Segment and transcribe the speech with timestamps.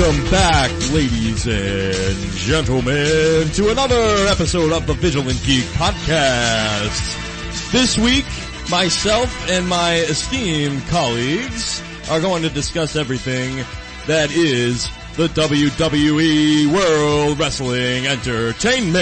[0.00, 7.70] Welcome back, ladies and gentlemen, to another episode of the Vigilant Geek Podcast.
[7.70, 8.24] This week,
[8.70, 13.62] myself and my esteemed colleagues are going to discuss everything
[14.06, 18.96] that is the WWE World Wrestling Entertainment.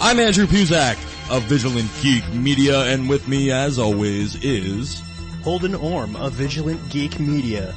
[0.00, 0.94] I'm Andrew Puzak
[1.28, 5.02] of Vigilant Geek Media, and with me, as always, is
[5.42, 7.74] Holden Orm of Vigilant Geek Media.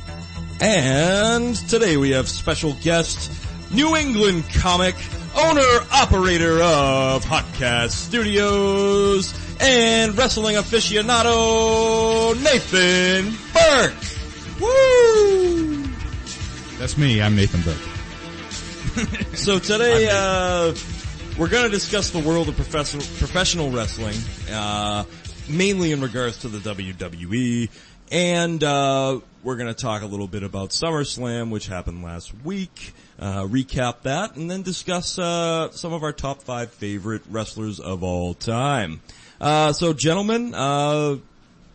[0.62, 3.32] And today we have special guest,
[3.72, 4.94] New England comic,
[5.36, 14.62] owner, operator of Hotcast Studios, and wrestling aficionado, Nathan Burke.
[14.62, 15.84] Woo!
[16.78, 17.24] That's me.
[17.24, 17.78] I'm Nathan Burke.
[19.36, 20.76] So today, uh,
[21.40, 24.18] we're gonna discuss the world of professional, professional wrestling,
[24.54, 25.06] uh,
[25.50, 27.70] mainly in regards to the WWE,
[28.12, 33.44] and, uh, we're gonna talk a little bit about SummerSlam, which happened last week, uh,
[33.44, 38.34] recap that, and then discuss, uh, some of our top five favorite wrestlers of all
[38.34, 39.02] time.
[39.40, 41.18] Uh, so gentlemen, uh,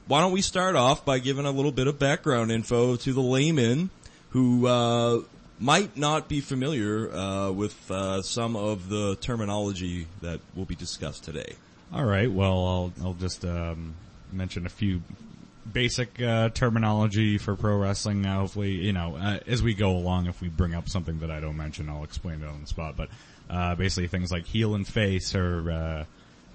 [0.06, 3.22] why don't we start off by giving a little bit of background info to the
[3.22, 3.90] layman
[4.30, 5.20] who, uh,
[5.58, 11.24] might not be familiar, uh, with, uh, some of the terminology that will be discussed
[11.24, 11.54] today.
[11.92, 12.30] All right.
[12.30, 13.94] Well, I'll I'll just um,
[14.32, 15.02] mention a few
[15.72, 18.26] basic uh, terminology for pro wrestling.
[18.26, 21.30] Uh, hopefully, you know, uh, as we go along, if we bring up something that
[21.30, 22.96] I don't mention, I'll explain it on the spot.
[22.96, 23.08] But
[23.50, 26.04] uh, basically, things like heel and face are uh,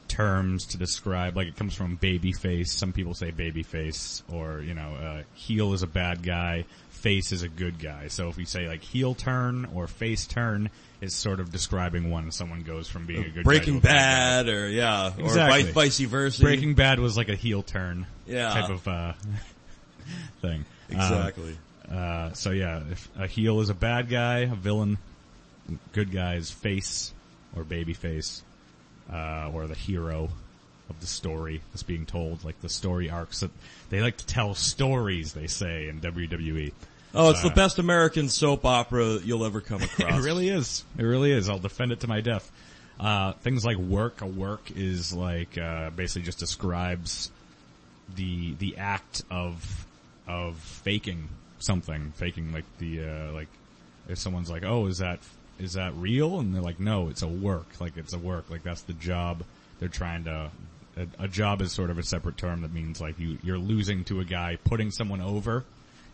[0.08, 1.36] terms to describe.
[1.36, 2.72] Like it comes from baby face.
[2.72, 6.66] Some people say baby face, or you know, uh, heel is a bad guy,
[7.02, 8.08] face is a good guy.
[8.08, 10.70] So if we say like heel turn or face turn.
[11.02, 14.52] Is sort of describing when someone goes from being a good guy Breaking bad guy.
[14.52, 15.64] Or yeah, or Exactly.
[15.64, 16.44] vice, vice versa.
[16.44, 18.50] Breaking Bad was like a heel turn Yeah.
[18.54, 19.14] type of uh,
[20.44, 20.64] thing.
[20.90, 21.58] Exactly.
[21.92, 25.00] Uh, uh, so yeah, if a heel is a bad guy, a villain,
[25.94, 27.12] good guy's face
[27.56, 28.44] or baby face,
[29.12, 30.30] uh, or the hero
[30.90, 33.52] of the story that's being told, like the story arcs that
[33.90, 35.34] they like to tell stories.
[35.34, 36.72] They say in WWE.
[37.14, 40.20] Oh, it's the best American soap opera you'll ever come across.
[40.20, 40.84] It really is.
[40.98, 41.50] It really is.
[41.50, 42.52] I'll defend it to my death.
[43.00, 44.22] Uh, things like work.
[44.22, 47.32] A work is like uh, basically just describes
[48.16, 49.86] the the act of
[50.28, 51.30] of faking
[51.60, 53.48] something, faking like the uh, like
[54.08, 55.20] if someone's like, oh, is that
[55.60, 56.40] is that real?
[56.40, 57.68] And they're like, no, it's a work.
[57.80, 58.50] Like it's a work.
[58.50, 59.44] Like that's the job
[59.80, 60.52] they're trying to.
[60.98, 64.04] A, a job is sort of a separate term that means like you you're losing
[64.06, 64.58] to a guy.
[64.64, 65.64] Putting someone over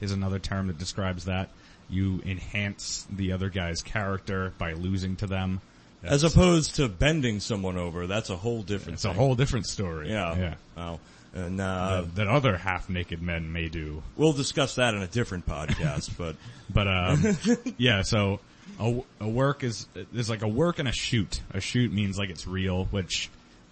[0.01, 1.49] is another term that describes that.
[1.89, 5.61] You enhance the other guy's character by losing to them.
[6.03, 10.09] As opposed to bending someone over, that's a whole different it's a whole different story.
[10.09, 10.37] Yeah.
[10.37, 10.53] yeah.
[10.77, 10.99] Wow.
[11.33, 14.01] And, uh, that, that other half-naked men may do.
[14.15, 16.35] we'll discuss that in a different podcast, but
[16.69, 17.37] But um,
[17.77, 18.39] yeah, so
[18.79, 21.41] a, a work is there's like a work and a shoot.
[21.51, 23.29] A shoot means like it's real, which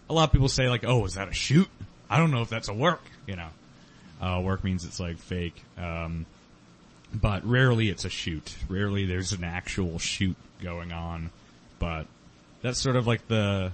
[0.10, 1.68] a lot of people say like, oh, is that a shoot?
[2.10, 3.02] I don't know if that's a work.
[3.28, 3.50] You know,
[4.26, 5.62] uh, work means it's like fake.
[5.78, 6.26] Um,
[7.14, 8.56] but rarely it's a shoot.
[8.68, 11.30] Rarely there's an actual shoot going on.
[11.80, 12.08] But
[12.62, 13.72] that's sort of like the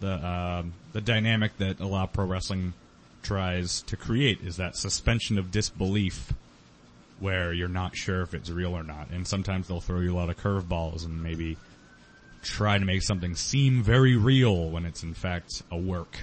[0.00, 2.74] the um, the dynamic that a lot of pro wrestling
[3.22, 6.32] tries to create is that suspension of disbelief
[7.20, 9.08] where you're not sure if it's real or not.
[9.10, 11.56] And sometimes they'll throw you a lot of curveballs and maybe
[12.42, 16.18] try to make something seem very real when it's in fact a work,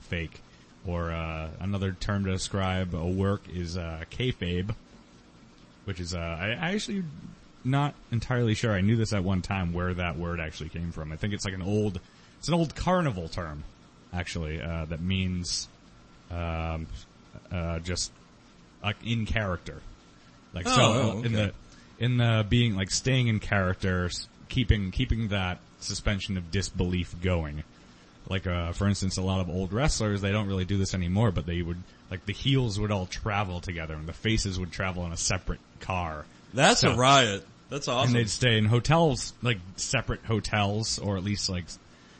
[0.00, 0.40] fake.
[0.86, 4.74] Or uh, another term to describe a work is uh, kayfabe,
[5.84, 7.02] which is uh, I, I actually
[7.64, 8.72] not entirely sure.
[8.72, 11.10] I knew this at one time where that word actually came from.
[11.12, 11.98] I think it's like an old,
[12.38, 13.64] it's an old carnival term,
[14.12, 15.68] actually, uh, that means
[16.30, 16.86] um,
[17.50, 18.12] uh, just
[18.82, 19.80] like in character.
[20.52, 21.52] Like so, Oh, in the
[21.98, 24.10] in the being like staying in character,
[24.48, 27.64] keeping keeping that suspension of disbelief going.
[28.28, 31.30] Like uh, for instance, a lot of old wrestlers they don't really do this anymore,
[31.30, 35.04] but they would like the heels would all travel together and the faces would travel
[35.06, 36.24] in a separate car.
[36.52, 37.44] that's a riot.
[37.68, 38.14] That's awesome.
[38.14, 41.64] And they'd stay in hotels, like separate hotels, or at least like,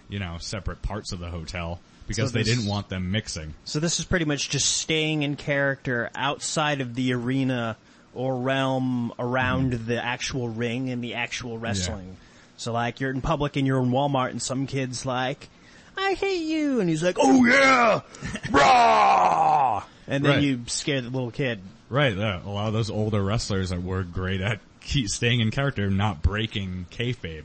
[0.09, 3.55] you know, separate parts of the hotel because So they didn't want them mixing.
[3.65, 7.77] So this is pretty much just staying in character outside of the arena
[8.15, 12.17] or realm around the actual ring and the actual wrestling.
[12.57, 15.49] So like you're in public and you're in Walmart and some kid's like,
[15.97, 18.01] I hate you, and he's like, oh yeah,
[18.51, 19.83] rah!
[20.07, 20.43] And then Right.
[20.43, 21.61] you scare the little kid.
[21.89, 22.17] Right.
[22.17, 25.91] Uh, a lot of those older wrestlers that were great at keep staying in character,
[25.91, 27.45] not breaking kayfabe.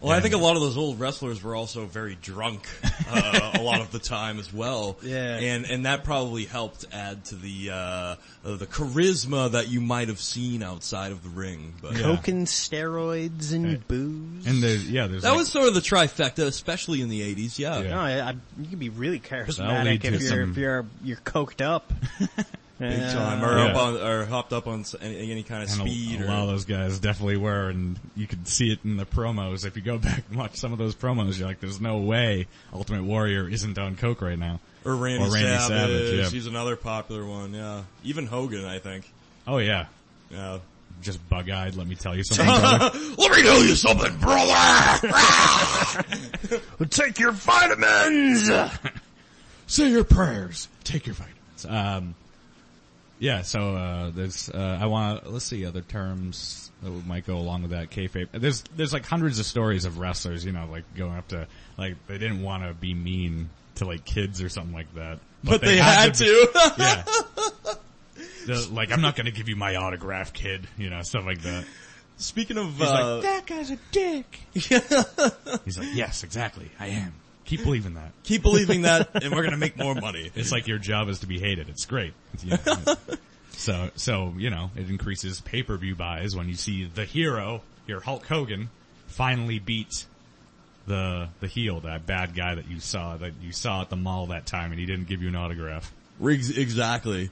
[0.00, 2.68] Well, I think a lot of those old wrestlers were also very drunk
[3.10, 4.96] uh, a lot of the time as well.
[5.02, 5.38] Yeah.
[5.38, 10.06] and and that probably helped add to the uh, uh, the charisma that you might
[10.08, 11.74] have seen outside of the ring.
[11.82, 12.02] But Yeah.
[12.02, 14.46] Coke and steroids and booze.
[14.46, 17.58] And the, yeah, there's that like- was sort of the trifecta, especially in the '80s.
[17.58, 17.80] Yeah.
[17.80, 17.90] Yeah.
[17.90, 20.86] No, I, I, you can be really That'll charismatic lead if you're some- if you're
[21.02, 21.92] you're coked up.
[22.78, 23.64] Big time, or Yeah.
[23.72, 26.20] up on, or hopped up on any, any kind of And a- speed.
[26.20, 29.04] a, or, lot of those guys definitely were, and you could see it in the
[29.04, 29.66] promos.
[29.66, 32.46] If you go back and watch some of those promos, you're like, "There's no way
[32.72, 35.68] Ultimate Warrior isn't on coke right now." or Randy, or Randy Savage.
[35.68, 36.28] Savage, yeah.
[36.30, 37.52] He's another popular one.
[37.52, 39.10] Yeah, even Hogan, I think.
[39.46, 39.86] Oh yeah,
[40.30, 40.58] Yeah.
[41.02, 41.74] just bug-eyed.
[41.74, 42.46] Let me tell you something.
[42.46, 42.90] brother.
[43.18, 44.54] Let me tell you something, brother.
[46.90, 48.50] Take your vitamins.
[49.66, 50.68] Say your prayers.
[50.84, 51.66] Take your vitamins.
[51.68, 52.14] Um,
[53.18, 53.42] yeah.
[53.42, 54.48] So uh, there's.
[54.48, 55.24] Uh, I want.
[55.24, 57.90] to Let's see other terms that might go along with that.
[57.90, 58.28] Kayfabe.
[58.32, 60.44] There's there's like hundreds of stories of wrestlers.
[60.44, 64.04] You know, like going up to like they didn't want to be mean to like
[64.04, 66.48] kids or something like that, but they, had, to.
[66.78, 67.04] yeah.
[68.46, 70.66] The, like I'm not to give you my autograph, kid.
[70.78, 71.66] You know, stuff like that.
[72.16, 74.40] Speaking of, He's uh, like, that guy's a dick.
[74.54, 77.12] He's like, yes, exactly, I am.
[77.48, 78.12] Keep believing that.
[78.24, 80.30] keep believing that, and we're gonna make more money.
[80.34, 81.70] It's like your job is to be hated.
[81.70, 82.12] It's great.
[82.44, 82.58] Yeah.
[83.52, 88.26] so, so, you know, it increases pay-per-view buys when you see the hero, your Hulk
[88.26, 88.68] Hogan,
[89.06, 90.04] finally beat
[90.86, 94.26] the, the heel, that bad guy that you saw, that you saw at the mall
[94.26, 95.90] that time and he didn't give you an autograph.
[96.20, 97.30] Exactly.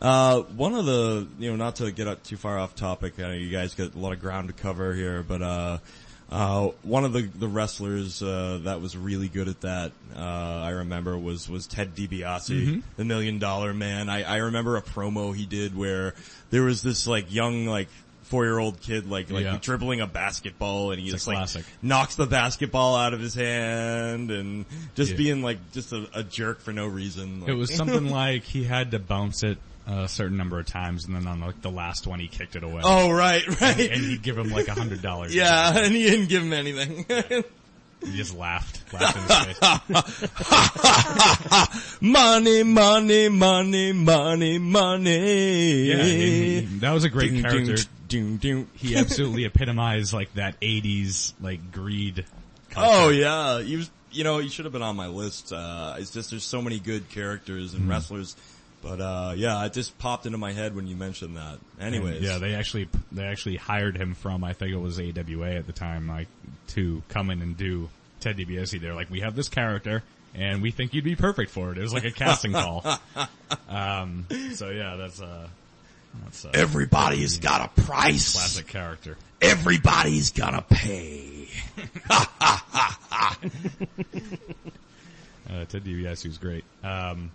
[0.00, 3.22] Uh, one of the, you know, not to get up too far off topic, I
[3.22, 5.78] know you guys got a lot of ground to cover here, but, uh,
[6.32, 10.70] uh, one of the, the wrestlers, uh, that was really good at that, uh, I
[10.70, 14.08] remember was, was Ted DiBiase, the million dollar man.
[14.08, 16.14] I, I remember a promo he did where
[16.50, 17.88] there was this like young, like,
[18.22, 19.58] four year old kid like, like Yeah.
[19.60, 21.66] dribbling a basketball and he It's just like classic.
[21.82, 24.64] knocks the basketball out of his hand and
[24.94, 25.16] just Yeah.
[25.18, 27.40] being like just a, a jerk for no reason.
[27.42, 31.04] Like, It was something like he had to bounce it a certain number of times
[31.06, 32.82] and then on like the last one he kicked it away.
[32.84, 33.78] Oh, right, right.
[33.90, 35.34] And he'd give him like a hundred dollars.
[35.34, 37.44] yeah, and he didn't give him anything.
[38.04, 39.22] He just laughed, laughed in
[39.94, 41.98] his face.
[42.00, 45.82] money, money, money, money, money.
[45.84, 47.76] Yeah, he- he- that was a great Ding, character.
[48.08, 48.68] ding, ding.
[48.74, 52.24] He absolutely epitomized like that '80s like greed.
[52.76, 53.88] Oh yeah, he was.
[54.10, 55.52] You know, he should have been on my list.
[55.52, 57.82] Uh, it's just there's so many good characters Mm-hmm.
[57.82, 58.36] and wrestlers,
[58.82, 61.58] but uh, yeah, it just popped into my head when you mentioned that.
[61.80, 65.66] Anyways, yeah, they actually they actually hired him from I think it was AWA at
[65.66, 66.28] the time, like
[66.68, 67.88] to come in and do
[68.20, 68.80] Ted DiBiase.
[68.80, 70.02] They're like, we have this character,
[70.34, 71.78] and we think you'd be perfect for it.
[71.78, 72.84] It was like a casting call.
[73.68, 75.46] Um, so yeah, that's uh,
[76.24, 78.32] that's a everybody's got a price.
[78.32, 79.16] classic character.
[79.40, 81.48] Everybody's gonna pay.
[85.50, 86.64] Uh, Ted DiBiase was great.
[86.82, 87.30] Um,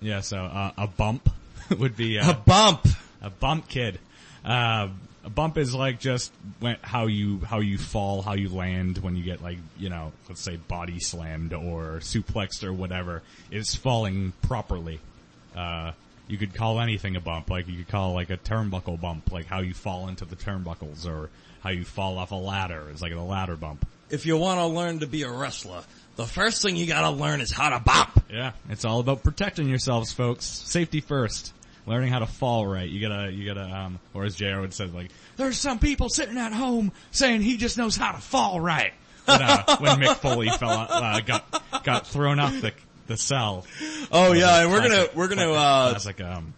[0.00, 1.28] yeah, so uh, a bump
[1.78, 2.86] would be uh, A bump.
[3.22, 3.98] a bump kid.
[4.44, 4.88] Uh,
[5.22, 9.16] a bump is like just when, how you how you fall, how you land when
[9.16, 13.22] you get like you know, let's say body slammed or suplexed or whatever.
[13.50, 14.98] Is falling properly.
[15.54, 15.92] Uh,
[16.26, 19.46] you could call anything a bump, like you could call like a turnbuckle bump, like
[19.46, 21.28] how you fall into the turnbuckles, or
[21.60, 22.86] how you fall off a ladder.
[22.90, 23.86] It's like a ladder bump.
[24.08, 25.82] If you want to learn to be a wrestler,
[26.20, 28.20] the first thing you gotta learn is how to bop.
[28.30, 30.44] Yeah, it's all about protecting yourselves, folks.
[30.44, 31.52] Safety first.
[31.86, 32.88] Learning how to fall right.
[32.88, 36.36] You gotta, you gotta, um, or as JR would say, like, there's some people sitting
[36.36, 38.92] at home saying he just knows how to fall right.
[39.24, 42.72] When, uh, when Mick Foley fell, out, uh, got, got thrown off the,
[43.06, 43.64] the cell.
[44.12, 46.54] Oh yeah, and we're gonna we're gonna classic, uh, classic, um,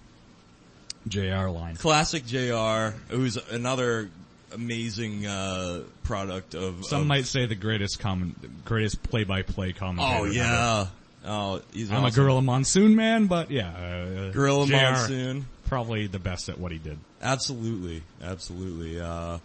[1.09, 1.76] JR line.
[1.76, 4.11] classic JR Who's another
[4.54, 6.85] amazing uh, product of.
[6.87, 10.18] Some of, might say the greatest comment, greatest play-by-play commentator.
[10.21, 10.87] Oh yeah.
[11.25, 12.11] Oh, he's I'm a.
[12.11, 15.47] Gorilla Monsoon man, but yeah, uh, Gorilla JR, Monsoon.
[15.66, 16.99] Probably the best at what he did.
[17.23, 19.00] Absolutely, absolutely.
[19.00, 19.38] Uh,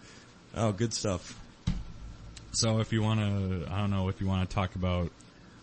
[0.55, 1.39] oh, good stuff.
[2.51, 5.11] So if you want to, I don't know if you want to talk about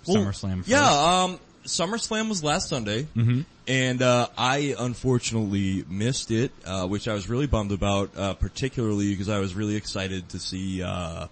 [0.06, 0.58] Well, SummerSlam.
[0.58, 0.68] First.
[0.68, 3.40] Yeah, um, SummerSlam was last Sunday, Mm-hmm.
[3.66, 9.10] and uh, I unfortunately missed it, uh, which I was really bummed about, uh, particularly
[9.10, 11.26] because I was really excited to see uh,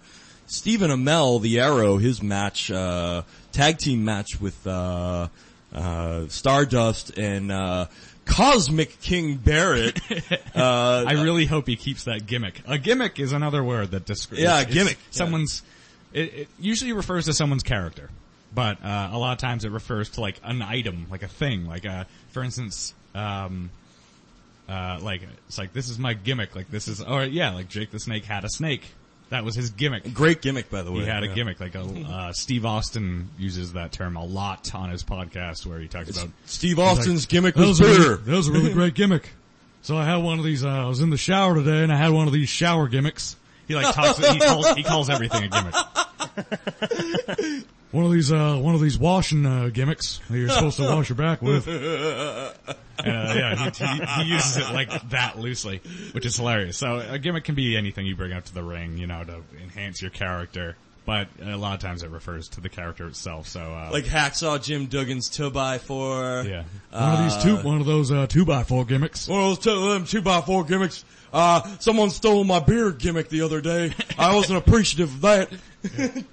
[0.47, 5.27] Stephen Amell, the Arrow, his match, uh, tag team match with uh,
[5.73, 7.85] uh, Stardust and uh,
[8.25, 9.99] Cosmic King Barrett.
[10.55, 12.61] uh, I really hope he keeps that gimmick.
[12.67, 14.41] A gimmick is another word that describes.
[14.43, 15.61] Yeah, gimmick, it's Someone's.
[16.13, 18.09] It, it usually refers to someone's character,
[18.53, 21.65] but uh, a lot of times it refers to like an item, like a thing.
[21.65, 23.69] Like, uh, for instance, um,
[24.69, 26.55] uh, like it's like this is my gimmick.
[26.55, 28.83] Like this is, or yeah, like Jake the Snake had a snake
[29.29, 30.13] That was his gimmick.
[30.13, 31.01] Great gimmick, by the way.
[31.01, 34.89] He had a gimmick, like a, uh, Steve Austin uses that term a lot on
[34.91, 38.47] his podcast where he talks about Steve Austin's gimmick That was a really, that was
[38.47, 39.29] a really great gimmick.
[39.81, 41.97] So I had one of these, uh, I was in the shower today and I
[41.97, 43.35] had one of these shower gimmicks.
[43.67, 45.75] He like talks he calls he calls everything a gimmick.
[47.93, 51.09] One of these, uh, one of these washing, uh, gimmicks that you're supposed to wash
[51.09, 51.67] your back with.
[52.99, 56.77] Uh, yeah, he, he, he uses it like that loosely, which is hilarious.
[56.77, 59.41] So a gimmick can be anything you bring up to the ring, you know, to
[59.61, 60.77] enhance your character.
[61.05, 63.47] But a lot of times it refers to the character itself.
[63.47, 66.43] So uh, Like Hacksaw Jim Duggan's two by four.
[66.47, 69.27] yeah, One of these two, one of those, uh, two by four gimmicks.
[69.27, 71.03] One of those two, them two by four gimmicks.
[71.33, 73.93] Uh, someone stole my beer gimmick the other day.
[74.17, 75.49] I wasn't appreciative of that.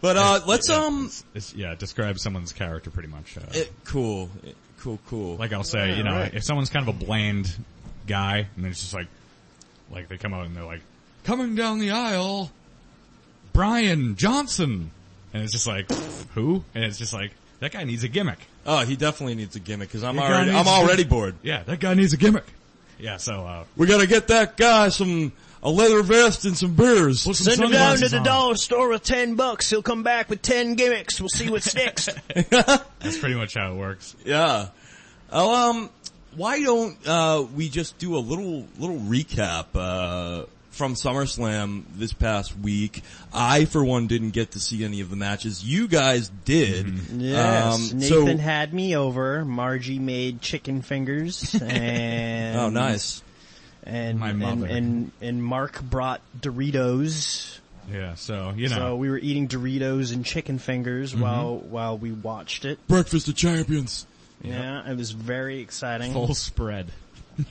[0.00, 3.36] but uh, let's yeah, um, it's, it's- yeah, describe someone's character pretty much.
[3.38, 5.36] Uh, it, cool, It- cool, cool.
[5.36, 6.34] like I'll say, you know, right.
[6.34, 7.50] if someone's kind of a bland
[8.06, 9.08] guy, and then it's just like,
[9.90, 10.82] like they come out and they're like,
[11.24, 12.50] coming down the aisle,
[13.56, 14.90] Brian Johnson,
[15.32, 15.90] and it's just like,
[16.34, 16.62] who?
[16.74, 18.38] And it's just like that guy needs a gimmick.
[18.66, 21.04] oh, he definitely needs a gimmick because I'm That guy already, needs I'm a already
[21.04, 21.34] bored.
[21.42, 22.44] Yeah, That guy needs a gimmick.
[22.98, 23.16] yeah.
[23.16, 25.32] So uh, We gotta get that guy some
[25.62, 27.24] a leather vest and some beers.
[27.24, 28.24] Put some Send him down to sunglasses the on.
[28.24, 29.70] dollar store with ten bucks.
[29.70, 31.18] He'll come back with ten gimmicks.
[31.20, 32.08] We'll see what sticks.
[32.50, 34.14] that's pretty much how it works.
[34.24, 34.68] Yeah.
[35.32, 35.90] Oh, um,
[36.36, 40.44] why don't uh, we just do a little little recap uh,
[40.76, 43.02] from SummerSlam this past week?
[43.32, 45.64] I, for one, didn't get to see any of the matches.
[45.64, 46.86] You guys did.
[47.16, 49.44] Yes, Um, Nathan so- had me over.
[49.44, 53.22] Margie made chicken fingers, and oh, nice.
[53.84, 54.66] And My mother.
[54.66, 57.58] and and Mark brought Doritos.
[57.92, 58.14] Yeah.
[58.14, 61.22] So you know, So we were eating Doritos and chicken fingers Mm-hmm.
[61.22, 62.84] while while we watched it.
[62.88, 64.06] Breakfast of Champions.
[64.42, 66.12] Yeah, it was very exciting.
[66.12, 66.90] full spread,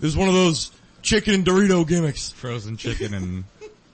[0.00, 0.72] This is one of those
[1.02, 2.30] chicken and Dorito gimmicks.
[2.30, 3.44] frozen chicken and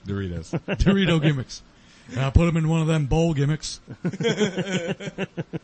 [0.06, 0.50] Doritos.
[0.76, 1.62] Dorito gimmicks.
[2.10, 3.80] And I put them in one of them bowl gimmicks.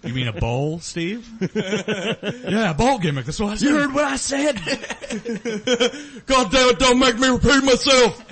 [0.03, 1.27] You mean a bowl, Steve?
[1.43, 3.25] Yeah, a bowl gimmick.
[3.25, 3.67] That's what I said.
[3.69, 4.57] You heard what I said?
[6.27, 6.79] God damn it!
[6.79, 8.23] Don't make me repeat myself.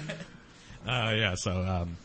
[0.87, 1.35] Uh, yeah.
[1.35, 1.97] So um,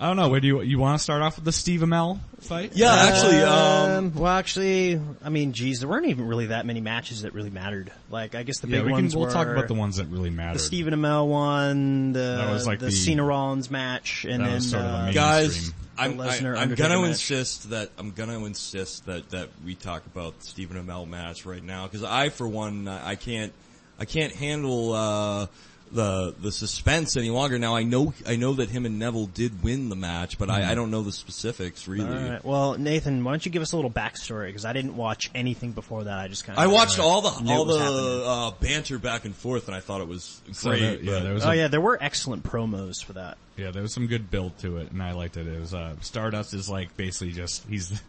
[0.00, 0.28] I don't know.
[0.28, 2.72] Where do you you want to start off with the Steve Amell fight?
[2.74, 7.22] Yeah, actually, um, well, actually, I mean, geez, there weren't even really that many matches
[7.22, 7.92] that really mattered.
[8.10, 9.02] Like, I guess the Yeah, big we can.
[9.02, 10.48] ones We'll were talk about the ones that really matter.
[10.48, 10.58] the mattered.
[10.60, 14.54] Stephen Amell one, the That was like the, the- Cena Rollins match, and That then
[14.56, 15.72] was sort of the uh, main- guys.
[15.96, 17.08] I'm, The I, I'm gonna match.
[17.10, 21.62] insist that I'm gonna insist that that we talk about the Stephen Amell match right
[21.62, 23.52] now because I, for one, I I can't
[24.00, 25.46] I can't handle uh,
[25.94, 27.58] the the suspense any longer.
[27.58, 30.72] Now I know I know that him and Neville did win the match, but I,
[30.72, 32.08] I don't know the specifics really.
[32.08, 32.44] All right.
[32.44, 34.46] Well, Nathan, why don't you give us a little backstory?
[34.48, 36.18] Because I didn't watch anything before that.
[36.18, 36.62] I just kind of.
[36.62, 40.08] I watched all the all the uh, banter back and forth, and I thought it
[40.08, 40.80] was So great.
[40.80, 43.38] there- yeah, but- there was Oh a- yeah, there were excellent promos for that.
[43.56, 45.46] Yeah, there was some good build to it, and I liked it.
[45.46, 48.02] It was uh, Stardust is like basically just he's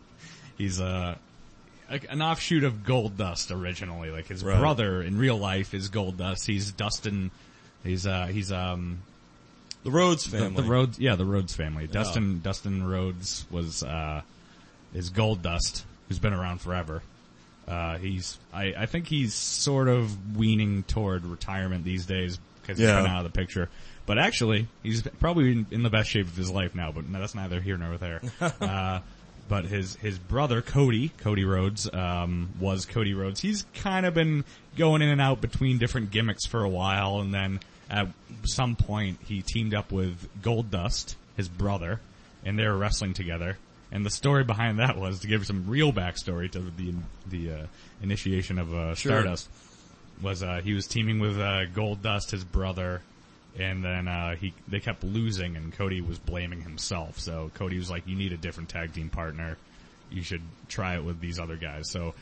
[0.58, 1.15] he's uh,
[1.89, 4.10] like an offshoot of Goldust originally.
[4.10, 4.58] Like his Right.
[4.58, 6.48] brother in real life is Goldust.
[6.48, 7.30] He's Dustin.
[7.86, 9.00] He's uh he's um
[9.84, 10.62] the Rhodes family.
[10.63, 11.88] the Rhodes yeah the Rhodes family.
[11.88, 14.22] Dustin Dustin Rhodes was uh
[14.94, 17.01] is Goldust who's been around forever.
[17.68, 22.88] Uh, he's I, I think he's sort of weaning toward retirement these days because he's
[22.88, 23.01] Yeah.
[23.01, 23.70] been out of the picture.
[24.06, 26.92] But actually, he's probably in, in the best shape of his life now.
[26.92, 28.22] But no, that's neither here nor there.
[28.62, 29.00] uh,
[29.50, 33.39] but his his brother Cody Cody Rhodes um, was Cody Rhodes.
[33.42, 34.44] He's kind of been
[34.77, 38.08] going in and out between different gimmicks for a while, and then at
[38.44, 42.00] some point he teamed up with Goldust, his brother,
[42.44, 43.58] and they were wrestling together.
[43.92, 46.94] And the story behind that was to give some real backstory to the
[47.27, 47.65] the uh,
[48.01, 49.22] initiation of uh, Sure.
[49.22, 49.50] Stardust.
[50.22, 53.01] Was uh, he was teaming with uh, Goldust, his brother,
[53.60, 57.20] and then uh, he they kept losing, and Cody was blaming himself.
[57.20, 59.58] So Cody was like, "You need a different tag team partner.
[60.10, 62.15] You should try it with these other guys." So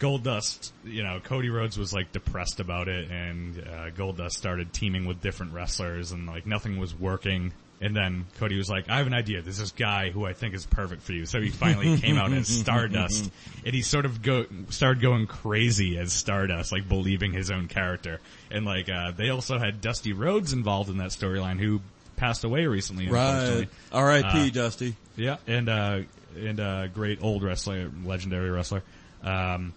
[0.00, 5.04] Goldust, you know, Cody Rhodes was like depressed about it, and uh, Goldust started teaming
[5.04, 7.52] with different wrestlers, and like nothing was working.
[7.82, 9.40] And then Cody was like, "I have an idea.
[9.42, 12.32] There's this guy who I think is perfect for you." So he finally came out
[12.32, 13.30] as Stardust,
[13.64, 18.20] and he sort of go started going crazy as Stardust, like believing his own character.
[18.50, 21.80] And like uh, they also had Dusty Rhodes involved in that storyline, who
[22.16, 23.08] passed away recently.
[23.08, 23.66] right.
[23.92, 24.48] R.I.P.
[24.48, 24.94] Uh, Dusty.
[25.16, 26.00] Yeah, and uh,
[26.36, 28.82] and uh, great old wrestler, legendary wrestler.
[29.22, 29.72] Um,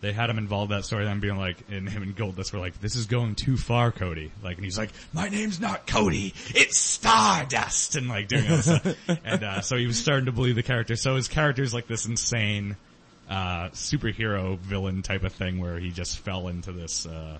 [0.00, 2.58] they had him involved in that story, then being like, and him and Goldust were
[2.58, 6.34] like, "This is going too far, Cody." Like, and he's like, "My name's not Cody,
[6.48, 8.96] it's Stardust," and like doing all this stuff.
[9.24, 10.96] And uh, so he was starting to believe the character.
[10.96, 12.76] So his character is like this insane
[13.28, 17.06] uh, superhero villain type of thing, where he just fell into this.
[17.06, 17.38] Uh,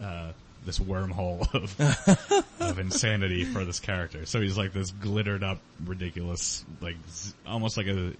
[0.00, 0.32] uh,
[0.64, 4.26] this wormhole of of insanity for this character.
[4.26, 8.12] So he's like this glittered up, ridiculous, like z- almost like a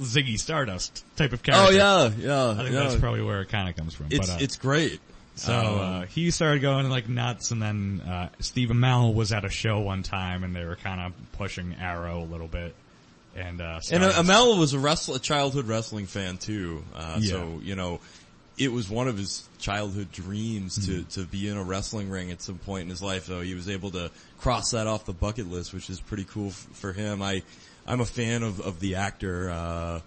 [0.00, 1.66] Ziggy Stardust type of character.
[1.68, 2.50] Oh yeah, yeah.
[2.50, 2.80] I think yeah.
[2.84, 4.06] that's probably where it kind of comes from.
[4.10, 5.00] it's but, uh, it's great.
[5.36, 9.44] so Um, uh, he started going like nuts, and then uh, Steve Amell was at
[9.44, 12.74] a show one time, and they were kind of pushing Arrow a little bit.
[13.36, 16.82] And uh, And uh, Stardust- was a wrestle, a childhood wrestling fan too.
[16.94, 17.30] Uh, Yeah.
[17.30, 18.00] So you know,
[18.56, 21.20] it was one of his childhood dreams to Mm-hmm.
[21.20, 23.26] to be in a wrestling ring at some point in his life.
[23.26, 26.48] Though he was able to cross that off the bucket list, which is pretty cool
[26.48, 27.22] f- for him.
[27.22, 27.42] I
[27.88, 29.50] I'm a fan of of the actor.
[29.50, 30.00] Uh,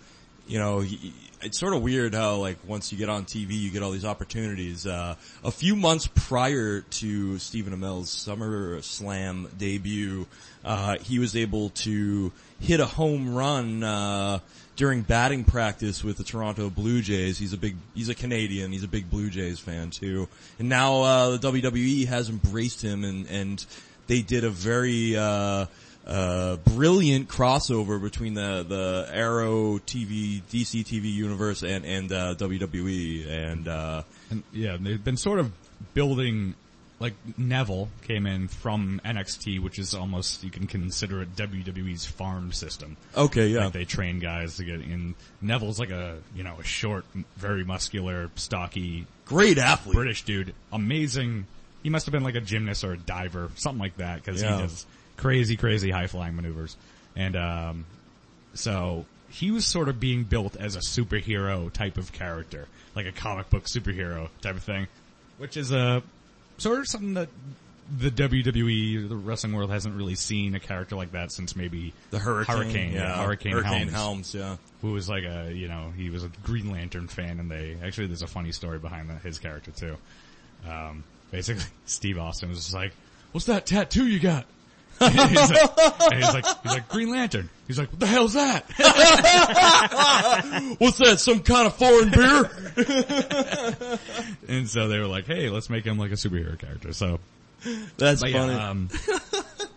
[0.47, 3.71] you know, he, it's sort of weird how like once you get on TV, you
[3.71, 4.85] get all these opportunities.
[4.85, 10.27] Uh, a few months prior to Stephen Amell's Summer Slam debut,
[10.63, 14.39] uh, he was able to hit a home run, uh,
[14.75, 17.37] during batting practice with the Toronto Blue Jays.
[17.37, 18.71] He's a big, he's a Canadian.
[18.71, 20.27] He's a big Blue Jays fan too.
[20.59, 23.65] And now, uh, the WWE has embraced him and, and
[24.07, 25.15] they did a very,
[26.07, 33.29] uh, brilliant crossover between the, the Arrow TV, DC TV universe and, and, uh, WWE.
[33.29, 35.51] And, uh, And, yeah, they've been sort of
[35.93, 36.55] building,
[36.99, 42.51] like Neville came in from NXT, which is almost, you can consider it WWE's farm
[42.51, 42.97] system.
[43.15, 43.65] okay, yeah.
[43.65, 45.15] Like they train guys to get in.
[45.41, 47.05] Neville's like a, you know, a short,
[47.37, 49.95] very muscular, stocky Great athlete.
[49.95, 50.53] British dude.
[50.73, 51.45] Amazing.
[51.83, 54.55] He must have been like a gymnast or a diver, something like that, cause Yeah.
[54.57, 54.85] he does
[55.21, 56.75] crazy, crazy high flying maneuvers.
[57.15, 57.85] And, um,
[58.53, 63.11] so he was sort of being built as a superhero type of character, like a
[63.11, 64.87] comic book superhero type of thing,
[65.37, 66.03] which is a
[66.57, 67.29] sort of something that
[67.97, 72.19] the WWE, the wrestling world hasn't really seen a character like that since maybe The
[72.19, 72.55] Hurricane.
[72.55, 74.55] Hurricane, yeah, Hurricane, Hurricane Helms, Helms, yeah.
[74.81, 78.07] who was like a, you know, he was a Green Lantern fan and they, actually
[78.07, 79.97] there's a funny story behind that, his character too.
[80.69, 82.93] Um, basically Steve Austin was just like,
[83.31, 84.45] what's that tattoo you got?
[85.01, 85.79] And he's like,
[86.11, 87.49] and he's like, he's like, Green Lantern.
[87.67, 88.65] He's like, what the hell's that?
[90.79, 92.49] What's that, some kind of foreign beer?
[94.47, 96.93] and so they were like, hey, let's make him like a superhero character.
[96.93, 97.19] So,
[97.97, 98.53] That's but funny.
[98.53, 98.89] yeah, um,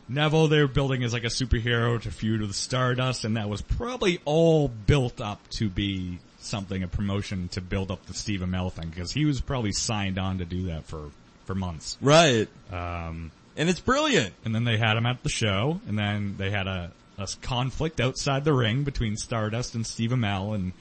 [0.08, 3.62] Neville they were building as like a superhero to feud with Stardust and that was
[3.62, 8.70] probably all built up to be something, a promotion to build up the Steve Amell
[8.72, 11.10] thing because he was probably signed on to do that for,
[11.46, 11.96] for months.
[12.02, 12.48] right.
[12.72, 14.34] Um, And it's brilliant.
[14.44, 18.00] and then they had him at the show, and then they had a, a conflict
[18.00, 20.72] outside the ring between Stardust and Steve Amell, and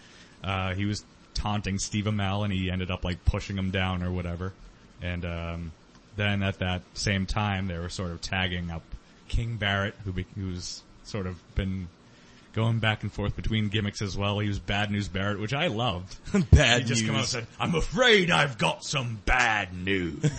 [0.43, 4.11] uh, he was taunting Steve Amell, and he ended up like pushing him down or
[4.11, 4.53] whatever.
[5.01, 5.71] And um,
[6.15, 8.81] then at that same time, they were sort of tagging up
[9.27, 11.87] King Barrett, who be- who's sort of been
[12.53, 14.39] going back and forth between gimmicks as well.
[14.39, 16.15] He was Bad News Barrett, which I loved.
[16.51, 17.07] Bad He just news.
[17.07, 20.23] come out and said, I'm afraid I've got some bad news.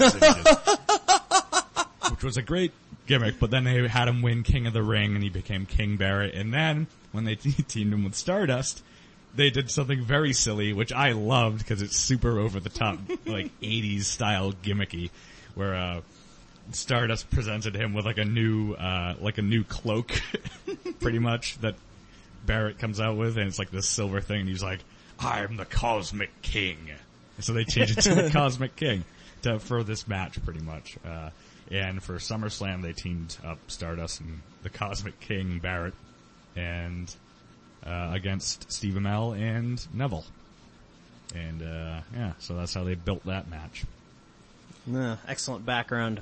[2.04, 2.72] And he just- which was a great
[3.06, 5.96] gimmick, but then they had him win King of the Ring and he became King
[5.96, 6.34] Barrett.
[6.34, 7.34] And then when they
[7.68, 8.82] teamed him with Stardust,
[9.34, 13.50] they did something very silly, which I loved because it's super over the top, like
[13.60, 15.10] 80s style gimmicky,
[15.54, 16.00] where, uh,
[16.72, 20.12] Stardust presented him with like a new, uh, like a new cloak,
[21.00, 21.74] pretty much, that
[22.46, 24.80] Barrett comes out with, and it's like this silver thing, and he's like,
[25.18, 26.78] I'm the Cosmic King.
[27.40, 29.04] So they changed it to the Cosmic King
[29.42, 30.96] to, for this match, pretty much.
[31.06, 31.30] Uh,
[31.70, 35.94] and for SummerSlam, they teamed up Stardust and the Cosmic King Barrett,
[36.56, 37.14] and
[37.86, 40.24] uh, against Steve Amell and Neville.
[41.34, 43.84] And uh, yeah, so that's how they built that match.
[44.86, 46.20] Yeah, excellent background.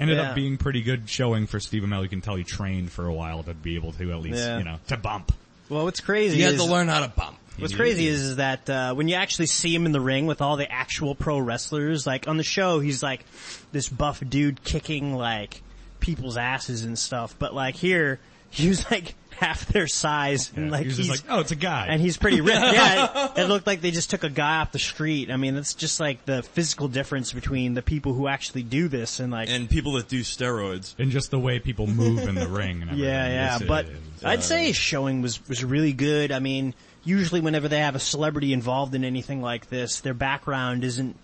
[0.00, 0.30] Ended Yeah.
[0.30, 2.02] up being pretty good showing for Steve Amell.
[2.04, 4.58] You can tell he trained for a while to be able to at least, Yeah.
[4.58, 5.32] you know, to bump.
[5.68, 7.36] Well, what's crazy You had to learn how to bump.
[7.58, 10.40] What's crazy is, is that uh, when you actually see him in the ring with
[10.40, 13.24] all the actual pro wrestlers, like on the show, he's like
[13.72, 15.62] this buff dude kicking like
[16.00, 17.34] people's asses and stuff.
[17.38, 21.10] But like here, he was like half their size and Yeah, like he he's just
[21.10, 21.86] like, oh, it's a guy.
[21.90, 22.58] and he's pretty ripped.
[22.72, 25.30] yeah, it, it looked like they just took a guy off the street.
[25.30, 29.20] I mean, that's just like the physical difference between the people who actually do this
[29.20, 30.94] and like And people that do steroids.
[30.98, 32.90] and just the way people move in the ring and.
[32.98, 36.32] Yeah, yeah, It's, uh, but it's, I'd uh, say his showing was was really good.
[36.32, 36.74] I mean,
[37.08, 41.16] usually whenever they have a celebrity involved in anything like this, their background isn't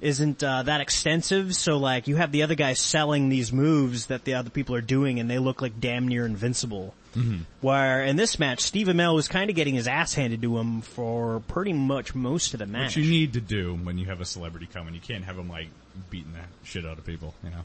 [0.00, 1.54] isn't uh, that extensive.
[1.54, 4.80] So like, you have the other guys selling these moves that the other people are
[4.80, 6.94] doing, and they look like damn near invincible.
[7.14, 7.42] Mm-hmm.
[7.60, 10.80] Where in this match, Steve Amell was kind of getting his ass handed to him
[10.80, 12.96] for pretty much most of the match.
[12.96, 14.94] what you need to do when you have a celebrity coming.
[14.94, 15.68] You can't have them like
[16.10, 17.64] beating the shit out of people, you know.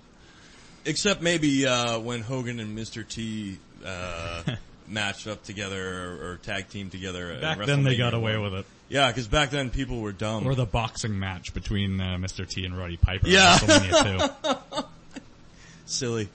[0.86, 3.06] Except maybe, uh, when Hogan and Mr.
[3.08, 4.44] T, uh,
[4.90, 5.78] matched up together
[6.22, 7.32] or, or tag team together.
[7.32, 8.66] at Back then they got WrestleMania away with it.
[8.90, 10.46] Yeah, because back then people were dumb.
[10.48, 12.48] Or the boxing match between uh, Mr.
[12.48, 13.28] T and Roddy Piper.
[13.28, 13.58] at Yeah.
[13.58, 14.84] WrestleMania 2.
[15.86, 16.30] Silly.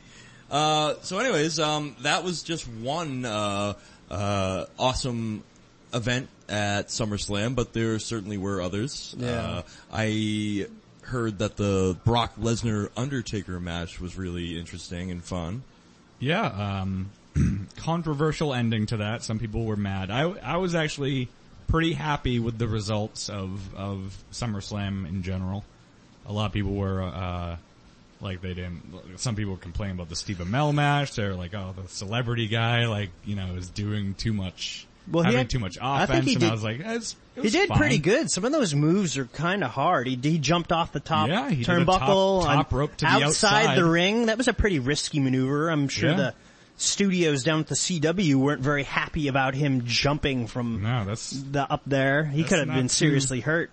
[0.51, 3.75] Uh, so anyways, um, that was just one, uh,
[4.11, 5.43] uh, awesome
[5.93, 9.15] event at SummerSlam, but there certainly were others.
[9.19, 9.31] Yeah.
[9.31, 9.63] Uh,
[9.93, 10.67] I
[11.03, 15.63] heard that the Brock Lesnar Undertaker match was really interesting and fun.
[16.19, 16.45] Yeah,
[16.83, 17.11] um,
[17.77, 19.23] controversial ending to that.
[19.23, 20.11] Some people were mad.
[20.11, 21.29] I, I was actually
[21.67, 25.65] pretty happy with the results of, of SummerSlam in general.
[26.27, 27.57] A lot of people were, uh,
[28.21, 28.83] like they didn't,
[29.17, 31.15] some people were complaining about the Steve Amell match.
[31.17, 35.27] They're like, oh, the celebrity guy, like, you know, is doing too much, Well, he
[35.27, 36.11] having had- too much offense.
[36.11, 37.79] I think he and did- I was like, it He did fine.
[37.79, 38.31] pretty good.
[38.31, 40.07] Some of those moves are kind of hard.
[40.07, 42.97] He, he jumped off the top Yeah, he did a turnbuckle top- on- top rope
[42.99, 43.79] to the outside outside.
[43.79, 44.27] the ring.
[44.27, 45.69] That was a pretty risky maneuver.
[45.69, 46.17] I'm sure Yeah.
[46.17, 46.35] the
[46.77, 51.71] studios down at the CW weren't very happy about him jumping from No, that's the
[51.71, 52.25] up there.
[52.25, 53.71] He could have been too- seriously hurt.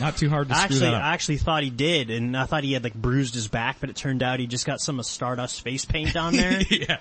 [0.00, 1.02] not too hard to I screw actually, that up.
[1.02, 3.90] I actually thought he did, and I thought he had like bruised his back, but
[3.90, 6.60] it turned out he just got some of Stardust face paint on there.
[6.70, 6.98] yeah.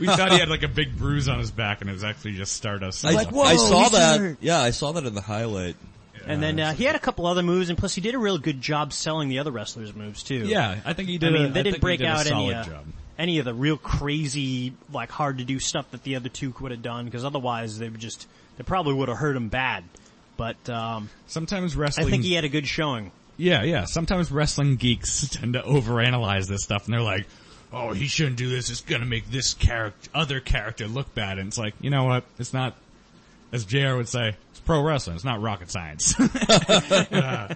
[0.00, 2.32] We thought he had like a big bruise on his back and it was actually
[2.32, 3.04] just Stardust.
[3.04, 4.20] I, Like, whoa, I saw that.
[4.20, 4.38] hurt.
[4.40, 5.76] Yeah, I saw that in the highlight.
[6.26, 8.38] and then uh, he had a couple other moves, and plus he did a real
[8.38, 10.46] good job selling the other wrestlers' moves too.
[10.46, 11.28] yeah, I think he did.
[11.28, 12.84] I mean, a, they I didn't think break did a out any solid uh, job.
[13.18, 16.72] Any of the real crazy, like hard to do stuff that the other two would
[16.72, 19.84] have done, because otherwise they would just they probably would have hurt him bad.
[20.36, 22.08] But um, Sometimes wrestling.
[22.08, 23.12] I think he had a good showing.
[23.36, 23.84] yeah, yeah.
[23.84, 27.26] Sometimes wrestling geeks tend to overanalyze this stuff, and they're like,
[27.72, 28.68] "Oh, he shouldn't do this.
[28.68, 32.24] It's gonna make this character, other character, look bad." And it's like, you know what?
[32.38, 32.74] It's not.
[33.52, 35.14] As JR would say, it's pro wrestling.
[35.14, 36.14] It's not rocket science.
[37.14, 37.54] Uh,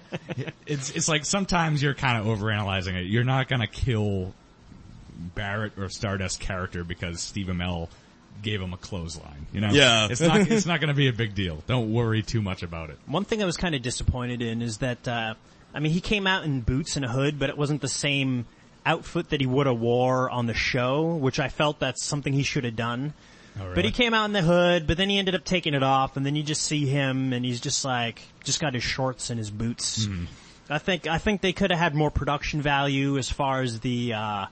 [0.65, 3.07] it's it's like sometimes you're kind of overanalyzing it.
[3.07, 4.33] You're not gonna kill
[5.35, 7.89] Barrett or Stardust character because Steve Amell
[8.41, 9.47] gave him a clothesline.
[9.51, 10.07] You know, Yeah.
[10.09, 11.63] It's not it's not gonna be a big deal.
[11.67, 12.97] Don't worry too much about it.
[13.05, 15.33] One thing I was kind of disappointed in is that, uh,
[15.73, 18.45] I mean, he came out in boots and a hood, but it wasn't the same
[18.85, 22.43] outfit that he would have wore on the show, which I felt that's something he
[22.43, 23.13] should have done.
[23.59, 25.83] Oh, But he came out in the hood, but then he ended up taking it
[25.83, 29.29] off, and then you just see him, and he's just like, just got his shorts
[29.29, 30.05] and his boots.
[30.05, 30.25] Mm-hmm.
[30.69, 34.13] I think, I think they could have had more production value as far as the,
[34.13, 34.45] uh,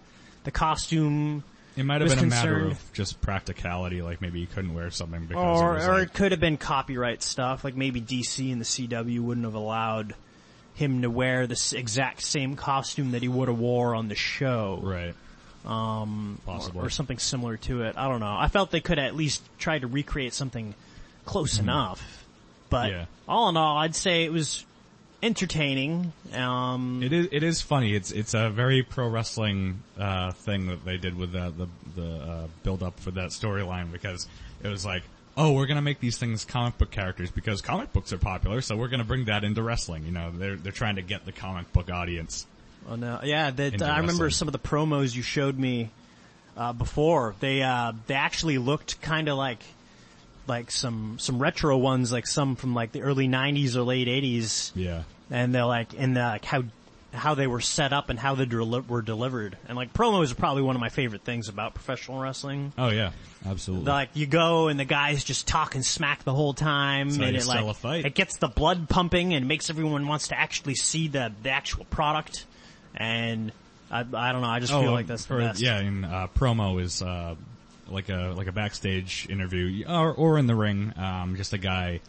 [0.47, 1.43] the costume,
[1.75, 5.25] It might have been a matter of just practicality, like maybe you couldn't wear something
[5.25, 8.61] because or, it or like, it could have been copyright stuff, like maybe DC and
[8.61, 10.15] the CW wouldn't have allowed
[10.73, 14.79] him to wear the exact same costume that he would have wore on the show.
[14.81, 15.13] right.
[15.65, 16.79] Um, possible.
[16.81, 17.97] or something similar to it.
[17.97, 18.37] I don't know.
[18.39, 20.73] I felt they could at least try to recreate something
[21.25, 22.25] close enough.
[22.69, 22.99] But Mm-hmm.
[22.99, 23.05] Yeah.
[23.27, 24.63] all in all, I'd say it was
[25.21, 26.13] entertaining.
[26.33, 27.27] Um, It is.
[27.31, 27.95] It is funny.
[27.95, 31.67] It's it's a very pro wrestling uh, thing that they did with the the,
[31.99, 34.27] the uh, build up for that storyline because
[34.63, 35.03] it was like,
[35.35, 38.75] oh, we're gonna make these things comic book characters because comic books are popular, so
[38.75, 40.05] we're gonna bring that into wrestling.
[40.05, 42.45] You know, they're they're trying to get the comic book audience.
[42.89, 44.31] Oh no, yeah, that I remember wrestling.
[44.31, 45.89] some of the promos you showed me
[46.55, 47.35] uh, before.
[47.39, 49.61] They uh, they actually looked kind of like
[50.47, 54.71] like some some retro ones, like some from like the early '90s or late '80s,
[54.75, 55.03] Yeah.
[55.29, 56.63] and they're like and uh, like how
[57.13, 59.57] how they were set up and how they were delivered.
[59.67, 62.73] And like promos are probably one of my favorite things about professional wrestling.
[62.77, 63.11] Oh yeah.
[63.45, 63.85] Absolutely.
[63.87, 67.63] Like you go and the guy's just talking smack the whole time, and it like
[67.63, 68.05] a fight.
[68.05, 71.85] it gets the blood pumping and makes everyone wants to actually see the the actual
[71.85, 72.45] product.
[72.95, 73.51] And
[73.89, 75.61] I, I don't know, I just feel like that's the Oh, for- best.
[75.61, 77.35] Yeah, and uh, promo is uh,
[77.89, 81.99] like a like a backstage interview, or or in the ring, um, just a guy,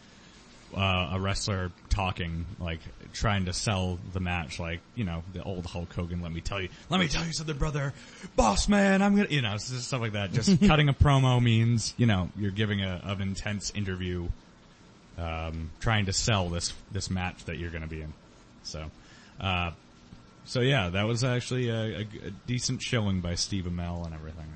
[0.75, 2.79] uh, a wrestler talking, like
[3.13, 6.21] trying to sell the match, like you know the old Hulk Hogan.
[6.21, 7.93] Let me tell you, let me tell you something, brother,
[8.35, 9.01] boss man.
[9.01, 10.31] I'm gonna, you know, stuff like that.
[10.31, 14.27] Just cutting a promo means, you know, you're giving a an intense interview,
[15.17, 18.13] um, trying to sell this this match that you're to be in.
[18.63, 18.85] So.
[19.39, 19.71] Uh,
[20.45, 22.05] so yeah, that was actually a
[22.47, 24.47] decent showing by Steve Amell and everything,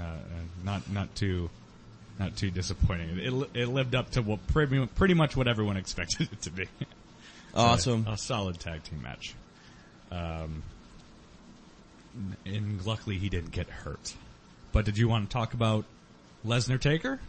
[0.00, 0.04] uh,
[0.64, 1.50] not not too
[2.18, 3.18] not too disappointing.
[3.18, 6.50] It, it, it lived up to what pretty, pretty much what everyone expected it to
[6.50, 6.68] be.
[7.54, 8.06] Awesome.
[8.08, 9.34] a, solid tag team match.
[10.10, 10.62] Um,
[12.46, 14.14] and luckily he didn't get hurt.
[14.72, 15.84] But did you want to talk about
[16.46, 17.20] Lesnar Taker?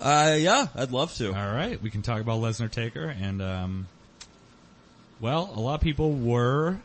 [0.00, 1.28] Uh, yeah, I'd love to.
[1.28, 3.86] All right, we can talk about Lesnar Taker, and um,
[5.20, 6.78] well, a lot of people were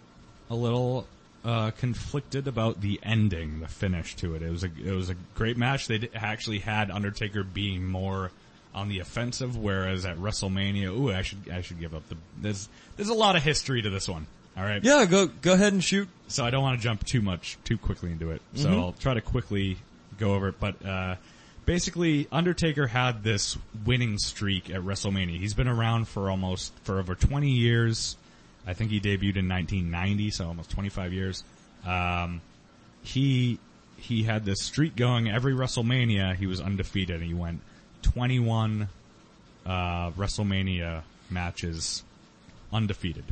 [0.50, 1.08] a little
[1.44, 4.42] uh, conflicted about the ending, the finish to it.
[4.42, 5.88] It was a it was a great match.
[5.88, 8.32] They actually had Undertaker being more
[8.74, 12.70] on the offensive, whereas at WrestleMania, ooh, I should I should give up the there's
[12.96, 14.28] there's a lot of history to this one.
[14.58, 16.10] All right, Yeah, go go ahead and shoot.
[16.28, 18.42] so I don't want to jump too much too quickly into it.
[18.56, 19.78] So I'll try to quickly
[20.20, 20.60] go over it.
[20.60, 21.16] But uh,
[21.66, 25.40] basically Undertaker had this winning streak at WrestleMania.
[25.40, 28.18] He's been around for almost for over 20 years.
[28.66, 31.44] I think he debuted in 1990, so almost 25 years.
[31.86, 32.42] Um,
[33.04, 33.60] he
[33.98, 36.36] he had this streak going every WrestleMania.
[36.36, 37.18] He was undefeated.
[37.18, 37.62] And he went
[38.02, 38.90] 21
[39.66, 42.04] uh, WrestleMania matches
[42.74, 43.26] undefeated.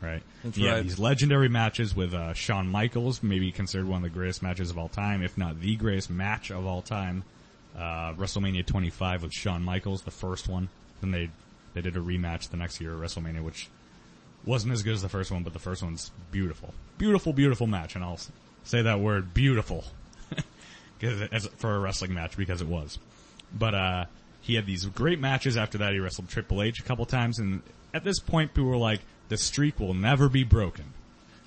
[0.00, 0.22] Right.
[0.42, 0.78] That's he right.
[0.78, 4.70] had these legendary matches with uh, Shawn Michaels, maybe considered one of the greatest matches
[4.70, 7.22] of all time, if not the greatest match of all time.
[7.76, 10.68] Uh, WrestleMania 25 with Shawn Michaels, the first one.
[11.00, 11.30] Then they
[11.74, 13.68] they did a rematch the next year at WrestleMania, which
[14.44, 17.94] wasn't as good as the first one, but the first one's beautiful, beautiful, beautiful match,
[17.94, 18.18] and I'll
[18.64, 19.84] say that word beautiful
[21.02, 22.98] as for a wrestling match because it was.
[23.56, 24.04] But uh,
[24.40, 25.92] he had these great matches after that.
[25.92, 27.62] He wrestled Triple H a couple times, and
[27.94, 30.86] at this point, people were like, "The streak will never be broken.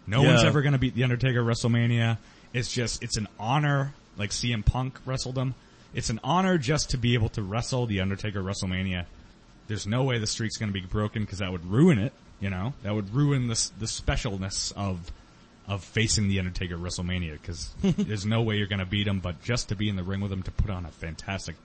[0.08, 0.29] No Yeah.
[0.34, 2.17] one's ever going to beat the Undertaker WrestleMania.
[2.53, 3.93] It's just, it's an honor.
[4.17, 5.55] Like CM Punk wrestled him.
[5.93, 9.05] It's an honor just to be able to wrestle the Undertaker WrestleMania.
[9.67, 12.13] There's no way the streak's going to be broken because that would ruin it.
[12.39, 15.12] You know, that would ruin the the specialness of
[15.67, 19.19] of facing the Undertaker at WrestleMania because there's no way you're going to beat him.
[19.19, 21.56] But just to be in the ring with him to put on a fantastic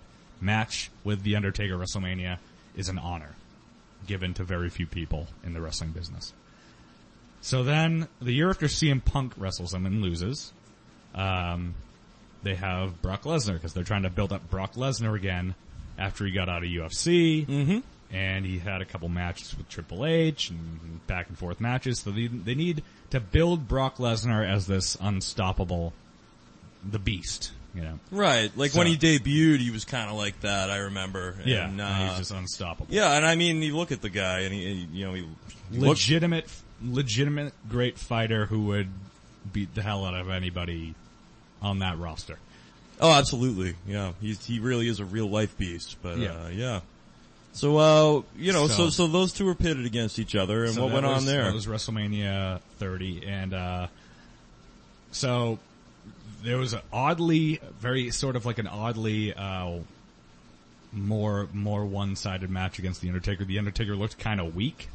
[0.41, 2.39] match with the Undertaker at WrestleMania
[2.77, 3.35] is an honor
[4.07, 6.33] given to very few people in the wrestling business.
[7.43, 10.53] So then, the year after CM Punk wrestles him and loses,
[11.15, 11.75] um,
[12.43, 15.55] they have Brock Lesnar because they're trying to build up Brock Lesnar again
[15.99, 17.47] after he got out of UFC.
[17.47, 17.79] Mm-hmm.
[18.13, 22.01] And he had a couple matches with Triple H and back and forth matches.
[22.01, 25.93] So they, they need to build Brock Lesnar as this unstoppable,
[26.89, 27.99] the beast, you know.
[28.11, 28.51] Right.
[28.57, 30.71] Like So- when he debuted, he was kind of like that.
[30.71, 31.37] I remember.
[31.45, 32.93] Yeah, And, and he's uh, just unstoppable.
[32.93, 35.29] yeah, and I mean, you look at the guy, and he, you know, he,
[35.73, 36.47] legitimate,
[36.83, 38.89] legitimate great fighter who would
[39.53, 40.95] beat the hell out of anybody
[41.63, 42.39] on that roster.
[43.01, 43.77] Oh, absolutely.
[43.87, 45.97] Yeah, he's he really is a real life beast.
[46.03, 46.33] But Yeah.
[46.45, 46.81] uh, yeah.
[47.53, 50.75] So uh, you know, so, So- so those two were pitted against each other, and
[50.75, 51.45] So what went on there?
[51.45, 53.87] That was WrestleMania 30, and uh,
[55.11, 55.59] so
[56.43, 59.79] there was an oddly, very sort of like an oddly uh,
[60.93, 63.45] more more one sided match against the Undertaker.
[63.45, 64.89] The Undertaker looked kind of weak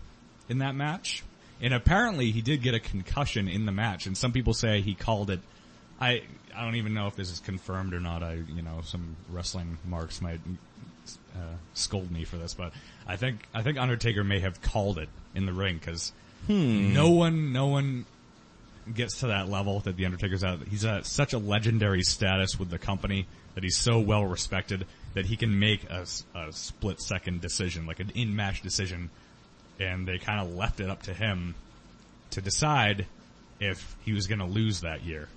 [0.49, 1.23] in that match,
[1.61, 4.05] and apparently he did get a concussion in the match.
[4.05, 5.39] And some people say he called it.
[5.99, 6.23] I
[6.55, 8.23] I don't even know if this is confirmed or not.
[8.23, 10.39] I you know some wrestling marks might
[11.35, 12.71] uh, scold me for this, but
[13.07, 16.11] I think I think Undertaker may have called it in the ring because
[16.47, 18.05] no one no one
[18.93, 20.59] gets to that level that the Undertaker's at.
[20.69, 25.25] He's at such a legendary status with the company that he's so well respected that
[25.25, 26.05] he can make a
[26.51, 29.09] split second decision, like an in match decision,
[29.79, 31.55] and they kind of left it up to him
[32.31, 33.05] to decide
[33.59, 35.29] if he was going to lose that year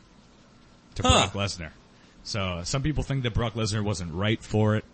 [0.97, 1.29] to Huh.
[1.31, 1.71] Brock Lesnar.
[2.25, 4.85] So some people think that Brock Lesnar wasn't right for it,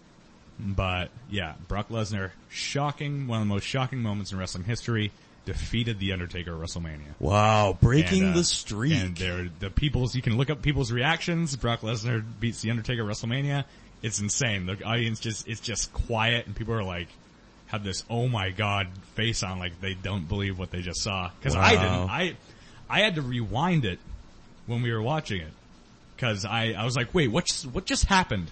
[0.59, 5.13] but yeah, Brock Lesnar, shocking, one of the most shocking moments in wrestling history,
[5.45, 7.15] defeated the Undertaker at WrestleMania.
[7.19, 8.95] wow, breaking And, uh, the streak.
[8.95, 11.55] And there, the people's, you can look up people's reactions.
[11.57, 13.65] Brock Lesnar beats The Undertaker at WrestleMania.
[14.03, 14.67] It's insane.
[14.67, 17.09] The audience just, it's just quiet and people are like,
[17.67, 21.31] have this, oh my god face on like they don't believe what they just saw.
[21.43, 22.37] Cause I didn't, I,
[22.89, 23.99] I had to rewind it
[24.67, 25.53] when we were watching it.
[26.19, 28.51] Cause I, I was like, wait, what, just- what just happened?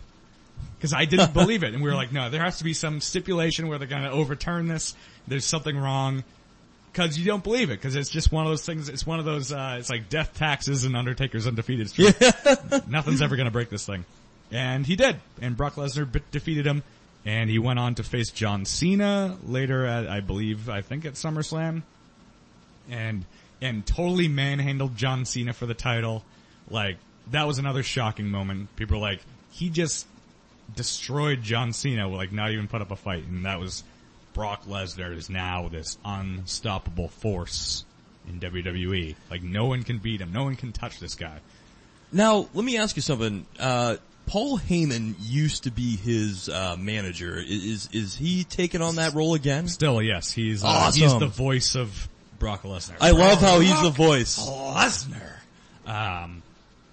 [0.81, 1.75] Cause I didn't believe it.
[1.75, 4.67] And we were like, no, there has to be some stipulation where they're gonna overturn
[4.67, 4.97] this.
[5.29, 6.25] There's something wrong
[6.93, 8.89] because you don't believe it because it's just one of those things.
[8.89, 9.53] It's one of those.
[9.53, 12.15] Uh, it's like death taxes and Undertaker's undefeated streak.
[12.89, 14.05] Nothing's ever going to break this thing,
[14.51, 15.17] and he did.
[15.41, 16.83] And Brock Lesnar b- defeated him,
[17.25, 19.87] and he went on to face John Cena later.
[19.87, 21.83] At, I believe, I think at SummerSlam,
[22.91, 23.25] and
[23.61, 26.25] and totally manhandled John Cena for the title.
[26.69, 26.99] Like
[27.31, 28.75] that was another shocking moment.
[28.77, 29.21] People were like,
[29.51, 30.07] he just
[30.75, 33.85] destroyed John Cena, like not even put up a fight, and that was
[34.33, 37.85] Brock Lesnar is now this unstoppable force
[38.29, 39.15] in WWE.
[39.31, 41.39] Like no one can beat him, no one can touch this guy.
[42.13, 43.47] Now, let me ask you something.
[43.59, 47.37] Uh, Paul Heyman used to be his uh, manager.
[47.39, 49.67] Is is he taking on that role again?
[49.69, 52.09] Still, yes, he's uh, he's the voice of
[52.39, 52.97] Brock Lesnar.
[53.01, 54.39] I love how he's the voice.
[54.39, 55.37] Lesnar.
[55.87, 56.43] Um,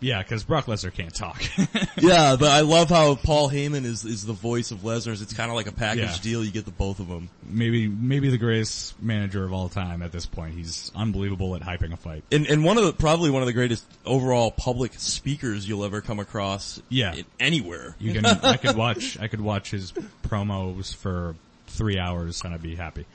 [0.01, 1.41] yeah, because Brock Lesnar can't talk.
[2.01, 5.21] Yeah, but I love how Paul Heyman is is the voice of Lesnar's.
[5.21, 6.17] It's kind of like a package Yeah.
[6.21, 6.45] deal.
[6.45, 7.29] You get the both of them.
[7.45, 10.53] maybe maybe the greatest manager of all time at this point.
[10.55, 12.23] He's unbelievable at hyping a fight.
[12.31, 15.99] And and one of the probably one of the greatest overall public speakers you'll ever
[15.99, 16.81] come across.
[16.87, 17.15] Yeah.
[17.39, 17.95] anywhere.
[17.99, 19.91] You can I could watch I could watch his
[20.23, 21.35] promos for
[21.67, 23.05] three hours and I'd be happy.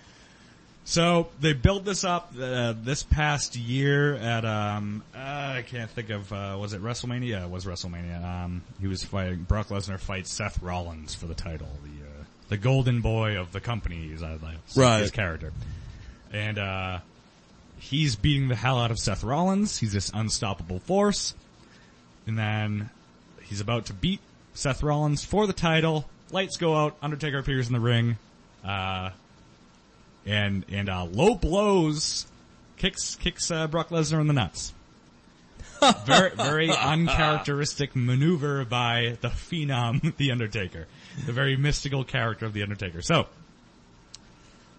[0.86, 6.10] So they built this up uh, this past year at um uh, I can't think
[6.10, 7.44] of uh, was it WrestleMania?
[7.44, 8.22] It was WrestleMania.
[8.22, 12.58] Um, he was fighting Brock Lesnar fights Seth Rollins for the title, the uh, the
[12.58, 15.10] golden boy of the company is uh, his Right.
[15.10, 15.52] character,
[16.32, 16.98] and uh,
[17.78, 19.78] he's beating the hell out of Seth Rollins.
[19.78, 21.34] He's this unstoppable force,
[22.26, 22.90] and then
[23.44, 24.20] he's about to beat
[24.52, 26.04] Seth Rollins for the title.
[26.30, 26.98] Lights go out.
[27.00, 28.18] Undertaker appears in the ring.
[28.62, 29.10] Uh,
[30.26, 32.26] and and uh, low blows
[32.76, 34.72] kicks kicks uh, Brock Lesnar in the nuts.
[36.06, 40.86] very very uncharacteristic maneuver by the phenom, the Undertaker,
[41.26, 43.02] the very mystical character of the Undertaker.
[43.02, 43.26] So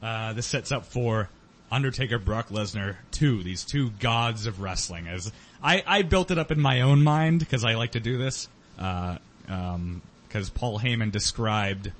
[0.01, 1.29] uh, this sets up for
[1.71, 5.07] Undertaker Brock Lesnar two, these two gods of wrestling.
[5.07, 5.31] As
[5.63, 8.47] I, I built it up in my own mind because I like to do this.
[8.75, 11.91] Because um 'cause Paul Heyman described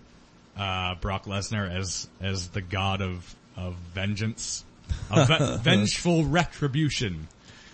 [0.58, 4.64] uh, Brock Lesnar as as the god of of vengeance,
[5.10, 7.28] of ve- vengeful retribution.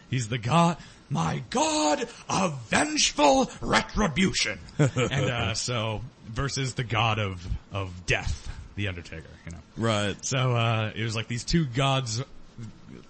[0.09, 0.77] He's the god,
[1.09, 8.87] my god of vengeful retribution, and uh, so versus the god of of death, the
[8.87, 9.23] Undertaker.
[9.45, 10.23] You know, Right.
[10.25, 12.21] so uh, it was like these two gods,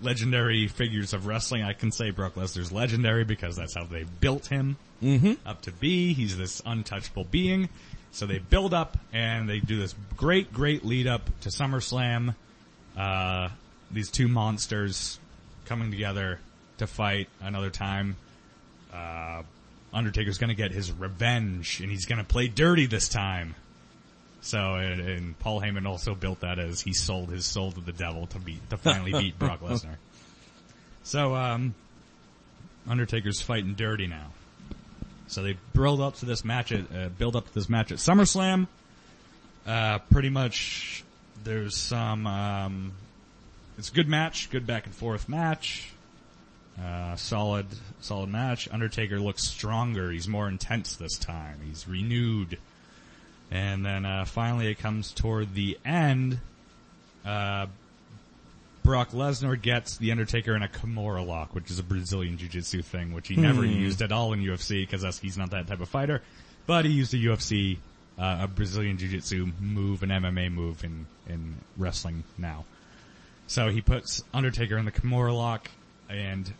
[0.01, 1.63] legendary figures of wrestling.
[1.63, 4.77] I can say Brock Lesnar's legendary because that's how they built him
[5.45, 6.13] up to be.
[6.13, 7.69] He's this untouchable being.
[8.11, 12.35] So they build up and they do this great, great lead up to SummerSlam.
[12.97, 13.49] Uh,
[13.89, 15.19] these two monsters
[15.65, 16.39] coming together
[16.77, 18.17] to fight another time.
[18.93, 19.43] Uh,
[19.93, 23.55] Undertaker's gonna get his revenge and he's gonna play dirty this time.
[24.41, 27.91] So, and, and Paul Heyman also built that as he sold his soul to the
[27.91, 29.97] devil to beat, to finally beat Brock Lesnar.
[31.03, 31.75] So, um,
[32.87, 34.31] Undertaker's fighting dirty now.
[35.31, 37.99] So they build up to this match at, uh, build up to this match at
[37.99, 38.67] SummerSlam.
[39.65, 41.05] Uh, pretty much,
[41.45, 42.91] there's some, um,
[43.77, 45.89] it's a good match, good back and forth match.
[46.77, 47.65] Uh, solid,
[48.01, 48.67] solid match.
[48.71, 50.11] Undertaker looks stronger.
[50.11, 51.59] He's more intense this time.
[51.65, 52.57] He's renewed.
[53.49, 56.39] And then uh, finally, it comes toward the end.
[58.83, 63.13] Brock Lesnar gets the Undertaker in a Kimura lock, which is a Brazilian Jiu-Jitsu thing,
[63.13, 66.21] which he never used at all in UFC because he's not that type of fighter.
[66.65, 67.77] But he used a UFC,
[68.17, 72.65] uh, a Brazilian Jiu-Jitsu move, an MMA move in in wrestling now.
[73.47, 75.69] So he puts Undertaker in the Kimura lock,
[76.09, 76.51] and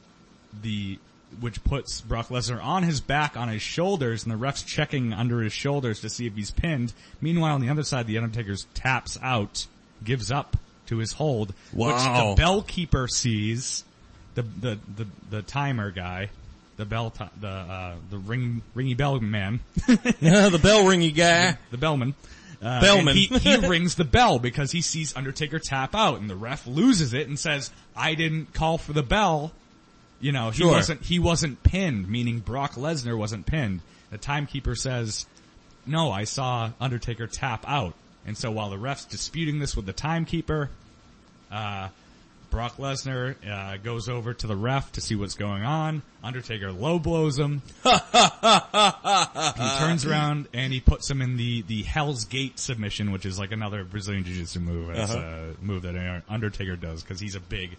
[0.62, 1.00] the
[1.40, 5.42] which puts Brock Lesnar on his back on his shoulders, and the ref's checking under
[5.42, 6.94] his shoulders to see if he's pinned.
[7.22, 9.66] Meanwhile, on the other side, the Undertaker's taps out,
[10.04, 10.58] gives up
[10.92, 13.84] to his hold, which the bell keeper sees,
[14.36, 16.30] the the the, the timer guy,
[16.78, 21.58] the bell ti- the uh, the ring ringy bell man, the bell ringy guy.
[21.72, 22.14] the bellman.
[22.62, 23.16] Uh, Bellman.
[23.18, 27.12] He, he rings the bell because he sees Undertaker tap out, and the ref loses
[27.12, 29.52] it and says, "I didn't call for the bell."
[30.20, 30.72] You know, he Sure.
[30.74, 33.82] wasn't he wasn't pinned, meaning Brock Lesnar wasn't pinned.
[34.12, 35.26] The timekeeper says,
[35.88, 37.96] "No, I saw Undertaker tap out."
[38.28, 40.70] And so while the ref's disputing this with the timekeeper,
[41.52, 41.90] uh,
[42.50, 46.02] Brock Lesnar uh, goes over to the ref to see what's going on.
[46.24, 47.62] Undertaker low blows him.
[47.84, 47.90] he
[49.80, 53.52] turns around and he puts him in the, the Hell's Gate submission, which is like
[53.52, 54.90] another Brazilian Jiu-Jitsu move.
[54.90, 57.78] It's a move that Undertaker does because he's a big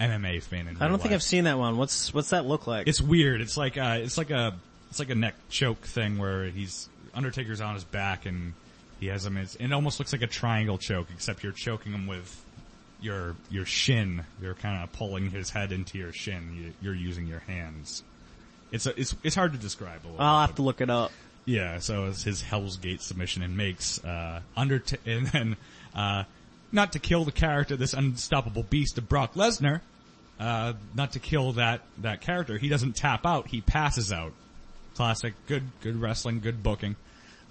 [0.00, 0.66] MMA fan.
[0.66, 1.16] In I don't think life.
[1.16, 1.76] I've seen that one.
[1.76, 2.88] What's what's that look like?
[2.88, 3.40] It's weird.
[3.40, 4.54] It's like uh, it's like a
[4.90, 8.54] it's like a neck choke thing where he's Undertaker's on his back and
[8.98, 9.36] he has him.
[9.36, 12.44] It's, it almost looks like a triangle choke, except you're choking him with
[13.00, 14.24] your your shin.
[14.40, 16.54] You're kind of pulling his head into your shin.
[16.56, 18.02] You, you're using your hands.
[18.72, 20.20] It's a, it's it's hard to describe a little.
[20.20, 20.46] I'll bit.
[20.48, 21.12] have to look it up.
[21.44, 25.56] Yeah, so it's his Hell's Gate submission and makes uh Undert and then
[25.94, 26.24] uh
[26.72, 29.80] not to kill the character, this unstoppable beast of Brock Lesnar,
[30.40, 32.58] uh not to kill that that character.
[32.58, 34.32] He doesn't tap out, he passes out.
[34.96, 36.96] Classic, good good wrestling, good booking.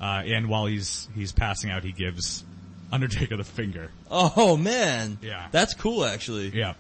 [0.01, 2.43] Uh and while he's he's passing out, he gives
[2.91, 3.89] Undertaker the finger.
[4.09, 5.17] Oh man.
[5.21, 5.47] Yeah.
[5.51, 6.49] That's cool actually.
[6.49, 6.73] Yeah.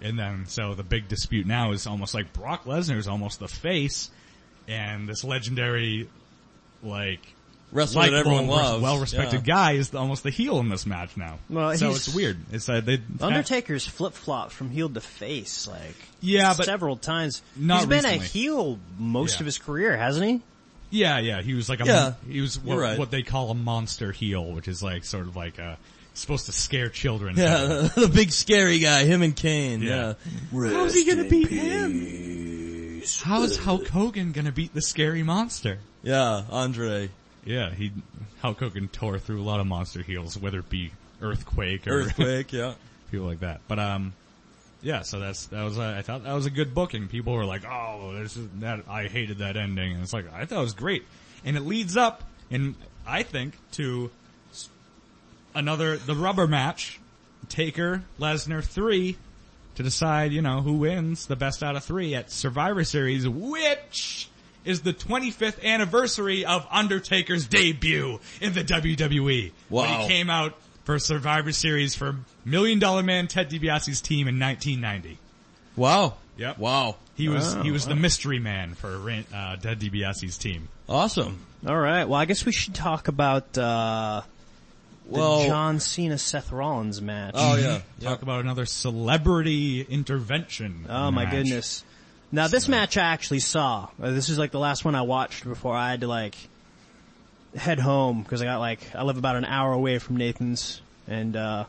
[0.00, 3.46] And then, so the big dispute now is almost like Brock Lesnar is almost the
[3.46, 4.10] face,
[4.66, 6.08] and this legendary,
[6.82, 7.20] like,
[7.70, 8.82] Wrestler that everyone loves.
[8.82, 9.54] well respected Yeah.
[9.54, 11.38] guy is the, almost the heel in this match now.
[11.48, 12.36] Well, so it's weird.
[12.50, 17.40] It's uh, they Undertaker's flip flop from heel to face, like Yeah, but- several times.
[17.54, 19.42] Not He's been a heel most Yeah.
[19.42, 20.42] of his career, hasn't he?
[20.92, 21.42] Yeah, yeah.
[21.42, 22.98] He was like a Yeah, he was what, right.
[22.98, 25.78] what they call a monster heel, which is like sort of like a
[26.14, 27.36] supposed to scare children.
[27.36, 27.64] Yeah,
[27.96, 29.82] the big scary guy, him and Kane.
[29.82, 30.14] Yeah.
[30.52, 30.70] Yeah.
[30.70, 33.02] How's he gonna beat him?
[33.22, 35.78] How is Hulk Hogan gonna beat the scary monster?
[36.02, 37.10] Yeah, Andre.
[37.44, 37.90] Yeah, he
[38.40, 42.52] Hulk Hogan tore through a lot of monster heels, whether it be Earthquake or Earthquake,
[42.52, 42.74] yeah.
[43.10, 43.60] people like that.
[43.66, 44.12] But um,
[44.82, 45.02] yeah.
[45.02, 47.08] So that's that was uh, I thought that was a good booking.
[47.08, 50.44] People were like, "Oh, this is that." I hated that ending, and it's like I
[50.44, 51.04] thought it was great,
[51.44, 52.74] and it leads up, and
[53.06, 54.10] I think to
[55.54, 57.00] another the rubber match,
[57.48, 59.16] Taker Lesnar three,
[59.76, 64.28] to decide you know who wins the best out of three at Survivor Series, which
[64.64, 69.50] is the 25th anniversary of Undertaker's debut in the WWE.
[69.68, 70.02] When Wow.
[70.02, 72.14] he came out for Survivor Series for
[72.44, 75.18] Million Dollar Man Ted DiBiase's team in 1990.
[75.76, 76.14] Wow.
[76.36, 76.58] Yep.
[76.58, 76.96] Wow.
[77.14, 78.88] He was Wow, he was the mystery man for
[79.34, 80.68] uh, Ted DiBiase's team.
[80.88, 81.44] Awesome.
[81.66, 82.04] All right.
[82.04, 84.22] Well, I guess we should talk about uh,
[85.10, 87.34] the Well- John Cena Seth Rollins match.
[87.36, 87.80] Oh yeah.
[88.00, 90.86] Talk about another celebrity intervention.
[90.88, 91.84] Oh my goodness.
[92.34, 93.88] Now this match I actually saw.
[94.02, 96.34] Uh, This is like the last one I watched before I had to like
[97.54, 101.36] head home because I got like I live about an hour away from Nathan's and
[101.36, 101.64] uh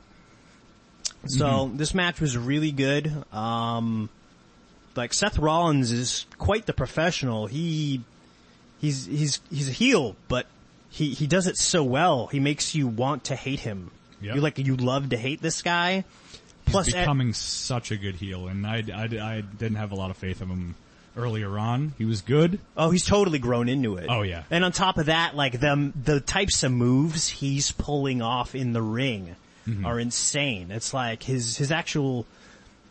[1.25, 3.11] so this match was really good.
[3.31, 4.09] Um
[4.95, 7.47] like Seth Rollins is quite the professional.
[7.47, 8.01] He
[8.79, 10.45] he's he's he's a heel, but
[10.89, 12.27] he he does it so well.
[12.27, 13.91] He makes you want to hate him.
[14.21, 14.35] Yep.
[14.35, 16.05] You like you love to hate this guy.
[16.65, 19.95] Plus, He's e- becoming such a good heel, and I, I, I didn't have a
[19.95, 20.75] lot of faith in him
[21.17, 21.93] earlier on.
[21.97, 22.57] He was good.
[22.77, 24.05] Oh, he's totally grown into it.
[24.09, 24.43] Oh, yeah.
[24.49, 28.71] And on top of that, like the the types of moves he's pulling off in
[28.71, 29.35] the ring
[29.67, 29.85] Mm-hmm.
[29.85, 30.71] are insane.
[30.71, 32.25] It's like his his actual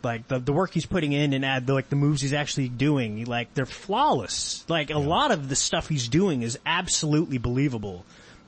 [0.03, 2.67] like the the work he's putting in and add the, like the moves he's actually
[2.69, 4.65] doing, like they're flawless.
[4.67, 8.05] Like a lot of the stuff he's doing is absolutely believable.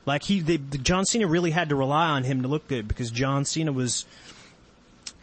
[0.07, 3.09] Like he, they, John Cena really had to rely on him to look good because
[3.11, 4.05] John Cena was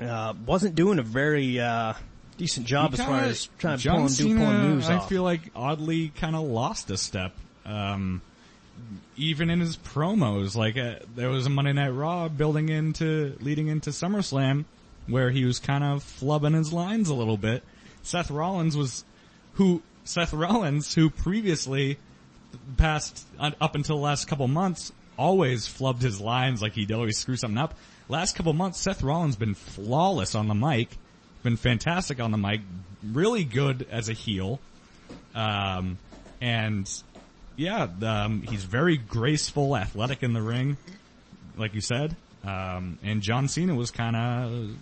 [0.01, 1.95] uh, wasn't doing a very uh,
[2.37, 4.95] decent job as far Kinda- as trying to pull and do Cena, pulling moves I
[4.97, 5.09] off.
[5.09, 7.33] feel like oddly kind of lost a step.
[7.65, 8.23] Um,
[9.17, 13.69] even in his promos, like uh, there was a Monday Night Raw building into leading
[13.69, 14.65] into SummerSlam,
[15.07, 17.63] where he was kind of flubbing his lines a little bit.
[18.03, 19.05] Seth Rollins was
[19.55, 21.99] who Seth Rollins, who previously
[22.77, 27.37] past up until the last couple months always flubbed his lines like he'd always screw
[27.37, 27.75] something up.
[28.09, 30.97] Last couple months, Seth Rollins been flawless on the mic,
[31.43, 32.61] been fantastic on the mic,
[33.03, 34.61] really good as a heel,
[35.35, 35.99] um,
[36.41, 36.91] and
[37.63, 40.77] yeah, um, he's very graceful, athletic in the ring,
[41.57, 42.17] like you said.
[42.45, 44.77] Um, and John Cena was kind of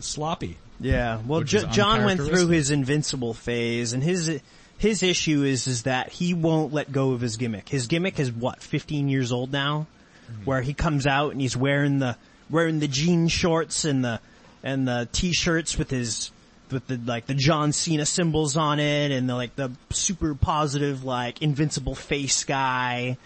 [0.00, 0.58] sloppy.
[0.80, 4.40] Yeah, well, J- John went through his invincible phase, and his
[4.78, 7.68] his issue is is that he won't let go of his gimmick.
[7.68, 9.86] His gimmick is what, 15 years old now,
[10.30, 10.44] Mm-hmm.
[10.44, 12.16] where he comes out and he's wearing the
[12.50, 14.18] wearing the jean shorts and the
[14.64, 16.32] and the t-shirts with his
[16.70, 21.04] with the like the John Cena symbols on it, and the like the super positive
[21.04, 23.16] like invincible face guy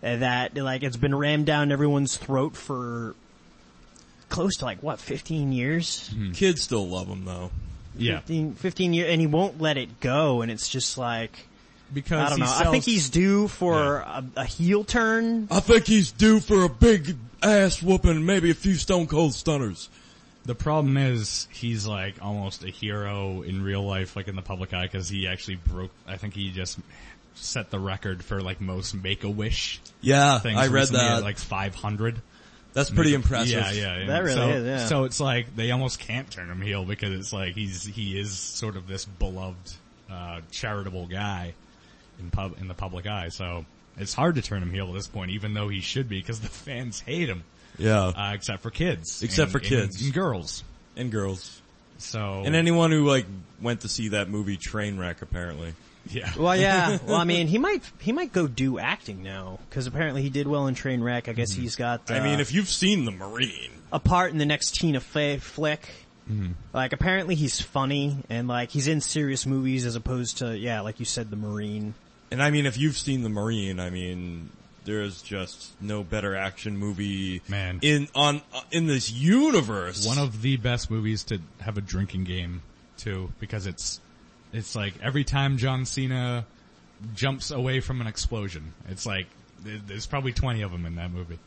[0.00, 3.14] that like it's been rammed down everyone's throat for
[4.28, 6.10] close to like what 15 years.
[6.12, 6.32] Mm-hmm.
[6.32, 7.50] Kids still love him though.
[7.98, 11.46] Yeah, 15, 15 years, and he won't let it go, and it's just like,
[11.94, 12.68] because I don't he know.
[12.68, 15.48] I think he's due for a, a heel turn.
[15.50, 19.32] I think he's due for a big ass whooping, and maybe a few Stone Cold
[19.32, 19.88] Stunners.
[20.46, 24.72] The problem is he's like almost a hero in real life, like in the public
[24.72, 25.90] eye, because he actually broke.
[26.06, 26.78] I think he just
[27.34, 30.58] set the record for like most Make a Wish Yeah, things.
[30.58, 31.18] I read recently that.
[31.18, 32.22] at like 500.
[32.72, 33.52] That's pretty impressive.
[33.52, 34.06] Yeah, yeah, yeah.
[34.06, 34.86] That really so, is, yeah.
[34.86, 38.32] So it's like they almost can't turn him heel because it's like he's he is
[38.38, 39.72] sort of this beloved,
[40.10, 41.54] uh, charitable guy
[42.20, 43.30] in pub in the public eye.
[43.30, 43.64] So
[43.96, 46.40] it's hard to turn him heel at this point, even though he should be because
[46.40, 47.44] the fans hate him,
[47.78, 50.02] Yeah, uh, except for kids, Except and- for kids.
[50.02, 50.64] and girls.
[50.96, 51.60] and girls,
[51.98, 53.26] So and anyone who like
[53.60, 55.22] went to see that movie Trainwreck.
[55.22, 55.74] Apparently,
[56.10, 56.98] yeah, Well, yeah.
[57.06, 60.46] Well, I mean, he might he might go do acting now because apparently he did
[60.46, 61.28] well in Trainwreck.
[61.28, 62.10] I guess he's got.
[62.10, 65.38] Uh, I mean, if you've seen The Marine, a part in the next Tina Fey
[65.38, 65.88] flick.
[66.30, 66.52] Mm-hmm.
[66.72, 70.98] Like apparently he's funny and like he's in serious movies as opposed to yeah, like
[70.98, 71.94] you said, the Marine.
[72.32, 74.50] and I mean, if you've seen The Marine, I mean,
[74.86, 77.80] there's just no better action movie Man.
[77.82, 80.06] in on uh, in this universe.
[80.06, 82.62] one of the best movies to have a drinking game
[82.96, 84.00] too, because it's
[84.52, 86.46] it's like every time John Cena
[87.14, 89.26] jumps away from an explosion, it's like
[89.62, 91.38] there's probably twenty of them in that movie.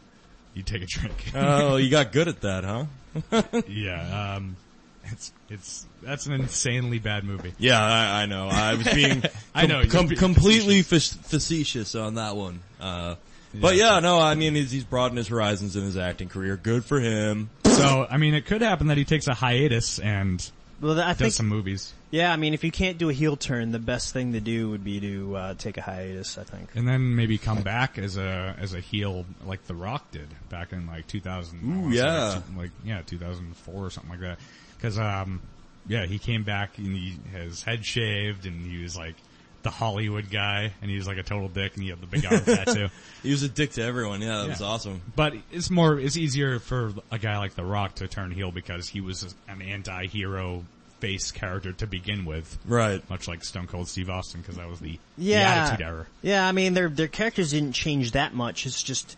[0.53, 1.31] You take a drink.
[1.33, 2.85] oh, you got good at that, huh?
[3.67, 4.57] yeah, um,
[5.05, 7.53] it's it's that's an insanely bad movie.
[7.57, 8.47] Yeah, I, I know.
[8.47, 9.23] I was being
[9.55, 12.59] I know, com- completely facetious on that one.
[12.79, 13.15] Uh,
[13.53, 16.55] But yeah, no, I mean, he's, he's broadened his horizons in his acting career.
[16.55, 17.49] Good for him.
[17.65, 20.47] So I mean, it could happen that he takes a hiatus and
[20.81, 21.93] Well, I Does think some movies.
[22.11, 22.31] yeah.
[22.31, 24.83] I mean, if you can't do a heel turn, the best thing to do would
[24.83, 26.37] be to uh, take a hiatus.
[26.37, 26.69] I think.
[26.75, 30.71] And then maybe come back as a as a heel like The Rock did back
[30.73, 31.59] in like 2000.
[31.59, 32.27] I Ooh, wanna say, yeah.
[32.33, 34.39] like, like yeah, 2004 or something like that.
[34.75, 35.41] Because um,
[35.87, 39.15] yeah, he came back and he his head shaved and he was like
[39.61, 42.25] the Hollywood guy and he was like a total dick and he had the big
[42.25, 42.87] arm tattoo.
[43.23, 44.21] He was a dick to everyone.
[44.21, 45.01] Yeah, that was awesome.
[45.15, 48.87] But it's more it's easier for a guy like The Rock to turn heel because
[48.87, 50.63] he was an anti-hero
[50.99, 52.57] face character to begin with.
[52.65, 53.07] Right.
[53.09, 55.39] Much like Stone Cold Steve Austin, because that was the, Yeah.
[55.55, 56.05] the attitude era.
[56.21, 58.65] Yeah, I mean, their their characters didn't change that much.
[58.65, 59.15] It's just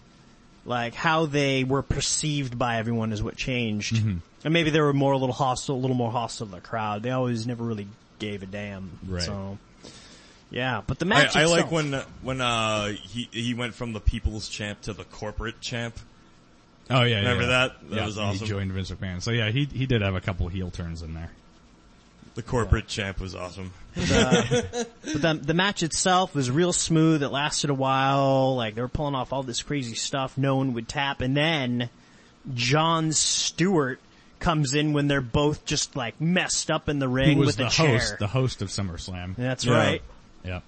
[0.65, 3.95] like how they were perceived by everyone is what changed.
[3.95, 4.17] Mm-hmm.
[4.43, 7.03] And maybe they were more a little hostile, a little more hostile to the crowd.
[7.03, 7.87] They always never really
[8.19, 8.99] gave a damn.
[9.07, 9.23] Right.
[9.23, 9.57] So,
[10.51, 11.35] yeah, but the match.
[11.35, 15.59] I like when when uh he he went from the people's champ to the corporate
[15.61, 15.97] champ.
[16.89, 17.49] Oh yeah, Remember yeah.
[17.49, 17.89] that?
[17.89, 18.39] That yeah, was awesome.
[18.39, 19.21] He joined Vince McMahon.
[19.21, 21.31] So yeah, he he did have a couple heel turns in there.
[22.35, 23.73] The corporate champ was awesome.
[23.93, 24.05] But
[25.03, 27.21] the, the match itself was real smooth.
[27.23, 28.55] It lasted a while.
[28.55, 30.37] Like they were pulling off all this crazy stuff.
[30.37, 31.89] No one would tap, and then
[32.53, 33.99] Jon Stewart
[34.39, 37.57] comes in when they're both just like messed up in the ring Who was with
[37.57, 37.99] the a chair.
[37.99, 39.35] host, the host of SummerSlam.
[39.35, 39.73] That's Yeah.
[39.77, 40.01] right.
[40.45, 40.61] Yeah.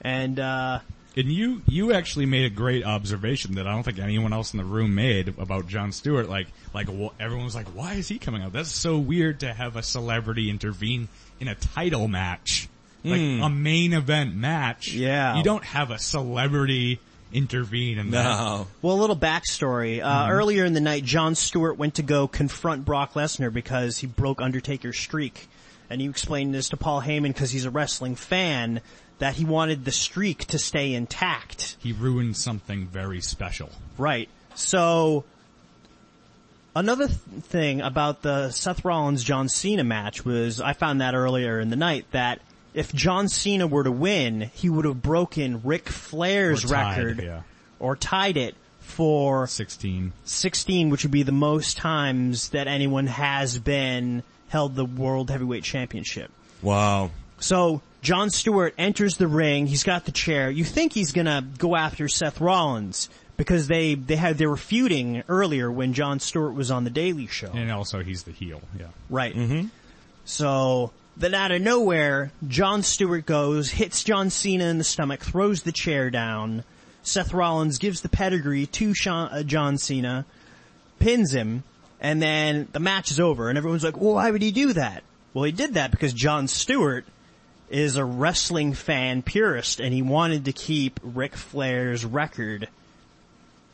[0.00, 0.80] And uh
[1.16, 4.58] And you you actually made a great observation that I don't think anyone else in
[4.58, 6.28] the room made about Jon Stewart.
[6.28, 6.88] Like like
[7.18, 8.52] everyone was like, why is he coming out?
[8.52, 11.08] That's so weird to have a celebrity intervene
[11.40, 12.68] in a title match,
[13.04, 14.92] like a main event match.
[14.92, 15.36] Yeah.
[15.36, 17.00] you don't have a celebrity
[17.32, 18.24] intervene in that.
[18.24, 18.66] No.
[18.82, 20.02] well, a little backstory.
[20.02, 24.06] Uh, Earlier in the night, Jon Stewart went to go confront Brock Lesnar because he
[24.06, 25.48] broke Undertaker's streak,
[25.90, 28.80] and you explained this to Paul Heyman because he's a wrestling fan
[29.18, 31.76] that he wanted the streak to stay intact.
[31.80, 33.70] He ruined something very special.
[33.96, 34.28] Right.
[34.54, 35.24] So,
[36.74, 41.60] another th- thing about the Seth Rollins John Cena match was I found that earlier
[41.60, 42.40] in the night that
[42.74, 47.22] if John Cena were to win, he would have broken Ric Flair's Or tied, record
[47.24, 47.42] yeah.
[47.80, 50.12] or tied it for Sixteen.
[50.24, 55.64] 16, which would be the most times that anyone has been held the World Heavyweight
[55.64, 56.30] Championship.
[56.62, 57.10] Wow.
[57.40, 59.66] So Jon Stewart enters the ring.
[59.66, 60.50] He's got the chair.
[60.50, 65.22] You think he's gonna go after Seth Rollins because they they had they were feuding
[65.28, 68.60] earlier when Jon Stewart was on the Daily Show, And also he's the heel.
[68.78, 68.86] Yeah.
[69.08, 69.34] right?
[69.34, 69.68] Mm-hmm.
[70.24, 75.62] So then out of nowhere, Jon Stewart goes, hits John Cena in the stomach, throws
[75.62, 76.64] the chair down.
[77.02, 80.26] Seth Rollins gives the pedigree to Sean, uh, John Cena,
[80.98, 81.62] pins him,
[82.00, 83.48] and then the match is over.
[83.48, 85.02] And everyone's like, well, why would he do that?
[85.34, 87.04] Well, he did that because Jon Stewart
[87.70, 92.68] is a wrestling fan purist and he wanted to keep Ric Flair's record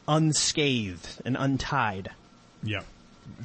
[0.09, 2.11] unscathed and untied.
[2.62, 2.81] Yeah.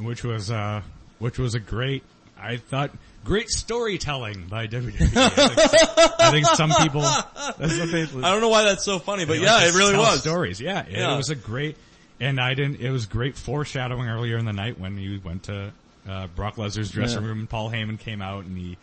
[0.02, 0.82] Which was, uh,
[1.20, 2.04] which was a great,
[2.40, 2.92] I thought,
[3.24, 5.16] great storytelling by WWE.
[5.16, 9.00] I think, I think some people, that's what they, I don't know why that's so
[9.00, 10.22] funny, but yeah, like it really was.
[10.22, 10.60] Stories.
[10.60, 11.16] Yeah, it, Yeah.
[11.16, 11.78] was a great,
[12.20, 15.72] and I didn't, it was great foreshadowing earlier in the night when you went to,
[16.08, 17.28] uh, Brock Lesnar's dressing Yeah.
[17.28, 18.78] room and Paul Heyman came out and he,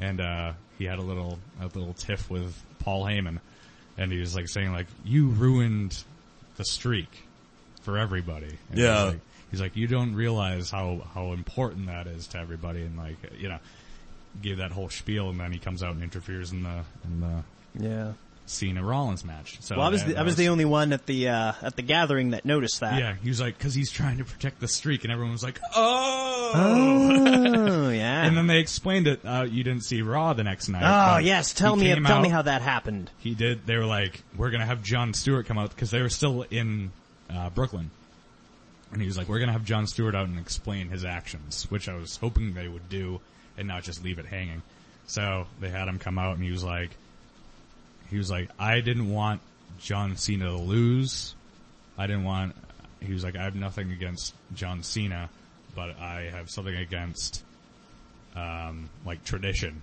[0.00, 3.38] and, uh, he had a little, a little tiff with Paul Heyman
[3.98, 6.02] and he was like saying like, you ruined
[6.56, 7.08] the streak
[7.82, 8.56] for everybody.
[8.70, 9.02] And he Yeah.
[9.04, 9.20] like-
[9.50, 13.50] He's like, you don't realize how, how important that is to everybody and like, you
[13.50, 13.58] know,
[14.40, 17.44] gave that whole spiel and then he comes out and interferes in the, in the
[17.78, 18.12] Yeah.
[18.46, 19.58] Cena Rollins match.
[19.60, 21.82] So Well, I was the, I was the only one at the uh, at the
[21.82, 22.98] gathering that noticed that.
[22.98, 25.60] yeah, he was like, cause he's trying to protect the streak and everyone was like,
[25.74, 26.52] oh!
[26.54, 28.26] Oh yeah.
[28.26, 30.82] And then they explained it, uh, you didn't see Raw the next night.
[30.84, 33.10] oh yes, tell me tell me how that happened.
[33.18, 36.08] He did, they were like, we're gonna have Jon Stewart come out, cause they were
[36.10, 36.92] still in,
[37.30, 37.90] uh, Brooklyn.
[38.92, 41.88] And he was like, we're gonna have Jon Stewart out and explain his actions, which
[41.88, 43.20] I was hoping they would do
[43.56, 44.62] and not just leave it hanging.
[45.06, 46.90] So they had him come out and he was like,
[48.12, 49.40] he was like, I didn't want
[49.80, 51.34] John Cena to lose.
[51.96, 52.54] I didn't want,
[53.00, 55.30] he was like, I have nothing against John Cena,
[55.74, 57.42] but I have something against,
[58.36, 59.80] um, like tradition.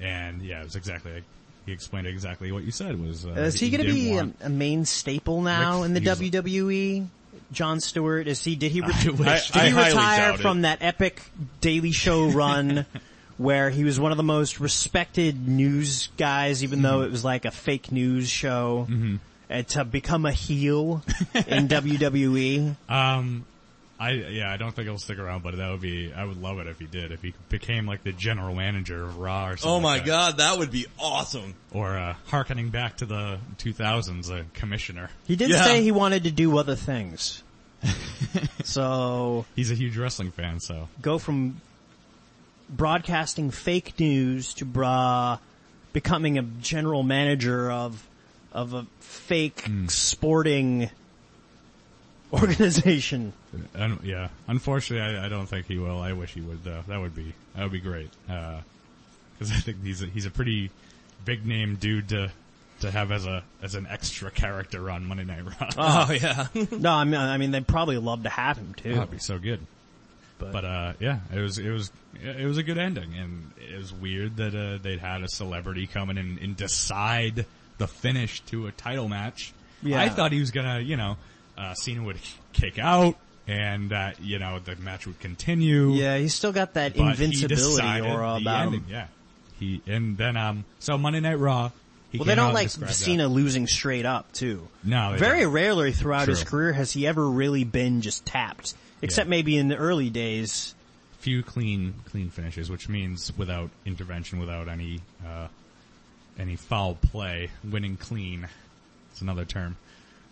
[0.00, 1.24] And yeah, it was exactly, like,
[1.64, 4.48] he explained exactly what you said was, uh, is he going to be a, a
[4.48, 7.06] main staple now Rick- in the WWE?
[7.52, 8.56] Jon Stewart is he?
[8.56, 8.80] Did he?
[8.80, 9.50] Re- I did wish.
[9.52, 11.22] he I retire from that epic
[11.60, 12.84] Daily Show run?
[13.38, 17.44] Where he was one of the most respected news guys, even though it was like
[17.44, 18.86] a fake news show,
[19.48, 21.02] and to become a heel
[21.34, 21.68] in?
[21.68, 22.76] WWE.
[22.88, 23.44] Um,
[24.00, 26.58] I yeah, I don't think he'll stick around, but that would be I would love
[26.58, 27.10] it if he did.
[27.12, 29.70] If he became like the general manager of Raw or something.
[29.70, 30.06] Oh my like that.
[30.06, 31.54] god, that would be awesome.
[31.72, 35.10] Or uh, harkening back to the 2000s, a commissioner.
[35.26, 35.64] He did Yeah.
[35.64, 37.42] say he wanted to do other things.
[38.64, 41.60] so He's a huge wrestling fan, so go from
[42.68, 45.38] broadcasting fake news to bra
[45.92, 48.06] becoming a general manager of
[48.52, 49.86] of a fake hmm.
[49.86, 50.90] sporting
[52.32, 53.32] organization.
[53.74, 55.98] Un- yeah, unfortunately, I, I don't think he will.
[55.98, 56.82] I wish he would though.
[56.86, 58.10] That would be that would be great.
[58.28, 58.60] Uh,
[59.38, 60.70] because I think he's a, he's a pretty
[61.24, 62.30] big name dude to
[62.80, 65.70] to have as a as an extra character on Monday Night Raw.
[65.76, 66.46] Oh yeah.
[66.70, 68.94] No, I mean, I mean, they'd probably love to have him too.
[68.94, 69.60] That'd be so good.
[70.38, 71.90] But- But, uh, yeah, it was it was
[72.22, 75.86] it was a good ending, and it was weird that uh, they'd had a celebrity
[75.86, 77.44] come in and, and decide
[77.78, 79.52] the finish to a title match.
[79.82, 80.00] Yeah.
[80.00, 81.16] I thought he was gonna, you know,
[81.56, 82.18] uh, Cena would
[82.52, 83.16] kick out,
[83.46, 85.92] and that you know the match would continue.
[85.92, 88.86] Yeah, he's still got that invincibility aura about ending, him.
[88.90, 89.06] Yeah,
[89.58, 91.70] he and then um so Monday Night Raw.
[92.10, 92.94] He Well, they don't like described that.
[92.96, 94.66] Cena losing straight up too.
[94.82, 95.52] No, they Very don't.
[95.52, 98.74] rarely throughout his career has he ever really been just tapped.
[99.02, 99.30] Except Yeah.
[99.30, 100.74] maybe in the early days.
[101.20, 105.48] few clean clean finishes, which means without intervention, without any uh,
[106.38, 108.48] any foul play, winning clean.
[109.10, 109.76] It's another term.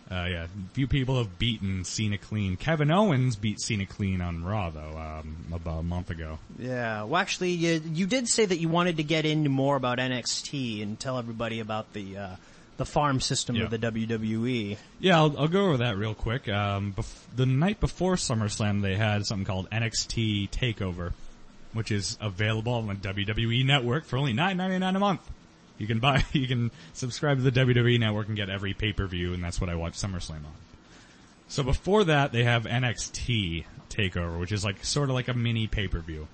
[0.09, 2.55] Uh, yeah, few people have beaten Cena clean.
[2.55, 6.39] Kevin Owens beat Cena clean on Raw though um, about a month ago.
[6.57, 7.03] Yeah.
[7.03, 10.81] Well, actually, you, you did say that you wanted to get into more about NXT
[10.81, 12.35] and tell everybody about the uh,
[12.77, 13.63] the farm system Yeah.
[13.65, 13.77] of the.
[13.79, 14.77] WWE.
[14.99, 16.47] Yeah, I'll, I'll go over that real quick.
[16.47, 21.13] Um, bef- the night before SummerSlam, they had something called NXT Takeover,
[21.73, 25.21] which is available on the WWE Network for only nine ninety nine a month.
[25.77, 29.05] You can buy, you can subscribe to the WWE Network and get every pay per
[29.07, 30.53] view, and that's what I watch SummerSlam on.
[31.49, 35.67] So before that, they have NXT Takeover, which is like sort of like a mini
[35.67, 36.27] pay per view,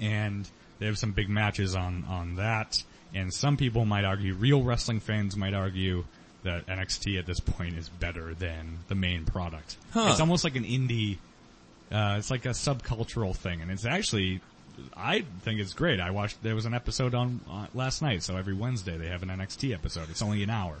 [0.00, 2.82] and they have some big matches on on that.
[3.14, 6.04] And some people might argue, real wrestling fans might argue
[6.42, 9.76] that NXT at this point is better than the main product.
[9.92, 10.08] Huh.
[10.10, 11.18] It's almost like an indie.
[11.92, 14.40] Uh, it's like a subcultural thing, and it's actually,
[14.96, 16.00] I think it's great.
[16.00, 16.42] I watched.
[16.42, 19.72] There was an episode on uh, last night, so every Wednesday they have an NXT
[19.72, 20.10] episode.
[20.10, 20.76] It's only an hour.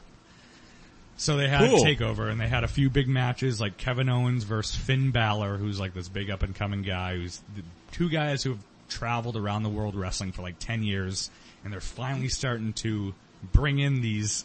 [1.16, 1.84] So they had Cool.
[1.84, 5.78] takeover, and they had a few big matches, like Kevin Owens versus Finn Balor, who's
[5.78, 7.62] like this big up and coming guy, who's the
[7.92, 11.30] two guys who have traveled around the world wrestling for like ten years,
[11.64, 13.14] and they're finally starting to
[13.52, 14.44] bring in these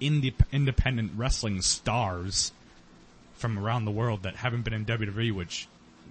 [0.00, 2.52] indie, independent wrestling stars
[3.34, 5.68] from around the world that haven't been in WWE, which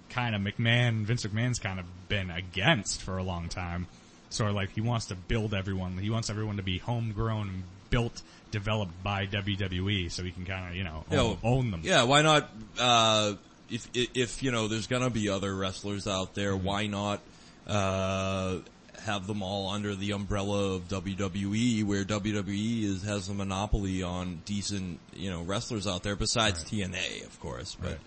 [0.08, 3.86] kind of McMahon, Vince McMahon's kind of been against for a long time.
[4.30, 5.98] Sort of like he wants to build everyone.
[5.98, 10.76] He wants everyone to be homegrown, built, developed by WWE, so he can kind of
[10.76, 11.80] you know own, know, own them.
[11.82, 12.48] Yeah, why not?
[12.78, 13.34] Uh,
[13.68, 16.56] if if if, you know, there's gonna be other wrestlers out there.
[16.56, 17.20] Why not
[17.66, 18.58] uh,
[19.00, 24.42] have them all under the umbrella of WWE, where WWE is has a monopoly on
[24.44, 26.16] decent, you know, wrestlers out there.
[26.16, 27.76] Besides TNA, of course.
[27.80, 27.98] But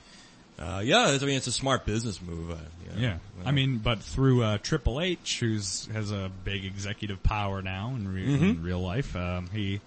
[0.60, 2.52] uh, yeah, I mean, it's a smart business move.
[2.52, 3.02] Uh, you know.
[3.02, 7.94] Yeah, I mean, but through uh, Triple H, who's has a big executive power now
[7.96, 9.82] in, re- in real life, um, he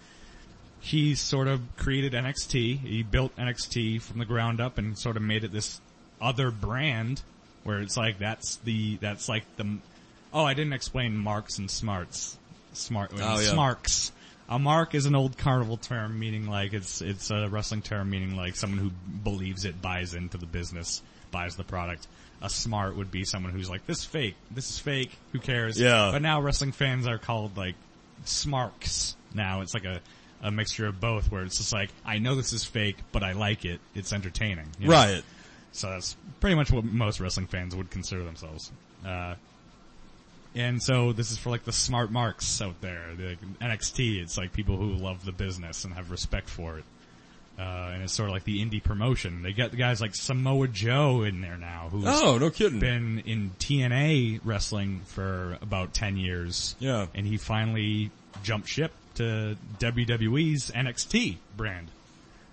[0.81, 2.81] he sort of created NXT.
[2.81, 5.81] He built NXT from the ground up and sort of made it this
[6.21, 7.23] other brand
[7.65, 9.79] where it's like that's the that's like the
[10.37, 12.39] oh I didn't explain marks and smarts
[12.73, 13.39] smart Oh, yeah.
[13.53, 14.13] smarks.
[14.49, 18.37] A mark is an old carnival term meaning like it's it's a wrestling term meaning
[18.37, 18.91] like someone who
[19.25, 22.07] believes it, buys into the business, buys the product.
[22.43, 25.81] A smart would be someone who's like this fake, this is fake, who cares?
[25.81, 26.11] Yeah.
[26.13, 27.75] But now wrestling fans are called like
[28.25, 29.17] smarks.
[29.35, 30.01] Now it's like a
[30.43, 33.33] a mixture of both where it's just like I know this is fake, but I
[33.33, 33.81] like it.
[33.95, 34.67] It's entertaining.
[34.79, 34.93] you know?
[34.95, 35.23] Right.
[35.73, 38.71] So that's pretty much what most wrestling fans would consider themselves.
[39.05, 39.35] Uh,
[40.57, 43.15] and so this is for like the smart marks out there.
[43.17, 46.85] The NXT, it's like people who love the business and have respect for it.
[47.59, 49.43] Uh, and it's sort of like the indie promotion.
[49.43, 52.81] They get the guys like Samoa Joe in there now, who's Oh, no kidding.
[52.81, 56.77] been in TNA wrestling for about 10 years.
[56.81, 57.07] Yeah.
[57.15, 58.11] And he finally
[58.43, 61.91] jumped ship to WWE's NXT brand.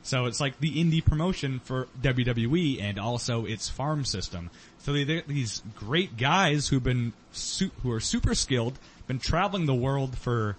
[0.04, 4.50] So it's like the indie promotion for WWE and also its farm system.
[4.80, 8.78] So these great guys who've been su- who are super skilled,
[9.08, 10.58] been traveling the world for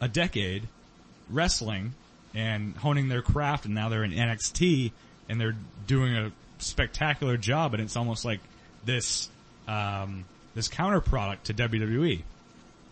[0.00, 0.68] a decade,
[1.30, 1.94] wrestling
[2.34, 4.92] and honing their craft, and now they're in NXT
[5.28, 7.72] and they're doing a spectacular job.
[7.72, 8.40] And it's almost like
[8.84, 9.30] this
[9.66, 12.22] um, this counter product to WWE.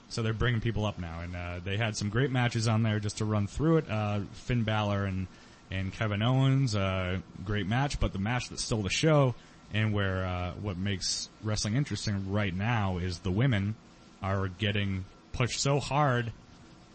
[0.08, 2.98] So they're bringing people up now, and uh, they had some great matches on there
[2.98, 3.90] just to run through it.
[3.90, 5.28] Uh, Finn Balor and
[5.70, 9.34] and Kevin Owens, uh, great match, but the match that stole the show
[9.72, 13.76] and where uh, what makes wrestling interesting right now is the women
[14.22, 16.32] are getting pushed so hard,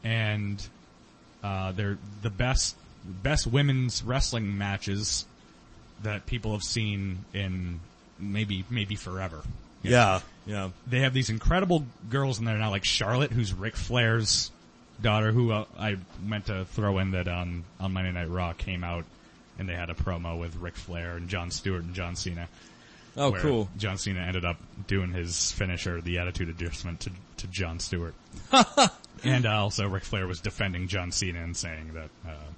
[0.03, 0.65] and
[1.43, 5.25] uh, they're the best best women's wrestling matches
[6.03, 7.79] that people have seen in
[8.19, 9.41] maybe maybe forever.
[9.83, 10.71] Yeah, yeah.
[10.87, 14.51] they have these incredible girls in there now, like Charlotte, who's Ric Flair's
[15.01, 18.83] daughter, who uh, I meant to throw in that on on Monday Night Raw came
[18.83, 19.05] out,
[19.59, 22.47] and they had a promo with Ric Flair and Jon Stewart and John Cena.
[23.17, 23.69] Oh, cool.
[23.77, 28.13] John Cena ended up doing his finisher, the Attitude Adjustment, to to Jon Stewart,
[29.23, 32.49] and uh, also Ric Flair was defending John Cena and saying that uh,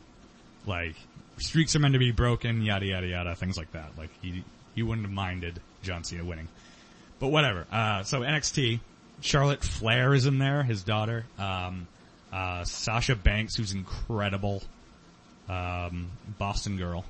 [0.65, 0.95] like
[1.37, 3.91] streaks are meant to be broken, yada yada yada, things like that.
[3.97, 4.43] Like he
[4.75, 6.47] he wouldn't have minded John Cena winning.
[7.19, 7.65] But whatever.
[7.71, 8.79] Uh, so NXT,
[9.21, 11.25] Charlotte Flair is in there, his daughter.
[11.39, 11.87] Um,
[12.33, 14.63] uh, Sasha Banks, who's incredible.
[15.49, 17.05] Um, Boston girl.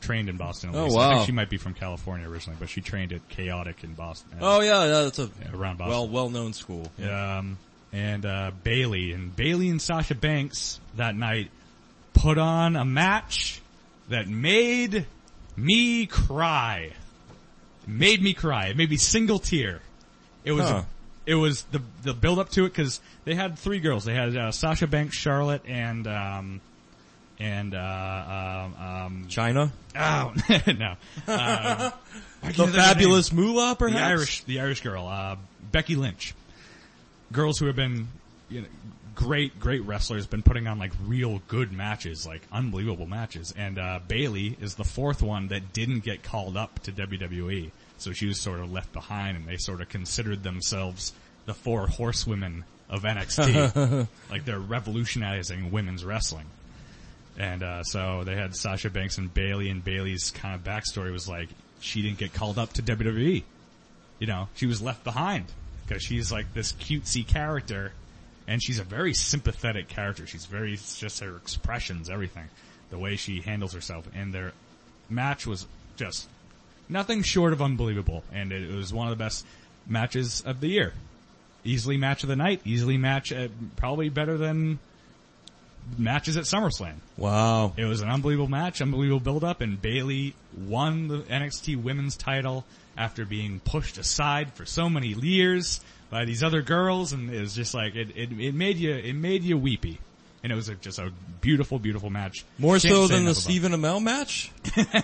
[0.00, 0.70] Trained in Boston.
[0.70, 0.98] At Oh, least.
[0.98, 4.38] I think she might be from California originally, but she trained at Chaotic in Boston.
[4.40, 5.88] Oh yeah, yeah that's a around Boston.
[5.88, 6.90] well well known school.
[7.02, 7.58] Um,
[7.92, 11.50] and uh, Bayley and Bayley and Sasha Banks that night
[12.12, 13.60] put on a match
[14.10, 15.06] that made
[15.56, 16.90] me cry.
[17.82, 18.66] It made me cry.
[18.66, 19.80] It made me single tear.
[20.44, 20.82] It was Huh.
[21.26, 24.04] It was the the build up to it because they had three girls.
[24.04, 26.60] They had uh, Sasha Banks, Charlotte, and um,
[27.38, 27.78] and uh,
[28.78, 30.34] um, um, Chyna, oh
[30.72, 30.96] no,
[31.26, 31.92] I
[32.42, 33.98] the can't think of her fabulous moolah, perhaps.
[33.98, 35.36] the Irish the Irish girl, uh,
[35.72, 36.34] Becky Lynch.
[37.32, 38.06] Girls who have been
[38.48, 38.68] you know
[39.16, 43.52] great great wrestlers, been putting on like real good matches, like unbelievable matches.
[43.56, 48.12] And uh, Bayley is the fourth one that didn't get called up to WWE, so
[48.12, 51.12] she was sort of left behind, and they sort of considered themselves
[51.46, 56.46] the four horsewomen of NXT, like they're revolutionizing women's wrestling.
[57.38, 61.28] And uh, so they had Sasha Banks and Bayley, and Bayley's kind of backstory was
[61.28, 61.48] like
[61.80, 63.42] she didn't get called up to WWE.
[64.18, 65.44] You know, she was left behind
[65.86, 67.92] because she's like this cutesy character,
[68.46, 70.26] and she's a very sympathetic character.
[70.26, 72.48] She's very it's just her expressions, everything,
[72.90, 74.52] the way she handles herself, and their
[75.10, 75.66] match was
[75.96, 76.28] just
[76.88, 79.44] nothing short of unbelievable, and it was one of the best
[79.86, 80.92] matches of the year.
[81.64, 84.78] Easily match of the night, easily match, uh, probably better than
[85.98, 86.94] matches at SummerSlam.
[87.16, 87.72] Wow.
[87.76, 92.64] It was an unbelievable match, unbelievable build up, and Bayley won the NXT women's title
[92.96, 95.80] after being pushed aside for so many years
[96.10, 99.14] by these other girls, and it was just like, it, it, it made you, it
[99.14, 99.98] made you weepy.
[100.42, 101.10] And it was a, just a
[101.40, 102.44] beautiful, beautiful match.
[102.58, 104.52] More Can't so than the Stephen Amell match.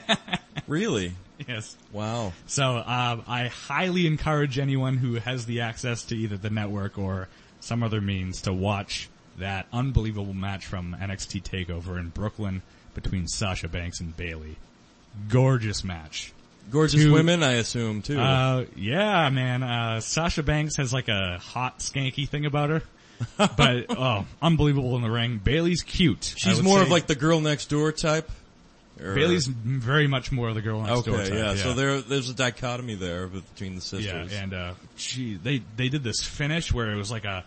[0.68, 1.14] really?
[1.49, 1.76] Yes.
[1.93, 2.32] Wow.
[2.47, 7.28] So um, I highly encourage anyone who has the access to either the network or
[7.61, 12.62] some other means to watch that unbelievable match from NXT Takeover in Brooklyn
[12.95, 14.57] between Sasha Banks and Bayley.
[15.28, 16.32] Gorgeous match.
[16.70, 18.18] Gorgeous Two- women, I assume too.
[18.18, 19.62] Uh, yeah, man.
[19.62, 22.82] Uh, Sasha Banks has like a hot, skanky thing about her.
[23.57, 25.40] but, oh, unbelievable in the ring.
[25.43, 26.34] Bayley's cute.
[26.36, 26.82] She's more say.
[26.82, 28.28] of like the girl next door type.
[29.01, 31.30] Or- Bayley's very much more of the girl next door okay.
[31.30, 31.55] type, yeah.
[31.57, 34.32] So there, there's a dichotomy there between the sisters.
[34.32, 37.45] Yeah, and uh, she they they did this finish where it was like a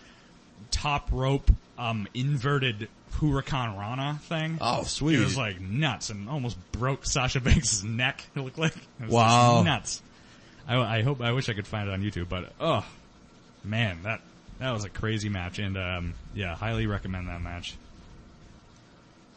[0.72, 4.58] top rope um inverted hurricanrana thing.
[4.62, 5.20] Oh, sweet.
[5.20, 8.24] It was like nuts and almost broke Sasha Banks' neck.
[8.36, 9.64] It looked like it Wow.
[9.64, 10.02] nuts.
[10.68, 12.86] I, I hope I wish I could find it on YouTube, but oh
[13.64, 14.22] man, that
[14.60, 17.76] that was a crazy match, and um, yeah, highly recommend that match.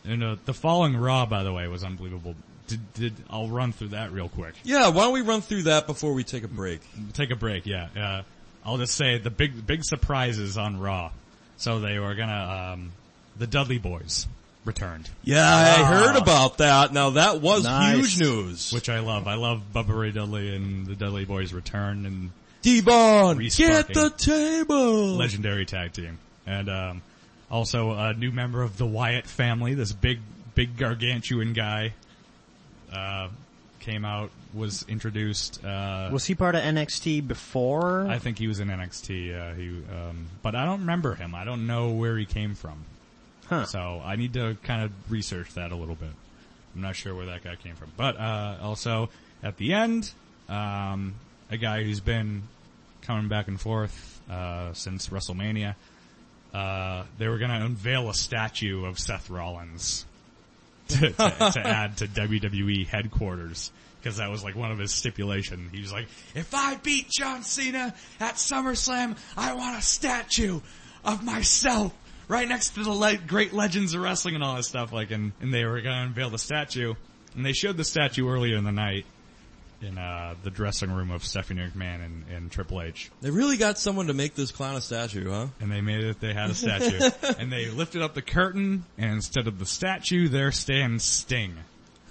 [0.05, 2.34] And uh, the following Raw, by the way, was unbelievable.
[2.66, 4.88] Did, did I'll run through that real quick yeah.
[4.88, 6.80] Why don't we run through that before we take a break?
[7.14, 7.64] take a break.
[7.64, 8.22] Yeah, uh,
[8.64, 11.11] I'll just say the big big surprises on Raw.
[11.57, 12.92] So they were gonna um,
[13.38, 14.26] the Dudley Boyz
[14.66, 16.92] returned, Yeah, I heard about that.
[16.92, 17.96] Now that was Nice.
[17.96, 18.70] huge news.
[18.72, 19.26] which I love.
[19.26, 22.30] I love Bubba Ray Dudley and the Dudley Boyz return and
[22.61, 23.57] D-Von, Resparking.
[23.57, 25.07] get the table.
[25.16, 27.03] legendary tag team, and um,
[27.51, 29.74] also a new member of the Wyatt family.
[29.74, 30.20] This big
[30.55, 31.94] big gargantuan guy
[32.92, 33.28] uh,
[33.80, 35.64] came out, was introduced.
[35.64, 38.07] Uh, Was he part of NXT before?
[38.09, 39.34] I think he was in NXT.
[39.34, 41.34] Uh, he, um, but I don't remember him.
[41.34, 42.84] I don't know where he came from.
[43.49, 43.64] Huh.
[43.66, 46.11] So I need to kind of research that a little bit.
[46.74, 47.90] I'm not sure where that guy came from.
[47.96, 49.11] But uh, also
[49.42, 50.11] at the end,
[50.49, 51.14] um,
[51.51, 52.42] a guy who's been
[53.03, 55.76] coming back and forth uh, since WrestleMania.
[56.53, 60.07] Uh, they were going to unveil a statue of Seth Rollins
[60.88, 63.70] to, to, to add to WWE headquarters
[64.01, 65.70] because that was like one of his stipulations.
[65.72, 70.61] He was like, "If I beat John Cena at SummerSlam, I want a statue
[71.05, 71.92] of myself
[72.28, 75.32] right next to the le- great legends of wrestling and all that stuff." Like, and,
[75.40, 76.94] and they were gonna unveil the statue,
[77.34, 79.05] and they showed the statue earlier in the night
[79.81, 83.11] in uh, the dressing room of Stephanie McMahon and, and Triple H.
[83.20, 85.47] They really got someone to make this clown a statue, huh?
[85.61, 87.11] And they made it, they had a statue.
[87.39, 91.57] and they lifted up the curtain, and instead of the statue, there stands Sting.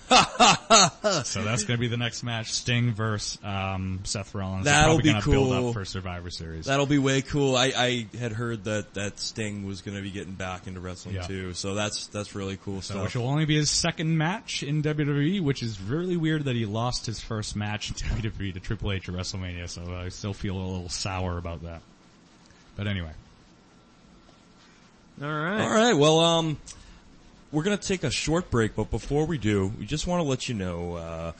[1.25, 4.65] so that's going to be the next match: Sting versus um, Seth Rollins.
[4.65, 5.67] That'll be gonna Build cool.
[5.69, 6.65] up for Survivor Series.
[6.65, 7.57] That'll be way cool.
[7.57, 11.23] I, I had heard that, that Sting was gonna be getting back into wrestling Yeah.
[11.23, 13.03] too, so that's, that's really cool So, stuff.
[13.05, 16.65] which will only be his second match in WWE, which is really weird that he
[16.65, 19.67] lost his first match in WWE to Triple H at WrestleMania.
[19.69, 21.81] So I still feel a little sour about that.
[22.77, 23.11] But anyway,
[25.21, 25.61] All right.
[25.61, 26.57] Alright, well, um,
[27.51, 30.47] we're gonna take a short break, but before we do, we just want to let
[30.49, 31.31] you know, uh,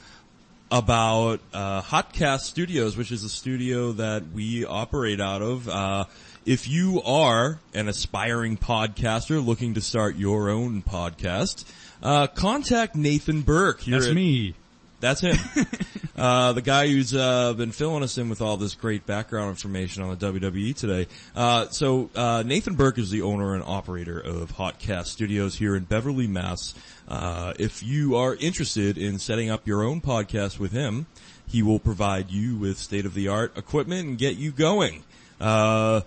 [0.70, 5.68] about, uh, Hotcast Studios, which is a studio that we operate out of.
[5.68, 6.04] Uh,
[6.44, 11.64] if you are an aspiring podcaster looking to start your own podcast,
[12.02, 13.80] uh, contact Nathan Burke.
[13.80, 14.54] here that's at- me.
[15.00, 15.36] That's him.
[16.16, 20.02] uh, the guy who's uh, been filling us in with all this great background information
[20.02, 21.06] on the WWE today.
[21.36, 25.84] Uh, so uh, Nathan Burke is the owner and operator of Hotcast Studios here in
[25.84, 26.74] Beverly, Mass.
[27.06, 31.06] Uh, if you are interested in setting up your own podcast with him,
[31.46, 35.04] he will provide you with state-of-the-art equipment and get you going.
[35.40, 36.00] Uh,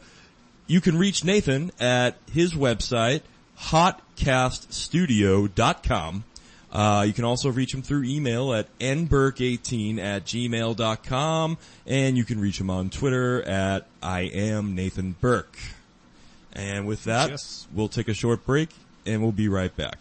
[0.68, 3.22] you can reach Nathan at his website,
[3.58, 6.24] hotcaststudio.com.
[6.72, 12.40] Uh, you can also reach him through email at nburke18 at gmail.com and you can
[12.40, 15.58] reach him on Twitter at I am Nathan Burke.
[16.54, 17.68] And with that, Yes.
[17.74, 18.70] we'll take a short break
[19.06, 19.98] and we'll be right back.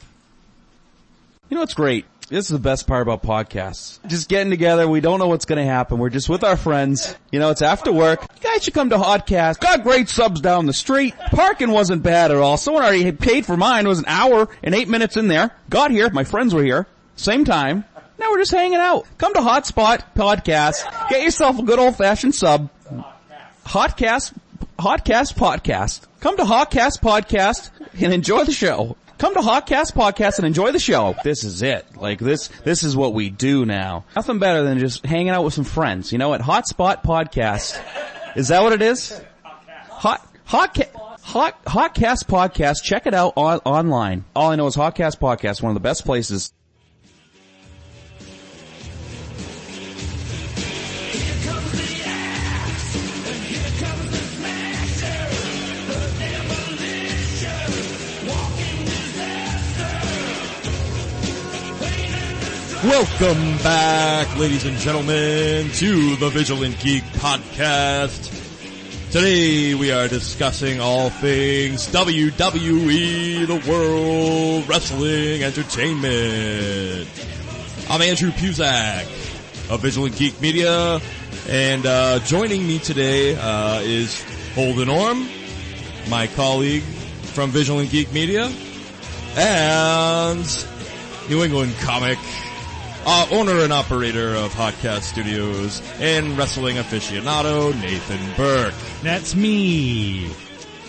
[1.48, 2.04] You know what's great?
[2.30, 3.98] This is the best part about podcasts.
[4.06, 5.98] Just getting together, we don't know what's gonna happen.
[5.98, 7.16] We're just with our friends.
[7.32, 8.22] You know, it's after work.
[8.36, 9.58] You guys should come to Hotcast.
[9.58, 11.16] Got great subs down the street.
[11.32, 12.56] Parking wasn't bad at all.
[12.56, 13.84] Someone already paid for mine.
[13.84, 15.50] It was an hour and eight minutes in there.
[15.70, 16.86] Got here, my friends were here.
[17.16, 17.84] Same time.
[18.16, 19.06] Now we're just hanging out.
[19.18, 21.08] Come to Hotspot Podcast.
[21.08, 22.70] Get yourself a good old fashioned sub.
[23.66, 24.34] Hotcast,
[24.78, 26.06] Hotcast Podcast.
[26.20, 27.70] Come to Hotcast Podcast
[28.00, 28.96] and enjoy the show.
[29.20, 31.14] Come to Hotcast Podcast and enjoy the show.
[31.22, 31.84] This is it.
[31.94, 34.06] Like this, this is what we do now.
[34.16, 37.78] Nothing better than just hanging out with some friends, you know, at Hotspot Podcast.
[38.34, 39.20] Is that what it is?
[39.90, 40.74] Hot, hot,
[41.20, 42.82] hot, Hotcast Podcast.
[42.82, 44.24] Check it out on, online.
[44.34, 46.54] All I know is Hotcast Podcast, one of the best places.
[62.90, 68.28] Welcome back, ladies and gentlemen, to the Vigilant Geek Podcast.
[69.12, 77.08] Today we are discussing all things WWE, the World Wrestling Entertainment.
[77.88, 79.04] I'm Andrew Puzak
[79.70, 81.00] of Vigilant Geek Media,
[81.48, 84.20] and uh, joining me today uh, is
[84.56, 85.28] Holden Orm,
[86.08, 88.52] my colleague from Vigilant Geek Media,
[89.36, 90.66] and
[91.28, 92.18] New England comic,
[93.12, 98.72] uh, owner and operator of Hotcast Studios, and wrestling aficionado Nathan Burke.
[99.02, 100.30] That's me.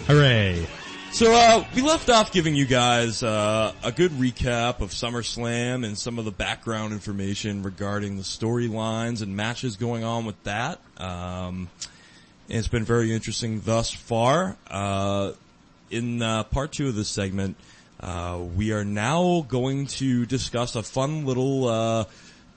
[0.06, 0.68] Hooray!
[1.14, 5.98] So uh, we left off giving you guys uh, a good recap of SummerSlam and
[5.98, 10.80] some of the background information regarding the storylines and matches going on with that.
[10.98, 11.72] Um,
[12.48, 14.58] it's been very interesting thus far.
[14.70, 15.32] Uh,
[15.90, 17.58] in uh, part two of this segment,
[18.02, 22.06] uh, we are now going to discuss a fun little uh,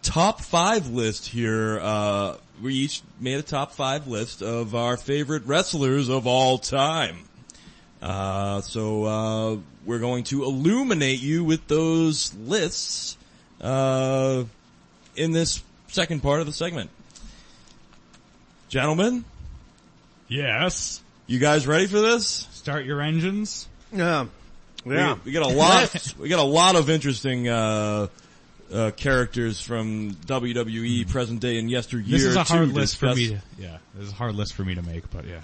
[0.03, 1.79] top five list here.
[1.81, 7.19] Uh, we each made a top five list of our favorite wrestlers of all time.
[8.01, 13.17] Uh, so uh, we're going to illuminate you with those lists
[13.61, 14.45] uh,
[15.17, 16.91] in this second part of the segment.
[18.69, 19.25] Gentlemen,
[20.29, 21.01] Yes.
[21.27, 22.49] you guys ready for this?
[22.53, 23.69] Start your engines.
[23.93, 24.27] Yeah.
[24.85, 26.15] We, we got a lot.
[26.19, 28.09] we got a lot of interesting uh,
[28.73, 32.11] uh, characters from WWE, present day, and yesteryear.
[32.19, 33.29] This is a hard list for me.
[33.29, 35.41] To, yeah, this is a hard list for me to make, but yeah.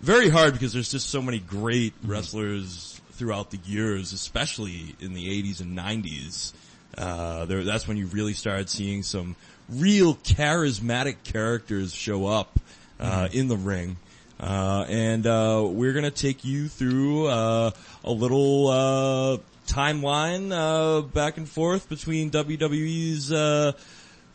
[0.00, 2.10] Very hard because there's just so many great Mm-hmm.
[2.10, 6.52] wrestlers throughout the years, especially in the 80s and 90s.
[6.98, 9.34] Uh, there, that's when you really started seeing some
[9.70, 12.58] real charismatic characters show up
[13.00, 13.38] uh, Mm-hmm.
[13.38, 13.96] in the ring.
[14.40, 17.70] Uh, and uh, we're gonna take you through uh,
[18.04, 23.72] a little uh, timeline uh, back and forth between WWE's uh,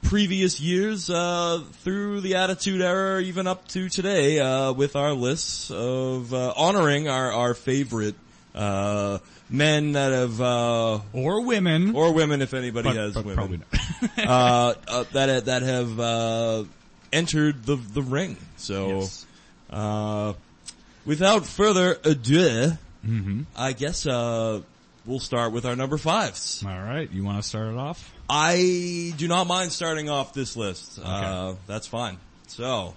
[0.01, 5.69] previous years uh, through the Attitude Era, even up to today, uh, with our lists
[5.71, 8.15] of uh, honoring our our favorite
[8.55, 9.19] uh,
[9.49, 11.95] men that have uh, Or women.
[11.95, 13.63] or women, if anybody but, has but women,
[14.17, 16.63] uh, uh, that that have uh,
[17.11, 18.37] entered the the ring.
[18.57, 19.25] So, Yes.
[19.69, 20.33] Uh,
[21.05, 22.73] without further ado,
[23.05, 23.43] Mm-hmm.
[23.55, 24.61] I guess uh,
[25.05, 26.63] we'll start with our number fives.
[26.65, 28.13] All right, you want to start it off?
[28.29, 30.99] I do not mind starting off this list.
[31.01, 32.17] Uh, that's fine.
[32.47, 32.95] So,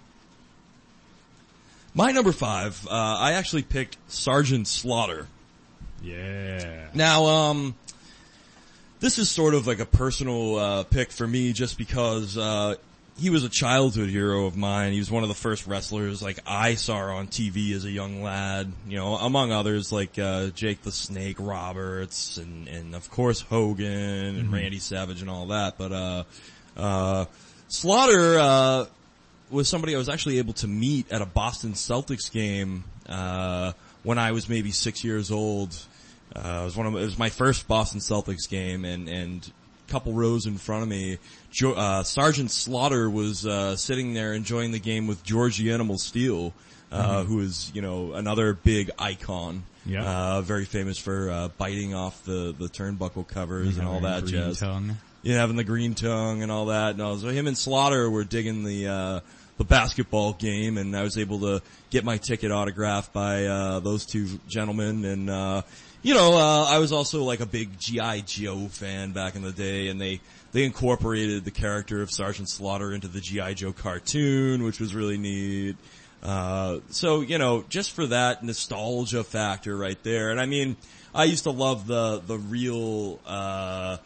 [1.94, 5.28] my number five, uh, I actually picked Sergeant Slaughter.
[6.02, 6.88] Yeah.
[6.94, 7.74] Now, um,
[9.00, 12.74] this is sort of like a personal uh, pick for me, just because uh,
[13.18, 14.92] he was a childhood hero of mine.
[14.92, 18.22] He was one of the first wrestlers like I saw on TV as a young
[18.22, 18.72] lad.
[18.88, 23.86] You know, among others like uh, Jake the Snake Roberts, and and of course Hogan
[24.36, 25.76] and Randy Savage and all that.
[25.78, 26.24] But uh,
[26.76, 27.24] uh,
[27.68, 28.86] Slaughter uh,
[29.50, 34.18] was somebody I was actually able to meet at a Boston Celtics game uh, when
[34.18, 35.76] I was maybe six years old.
[36.34, 39.52] Uh, it was one of it was my first Boston Celtics game, and and
[39.88, 41.18] couple rows in front of me,
[41.50, 45.98] jo- uh, Sergeant Slaughter was uh, sitting there enjoying the game with George the Animal
[45.98, 46.52] Steele,
[46.90, 49.64] uh, who is you know another big icon.
[49.84, 50.04] Yeah.
[50.04, 54.34] uh, very famous for uh, biting off the the turnbuckle covers and all that Green
[54.34, 54.60] jazz.
[54.60, 54.96] tongue.
[55.24, 56.96] Yeah, having the green tongue and all that.
[56.96, 59.20] And so him and Slaughter were digging the uh,
[59.58, 64.06] the basketball game, and I was able to get my ticket autographed by uh, those
[64.06, 65.04] two gentlemen.
[65.04, 65.62] And uh,
[66.02, 69.52] you know, uh, I was also like a big GI Joe fan back in the
[69.52, 70.20] day, and they
[70.52, 75.16] they incorporated the character of Sergeant Slaughter into the GI Joe cartoon, which was really
[75.16, 75.76] neat.
[76.22, 80.76] Uh, so you know, just for that nostalgia factor right there, and I mean,
[81.14, 83.20] I used to love the the real.
[83.26, 83.98] Uh,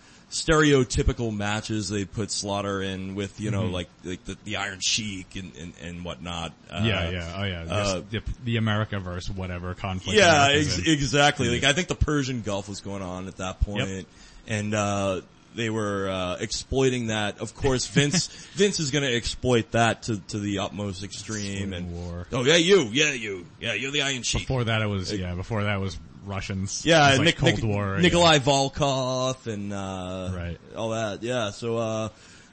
[0.44, 3.72] stereotypical matches they put Slaughter in with, you know, Mm-hmm.
[3.72, 6.52] like, like the, the Iron Sheik and, and, and whatnot.
[6.70, 7.64] Uh, yeah, yeah, oh yeah.
[7.68, 10.16] uh, the, the America versus whatever conflict.
[10.18, 11.48] Yeah, ex- exactly.
[11.48, 14.04] Like I think the Persian Gulf was going on at that point, Yep.
[14.48, 15.20] and uh,
[15.54, 17.38] they were uh, exploiting that.
[17.40, 21.70] Of course, Vince Vince is going to exploit that to to the utmost extreme.
[21.72, 22.26] Civil And War.
[22.32, 24.42] oh yeah, you, yeah you, yeah you're the Iron Sheik.
[24.42, 25.34] Before that, it was yeah.
[25.34, 26.84] Before that was Russians.
[26.84, 27.98] Yeah, like Nick, Cold Nick- War.
[27.98, 30.58] Nikolai Volkov and uh, Right.
[30.76, 31.22] all that.
[31.22, 32.08] Yeah, so uh,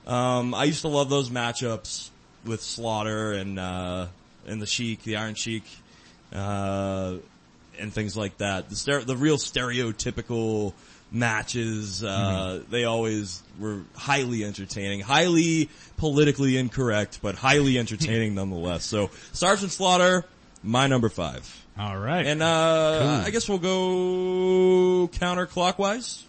[0.07, 2.09] um, I used to love those matchups
[2.45, 4.07] with Slaughter and uh,
[4.47, 5.63] and the Sheik, the Iron Sheik,
[6.34, 7.15] uh,
[7.80, 8.69] and things like that.
[8.69, 10.74] The stere- the real stereotypical
[11.11, 12.03] matches.
[12.03, 18.84] Uh, They always were highly entertaining, highly politically incorrect, but highly entertaining nonetheless.
[18.86, 20.26] So Sergeant Slaughter,
[20.63, 21.62] my number five.
[21.78, 22.26] All right.
[22.26, 26.24] And uh, I guess we'll go counterclockwise.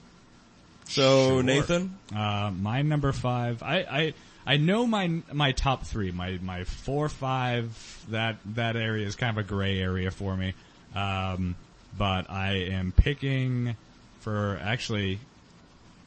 [0.86, 1.42] So Sure.
[1.42, 3.62] Nathan, Uh, my number five.
[3.62, 4.14] I, I
[4.46, 6.10] I know my my top three.
[6.12, 8.04] My my four five.
[8.10, 10.54] That that area is kind of a gray area for me.
[10.94, 11.56] Um,
[11.96, 13.76] but I am picking
[14.20, 15.18] for actually.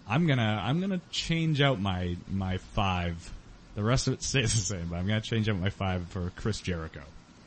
[0.10, 3.32] I'm gonna I'm gonna change out my my five.
[3.76, 6.32] The rest of it stays the same, but I'm gonna change out my five for
[6.38, 7.02] Chris Jericho.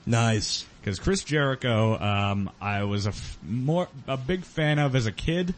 [0.07, 0.65] nice.
[0.81, 5.13] Because Chris Jericho, um, I was a f- more a big fan of as a
[5.13, 5.55] kid.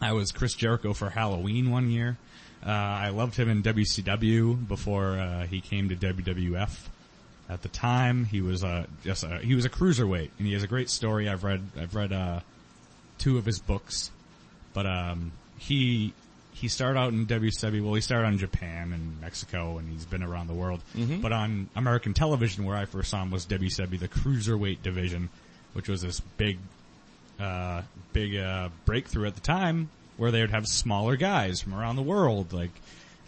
[0.00, 2.16] I was Chris Jericho for Halloween one year.
[2.64, 6.88] Uh, I loved him in WCW before uh, he came to WWF.
[7.48, 10.62] At the time, he was uh, just a, he was a cruiserweight, and he has
[10.62, 11.28] a great story.
[11.28, 12.40] I've read I've read uh,
[13.18, 14.10] two of his books,
[14.72, 16.14] but um, he
[16.62, 17.82] he started out in WCW.
[17.82, 20.80] Well, he started on Japan and Mexico, and he's been around the world.
[21.20, 25.28] But on American television, where I first saw him was WCW, the cruiserweight division,
[25.72, 26.58] which was this big,
[27.40, 27.82] uh,
[28.12, 32.02] big uh, breakthrough at the time, where they would have smaller guys from around the
[32.02, 32.70] world, like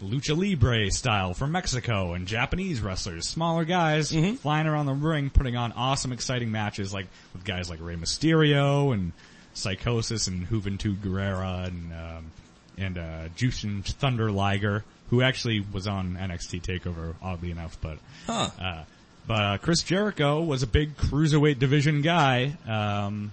[0.01, 5.57] lucha libre style from Mexico and Japanese wrestlers, smaller guys flying around the ring, putting
[5.57, 9.11] on awesome, exciting matches, like with guys like Rey Mysterio and
[9.53, 12.31] Psychosis and Juventud Guerrera and um,
[12.77, 17.97] and uh, Jushin Thunder Liger, who actually was on NXT Takeover, oddly enough, but
[18.27, 18.49] Huh.
[18.59, 18.83] uh,
[19.27, 22.55] but uh, Chris Jericho was a big cruiserweight division guy.
[22.67, 23.31] Um,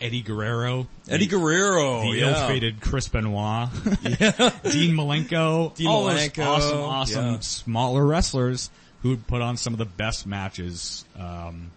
[0.00, 2.42] Eddie Guerrero, Eddie Guerrero, the yeah.
[2.42, 3.68] ill-fated Chris Benoit,
[4.04, 7.38] Dean Malenko, Dean all those Malenko, awesome, awesome yeah.
[7.40, 8.70] smaller wrestlers
[9.02, 11.70] who would put on some of the best matches um,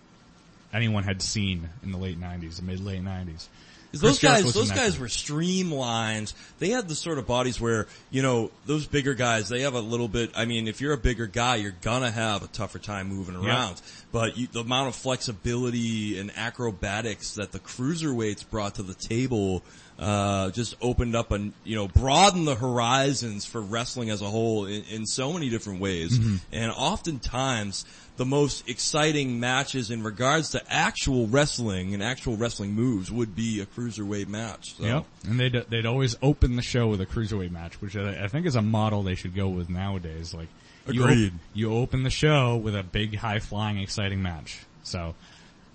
[0.74, 3.48] anyone had seen in the late '90s, the mid late '90s.
[3.92, 6.34] Those guys, those guys were streamlined.
[6.60, 9.80] They had the sort of bodies where, you know, those bigger guys, they have a
[9.80, 13.08] little bit, I mean, if you're a bigger guy, you're gonna have a tougher time
[13.08, 13.82] moving around.
[14.12, 19.64] But you, the amount of flexibility and acrobatics that the cruiserweights brought to the table,
[19.98, 24.66] uh, just opened up and, you know, broadened the horizons for wrestling as a whole
[24.66, 26.18] in, in so many different ways.
[26.18, 26.36] Mm-hmm.
[26.54, 27.86] And oftentimes,
[28.20, 33.62] the most exciting matches in regards to actual wrestling and actual wrestling moves would be
[33.62, 34.76] a cruiserweight match.
[34.76, 34.84] So.
[34.84, 35.06] Yep.
[35.28, 38.46] And they'd, they'd always open the show with a cruiserweight match, which I I think
[38.46, 40.34] is a model they should go with nowadays.
[40.34, 40.50] Like,
[40.88, 41.34] you, op- Agreed.
[41.54, 44.60] you open the show with a big, high flying, exciting match.
[44.84, 45.16] So,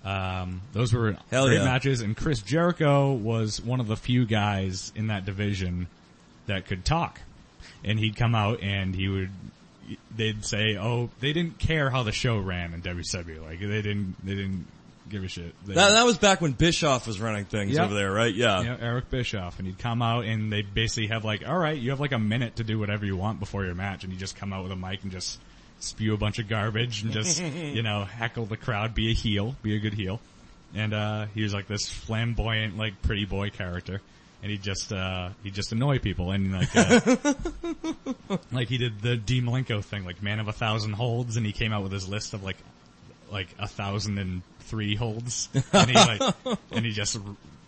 [0.03, 1.65] Um, those were Hell great yeah.
[1.65, 5.87] matches, and Chris Jericho was one of the few guys in that division
[6.45, 7.21] that could talk.
[7.83, 9.31] And he'd come out and he would,
[10.15, 13.43] they'd say, "Oh, they didn't care how the show ran in WCW.
[13.43, 14.65] Like they didn't, they didn't
[15.09, 17.85] give a shit." They, That, that was back when Bischoff was running things Yep.
[17.85, 18.33] over there, right?
[18.33, 18.61] Yeah.
[18.61, 21.91] yeah, Eric Bischoff, and he'd come out and they'd basically have like, all right, you
[21.91, 24.35] have like a minute to do whatever you want before your match, and you just
[24.35, 25.39] come out with a mic and just
[25.79, 29.55] spew a bunch of garbage and just, you know, heckle the crowd, be a heel,
[29.61, 30.19] be a good heel.
[30.73, 34.01] And, uh, he was like this flamboyant, like pretty boy character.
[34.41, 36.31] And he just, uh, he just annoy people.
[36.31, 37.33] And like, uh,
[38.51, 41.51] like he did the Dean Malenko thing, like man of a thousand holds, and he
[41.51, 42.57] came out with his list of like,
[43.31, 46.21] like a thousand and three holds, and he like,
[46.71, 47.17] and he just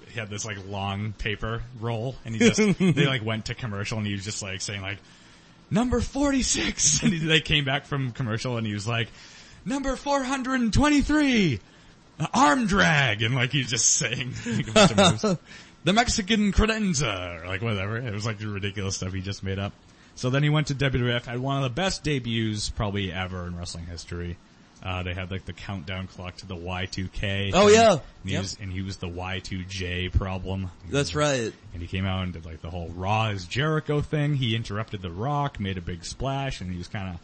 [0.09, 3.97] he had this like long paper roll, and he just they like went to commercial,
[3.97, 4.97] and he was just like saying like
[5.70, 9.09] number forty six, and he, they came back from commercial, and he was like
[9.65, 11.59] number four hundred and twenty three.
[12.34, 14.34] Arm drag, and like he's just saying
[14.76, 15.38] like,
[15.90, 16.18] a bunch of moves.
[16.18, 17.98] the Mexican credenza, or like whatever.
[17.98, 19.74] It was like the ridiculous stuff he just made up.
[20.16, 23.56] So then he went to WWF, had one of the best debuts probably ever in
[23.58, 24.38] wrestling history.
[24.84, 27.52] Uh, they had like the countdown clock to the Y2K.
[27.54, 27.76] Oh, thing.
[27.76, 27.92] yeah.
[27.94, 28.42] And he, Yep.
[28.42, 30.70] was, and he was the Y2J problem.
[30.90, 31.52] That's right.
[31.74, 34.36] And he came out and did like the whole Raw is Jericho thing.
[34.36, 37.20] He interrupted The Rock, made a big splash, and he was kind of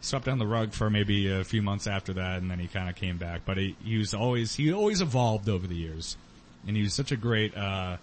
[0.00, 2.88] swept down the rug for maybe a few months after that, and then he kind
[2.88, 3.40] of came back.
[3.44, 6.16] But he, he was always he always evolved over the years,
[6.66, 7.96] and he was such a great uh,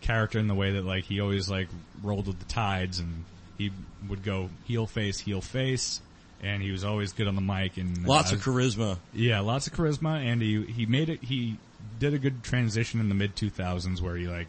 [0.00, 1.68] character in the way that like he always like
[2.02, 3.24] rolled with the tides, and
[3.58, 3.70] he
[4.08, 6.00] would go heel face heel face,
[6.42, 8.98] and he was always good on the mic and Lots uh, of charisma.
[9.12, 11.22] yeah, lots of charisma, and he he made it.
[11.22, 11.56] He
[11.98, 14.48] did a good transition in the mid two thousands where he like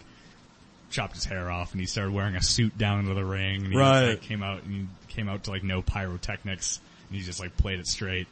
[0.89, 3.63] chopped his hair off and he started wearing a suit down into the ring.
[3.65, 4.09] And he Right.
[4.11, 7.55] like, came out and he came out to like no pyrotechnics, and he just like
[7.57, 8.27] played it straight.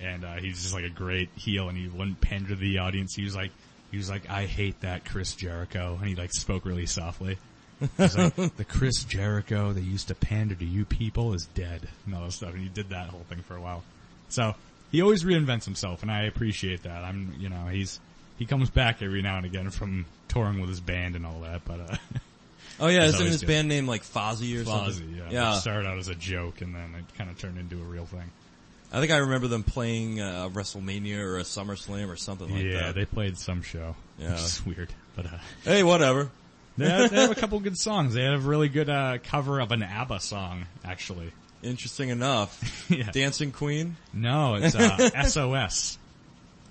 [0.00, 3.14] And uh, he's just like a great heel, and he wouldn't pander to the audience.
[3.16, 3.50] He was like,
[3.90, 7.38] he was like, I hate that Chris Jericho, and he like spoke really softly.
[7.96, 12.14] He's like, the Chris Jericho that used to pander to you people is dead, and
[12.14, 12.52] all that stuff.
[12.52, 13.82] And he did that whole thing for a while.
[14.28, 14.54] So
[14.90, 17.04] he always reinvents himself, and I appreciate that.
[17.04, 18.00] I'm, you know, he's
[18.38, 21.64] he comes back every now and again from touring with his band and all that.
[21.64, 21.96] But uh,
[22.80, 23.46] Oh yeah, isn't his good.
[23.48, 25.14] band name like Fozzy or Fozzy, something?
[25.16, 25.56] yeah, Yeah.
[25.56, 28.06] It started out as a joke, and then it kind of turned into a real
[28.06, 28.30] thing.
[28.92, 32.72] I think I remember them playing uh, WrestleMania or a SummerSlam or something like yeah,
[32.72, 32.82] that.
[32.86, 34.30] Yeah, they played some show, Yeah.
[34.32, 36.30] which is weird, but uh, hey, whatever.
[36.78, 38.14] they, have, they have a couple good songs.
[38.14, 41.32] They have a really good uh, cover of an ABBA song, actually.
[41.62, 42.86] Interesting enough.
[42.90, 43.10] Yeah.
[43.10, 43.96] Dancing Queen.
[44.14, 45.98] No, it's uh, SOS.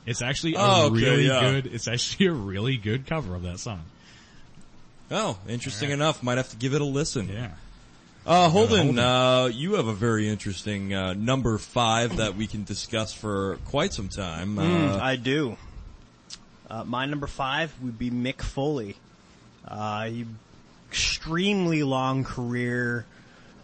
[0.08, 1.42] It's actually a Oh, okay, really yeah.
[1.42, 1.68] good.
[1.68, 3.84] It's actually a really good cover of that song.
[5.12, 6.24] Oh, interesting enough.
[6.24, 7.30] Might have to give it a listen.
[7.30, 7.52] Yeah.
[8.28, 13.14] Uh, Holden, uh, you have a very interesting uh, number five that we can discuss
[13.14, 14.60] for quite some time.
[14.60, 15.56] Uh, Mm, I do.
[16.70, 18.98] Uh, my number five would be Mick Foley.
[19.66, 20.26] Uh, he
[20.90, 23.06] extremely long career.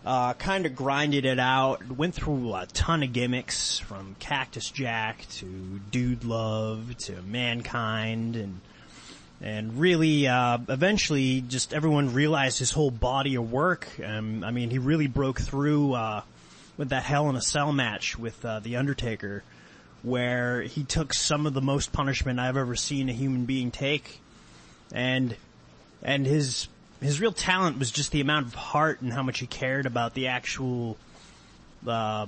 [0.05, 1.85] Uh, kind of grinded it out.
[1.91, 5.45] Went through a ton of gimmicks from Cactus Jack to
[5.91, 8.61] Dude Love to Mankind and
[9.43, 13.87] and really uh, eventually just everyone realized his whole body of work.
[14.03, 16.21] Um, I mean, he really broke through uh,
[16.77, 19.43] with that Hell in a Cell match with uh, the Undertaker,
[20.01, 24.21] where he took some of the most punishment I've ever seen a human being take,
[24.93, 25.35] and
[26.01, 26.69] and his
[27.01, 30.13] his real talent was just the amount of heart and how much he cared about
[30.13, 30.97] the actual
[31.85, 32.27] uh,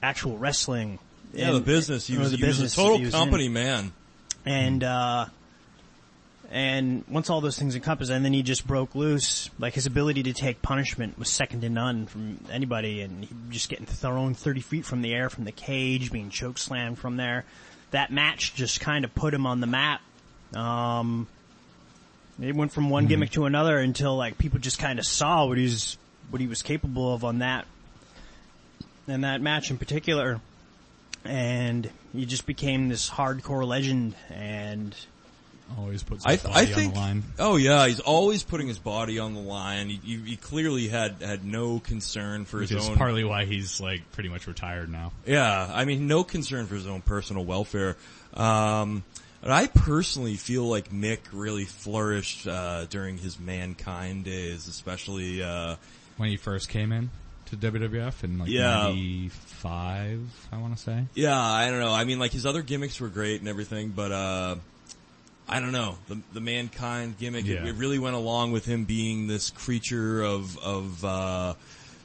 [0.00, 1.00] actual wrestling.
[1.34, 2.06] yeah, And- the business.
[2.06, 3.92] He was, the he was a total was in company man.
[4.46, 5.26] and uh
[6.50, 10.24] and once all those things encompassed and then he just broke loose like his ability
[10.24, 14.60] to take punishment was second to none from anybody and he just getting thrown 30
[14.60, 17.44] feet from the air from the cage being choke slammed from there.
[17.92, 20.00] That match just kind of put him on the map.
[20.54, 21.28] Um
[22.40, 25.58] it went from one gimmick to another until like people just kind of saw what
[25.58, 25.98] he's
[26.30, 27.66] what he was capable of on that
[29.06, 30.40] and that match in particular.
[31.24, 34.96] And he just became this hardcore legend and
[35.78, 36.88] Always puts I, his th- body I think.
[36.88, 37.22] on the line.
[37.38, 39.88] Oh yeah, he's always putting his body on the line.
[39.88, 42.96] He, he, he clearly had had no concern for Which his is own.
[42.96, 45.12] partly why he's like pretty much retired now.
[45.26, 47.96] Yeah, I mean, no concern for his own personal welfare.
[48.34, 49.04] Um,
[49.42, 55.42] I personally feel like Mick really flourished uh, during his mankind days, especially.
[55.42, 55.76] Uh,
[56.18, 57.10] When he first came in
[57.46, 58.92] to WWF in like Yeah.
[59.64, 60.20] 95,
[60.52, 61.04] I want to say.
[61.14, 61.92] yeah, I don't know.
[61.92, 64.56] I mean, like his other gimmicks were great and everything, but uh,
[65.50, 67.44] I don't know the the mankind gimmick.
[67.44, 67.66] It, Yeah.
[67.66, 71.54] it really went along with him being this creature of of uh,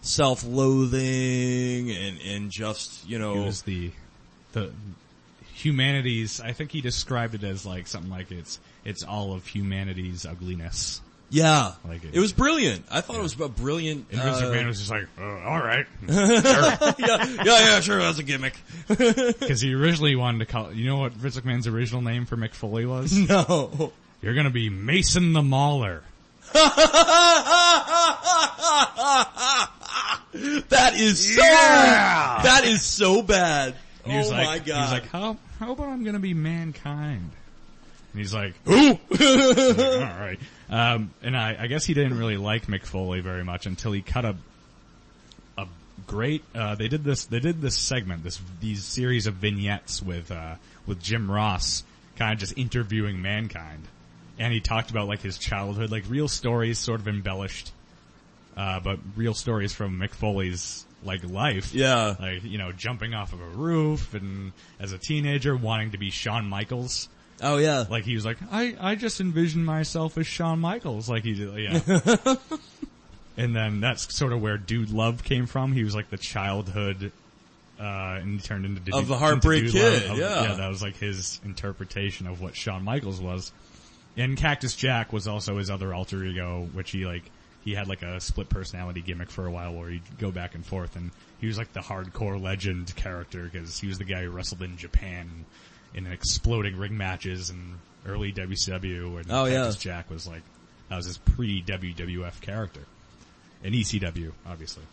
[0.02, 3.92] self-loathing and and just you know was the,
[4.54, 4.72] the,
[5.54, 6.42] humanity's.
[6.42, 11.02] I think he described it as like something like it's it's all of humanity's ugliness.
[11.36, 12.16] Yeah, Like it.
[12.16, 12.86] it was brilliant.
[12.90, 14.06] I thought it was a brilliant.
[14.12, 18.20] And Vince uh, McMahon was just like, uh, all right, yeah, yeah, yeah, sure, that's
[18.20, 18.54] a gimmick.
[18.88, 20.72] because he originally wanted to call.
[20.72, 23.12] You know what Vince McMahon's original name for Mick Foley was?
[23.30, 23.92] No.
[24.22, 26.02] You're gonna be Mason the Mauler.
[30.70, 31.42] that is so.
[31.42, 33.76] That is so bad.
[34.04, 34.66] And he was oh like, my god.
[34.76, 37.32] He was like, how how about I'm gonna be mankind?
[38.16, 38.98] And he's like, who?
[39.10, 40.40] Like, all right.
[40.70, 44.02] Um, and I, I guess he didn't really like Mick Foley very much until he
[44.02, 44.38] cut a
[45.58, 45.68] a
[46.08, 46.42] great.
[46.56, 47.26] Uh, they did this.
[47.26, 50.56] They did this segment, this these series of vignettes with uh,
[50.88, 51.84] with Jim Ross,
[52.16, 53.84] kind of just interviewing mankind,
[54.40, 57.74] and he talked about like his childhood, like real stories, sort of embellished,
[58.56, 62.16] uh, but real stories from Mick Foley's like life yeah.
[62.20, 66.10] like you know jumping off of a roof and as a teenager wanting to be
[66.10, 67.10] Shawn Michaels.
[67.42, 67.86] Oh yeah.
[67.90, 71.10] Like he was like, I I just envisioned myself as Shawn Michaels.
[71.10, 72.36] Like he did, yeah.
[73.38, 75.72] and then that's sort of where Dude Love came from.
[75.74, 77.12] He was like the childhood.
[77.78, 80.10] Uh, and he turned into Dude- Of the Heartbreak Kid.
[80.10, 80.44] Of- yeah.
[80.44, 83.52] yeah, that was like his interpretation of what Shawn Michaels was.
[84.16, 87.30] And Cactus Jack was also his other alter ego, which he like
[87.66, 90.66] he had like a split personality gimmick for a while where he'd go back and
[90.66, 94.30] forth, and he was like the hardcore legend character because he was the guy who
[94.30, 95.44] wrestled in Japan
[95.96, 99.72] in exploding ring matches and early WCW, and Oh, yeah.
[99.78, 100.44] Jack was like
[100.90, 102.82] that was his pre WWF character,
[103.64, 104.84] and ECW obviously.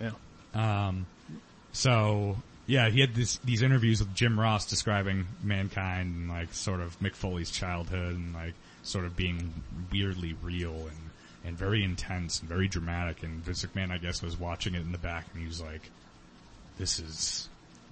[0.00, 0.12] Yeah.
[0.54, 1.06] Um,
[1.72, 2.36] so
[2.66, 6.98] yeah, he had this, these interviews with Jim Ross describing mankind and like sort of
[7.00, 9.52] Mick Foley's childhood and like sort of being
[9.90, 11.10] weirdly real and,
[11.44, 13.22] and very intense and very dramatic.
[13.24, 15.82] And Vince McMahon, I guess, was watching it in the back and he was like,
[16.78, 17.48] this is,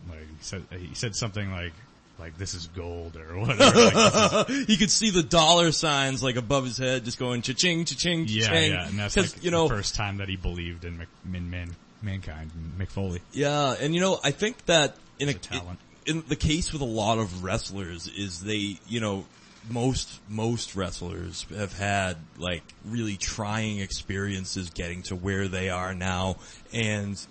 [0.09, 1.72] like, he said, he said something like,
[2.20, 3.80] like this is gold or whatever.
[3.80, 8.26] Like, he could see the dollar signs like above his head, just going cha-ching, cha-ching,
[8.26, 8.72] cha-ching.
[8.72, 11.51] yeah, and that's like you know, the first time that he believed in, Mc, in
[11.51, 13.22] man, mankind, and Mick Foley.
[13.32, 15.80] Yeah, and you know, I think that in a, a talent.
[16.06, 19.24] in the case with a lot of wrestlers is they, you know,
[19.68, 26.36] most most wrestlers have had like really trying experiences getting to where they are now
[26.72, 27.26] and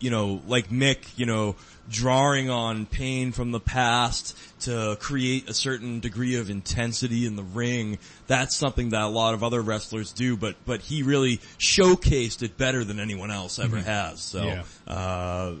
[0.00, 1.56] you know, like Mick, you know,
[1.90, 7.42] drawing on pain from the past to create a certain degree of intensity in the
[7.42, 7.98] ring.
[8.26, 12.56] That's something that a lot of other wrestlers do, but, but he really showcased it
[12.56, 14.20] better than anyone else ever has.
[14.20, 14.92] So, Yeah.
[14.92, 15.52] uh,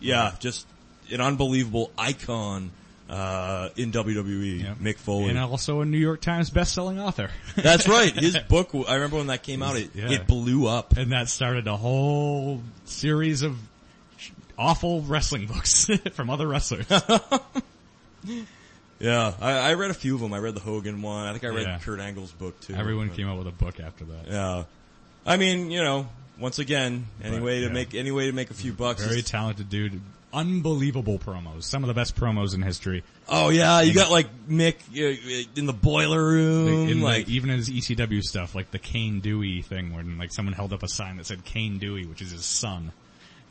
[0.00, 0.66] yeah, just
[1.10, 2.70] an unbelievable icon,
[3.08, 4.74] uh, in WWE, Yeah.
[4.80, 5.30] Mick Foley.
[5.30, 7.30] And also a New York Times best-selling author.
[7.56, 8.12] That's right.
[8.12, 10.10] His book, I remember when that came out, it, Yeah.
[10.12, 10.96] it blew up.
[10.96, 13.56] and that started a whole series of
[14.58, 16.86] awful wrestling books from other wrestlers.
[19.00, 20.32] Yeah, I, I read a few of them.
[20.34, 21.26] I read the Hogan one.
[21.26, 21.78] I think I read Yeah.
[21.78, 22.74] Kurt Angle's book too.
[22.74, 24.26] Everyone But- came out with a book after that.
[24.28, 24.64] Yeah,
[25.24, 26.08] I mean, you know,
[26.38, 29.04] once again, any But, way to make any way to make a few bucks.
[29.04, 30.00] Very is- talented dude.
[30.32, 31.62] Unbelievable promos.
[31.64, 33.02] Some of the best promos in history.
[33.28, 37.48] oh yeah, you got like Mick uh, in the boiler room, in like like even
[37.50, 40.88] in his ECW stuff, like the Cane Dewey thing, when like someone held up a
[40.88, 42.92] sign that said Cane Dewey, which is his son,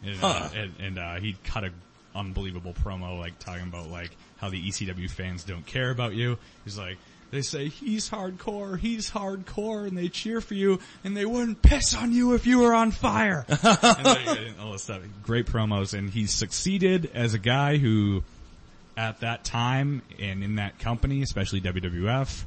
[0.05, 0.49] and, uh, Huh.
[0.55, 1.71] and, and uh, he cut a
[2.15, 6.37] unbelievable promo, like talking about like how the ECW fans don't care about you.
[6.63, 6.97] He's like,
[7.31, 11.93] they say he's hardcore, he's hardcore, and they cheer for you, and they wouldn't piss
[11.93, 13.45] on you if you were on fire.
[13.49, 15.01] and like, all this stuff.
[15.23, 18.23] Great promos, and he succeeded as a guy who
[18.95, 22.43] at that time and in that company, especially WWF,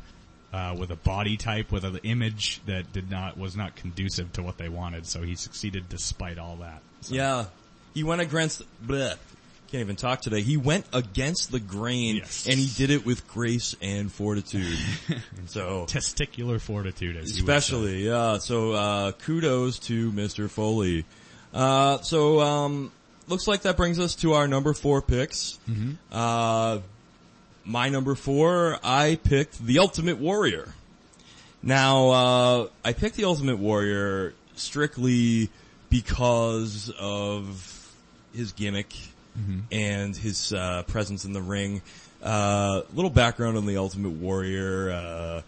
[0.52, 4.42] uh, with a body type, with an image that did not was not conducive to
[4.42, 5.06] what they wanted.
[5.06, 6.82] So he succeeded despite all that.
[7.02, 7.44] So, yeah,
[7.94, 8.62] he went against.
[8.84, 9.16] Bleh,
[9.70, 10.40] can't even talk today.
[10.42, 12.46] He went against the grain, Yes.
[12.46, 14.76] and he did it with grace and fortitude.
[15.46, 17.44] so testicular fortitude, as you.
[17.44, 18.38] Especially, yeah.
[18.38, 20.50] So, uh, kudos to Mr.
[20.50, 21.04] Foley.
[21.54, 22.90] Uh, so, um,
[23.28, 25.58] looks like that brings us to our number four picks.
[25.68, 25.92] Mm-hmm.
[26.10, 26.78] Uh,
[27.64, 30.68] my number four, I picked The Ultimate Warrior.
[31.62, 35.48] Now, uh, I picked The Ultimate Warrior strictly
[35.90, 37.76] because of
[38.34, 38.92] his gimmick
[39.70, 41.82] and his, uh, presence in the ring.
[42.22, 45.42] Uh, little background on The Ultimate Warrior, uh,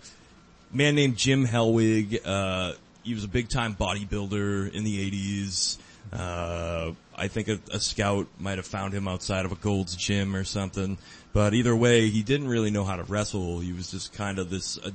[0.73, 2.21] man named Jim Hellwig.
[2.25, 2.73] Uh,
[3.03, 5.79] he was a big time bodybuilder in the 80s.
[6.13, 10.35] Uh, I think a, a scout might have found him outside of a Gold's Gym
[10.35, 10.99] or something.
[11.33, 13.61] But either way, he didn't really know how to wrestle.
[13.61, 14.91] He was just kind of this uh,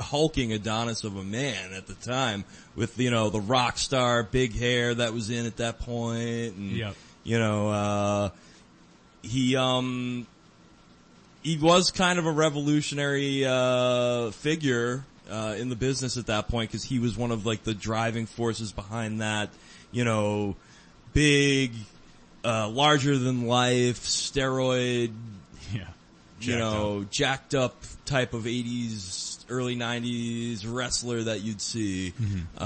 [0.00, 2.44] hulking Adonis of a man at the time
[2.76, 6.72] with, you know, the rock star big hair that was in at that point and,
[6.72, 6.94] Yep.
[7.24, 8.30] You know, uh,
[9.22, 10.26] he, um,
[11.42, 16.70] he was kind of a revolutionary uh, figure uh, in the business at that point
[16.70, 19.50] because he was one of like the driving forces behind that,
[19.92, 20.56] you know,
[21.12, 21.72] big,
[22.44, 25.12] uh, larger than life steroid,
[25.72, 25.86] Yeah.
[26.40, 27.10] you know, up.
[27.10, 32.12] jacked up type of '80s, early '90s wrestler that you'd see.
[32.20, 32.62] Mm-hmm.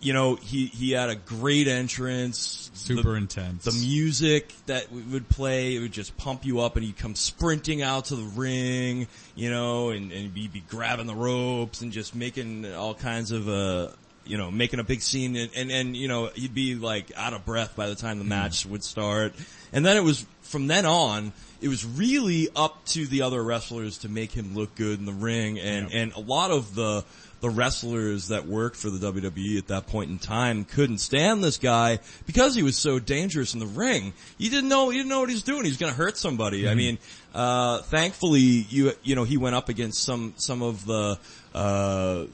[0.00, 3.64] You know, he he had a great entrance, super The- intense.
[3.64, 7.82] the music that would play, it would just pump you up and he'd come sprinting
[7.82, 12.14] out to the ring, you know, and, and he'd be grabbing the ropes and just
[12.14, 13.88] making all kinds of, uh,
[14.28, 17.32] you know, making a big scene and, and, and, you know, he'd be like out
[17.32, 19.32] of breath by the time the match would start.
[19.72, 23.98] And then it was, from then on, it was really up to the other wrestlers
[23.98, 27.04] to make him look good in the ring and, and a lot of the,
[27.40, 31.56] the wrestlers that worked for the WWE at that point in time couldn't stand this
[31.56, 34.12] guy because he was so dangerous in the ring.
[34.38, 35.64] He didn't know, you didn't know what he was doing.
[35.64, 36.68] He was going to hurt somebody.
[36.68, 36.98] I mean,
[37.34, 41.18] uh, thankfully, you, you know, he went up against some, some of the,
[41.54, 42.24] uh,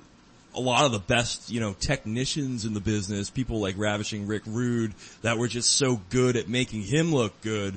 [0.54, 4.42] a lot of the best, you know, technicians in the business, people like Ravishing Rick
[4.46, 7.76] Rude that were just so good at making him look good.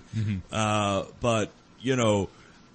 [0.52, 1.50] Uh, but,
[1.82, 2.30] you know,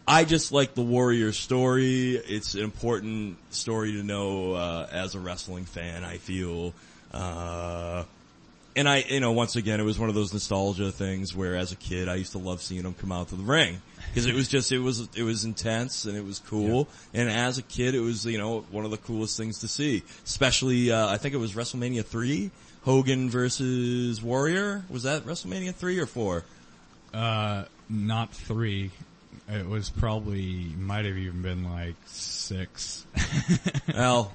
[0.07, 2.17] I just like the Warrior story.
[2.17, 6.75] It's an important story to know, uh, as a wrestling fan, I feel.
[7.13, 8.05] Uh,
[8.75, 11.73] and I, you know, once again, it was one of those nostalgia things where as
[11.73, 13.83] a kid, I used to love seeing him come out to the ring.
[14.15, 16.89] Cause it was just, it was, it was intense and it was cool.
[17.15, 20.03] And as a kid, it was, you know, one of the coolest things to see.
[20.25, 22.51] Especially, uh, I think it was WrestleMania 3,
[22.85, 24.85] Hogan versus Warrior.
[24.91, 26.45] Was that WrestleMania 3 or 4?
[27.15, 28.91] Uh, not three.
[29.49, 33.05] It was probably might have even been like six.
[33.95, 34.33] Well,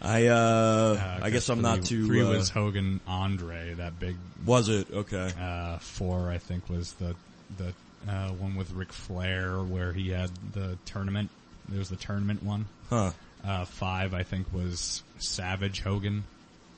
[0.00, 4.16] I, uh, Uh, I guess I'm not too, Three uh, was Hogan Andre, that big.
[4.46, 4.88] was it?
[4.92, 5.30] Okay.
[5.38, 7.14] Uh, four I think was the
[7.58, 7.72] the
[8.08, 11.30] uh, one with Ric Flair where he had the tournament.
[11.68, 12.66] There was the tournament one.
[12.90, 13.12] Huh.
[13.44, 16.24] Uh, five I think was Savage Hogan.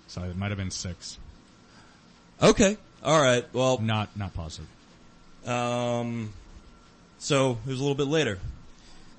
[0.09, 1.19] So it might have been six.
[2.43, 2.77] Okay.
[3.03, 3.45] All right.
[3.53, 4.69] Well, Not not positive.
[5.47, 6.33] Um,
[7.19, 8.39] so it was a little bit later.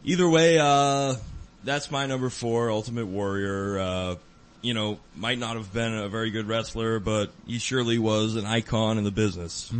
[0.03, 1.15] Either way, uh,
[1.63, 3.79] that's my number four, Ultimate Warrior.
[3.79, 4.15] Uh,
[4.61, 8.45] you know, might not have been a very good wrestler, but he surely was an
[8.45, 9.71] icon in the business.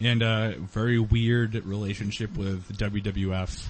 [0.00, 3.66] And a very weird relationship with WWF,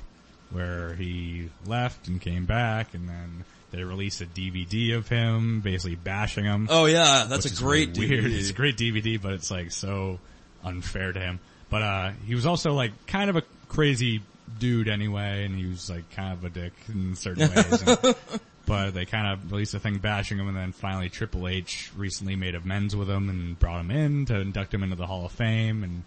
[0.50, 5.96] where he left and came back, and then they released a DVD of him basically
[5.96, 6.68] bashing him.
[6.70, 8.24] Oh yeah, that's a great really weird.
[8.24, 8.38] DVD.
[8.38, 10.18] It's a great DVD, but it's like so
[10.64, 11.40] unfair to him.
[11.70, 14.22] But uh he was also like kind of a crazy
[14.58, 17.82] dude anyway, and he was like kind of a dick in certain ways.
[17.86, 18.14] And-
[18.66, 22.36] but they kind of released a thing bashing him, and then finally Triple H recently
[22.36, 25.32] made amends with him and brought him in to induct him into the Hall of
[25.32, 26.02] Fame, and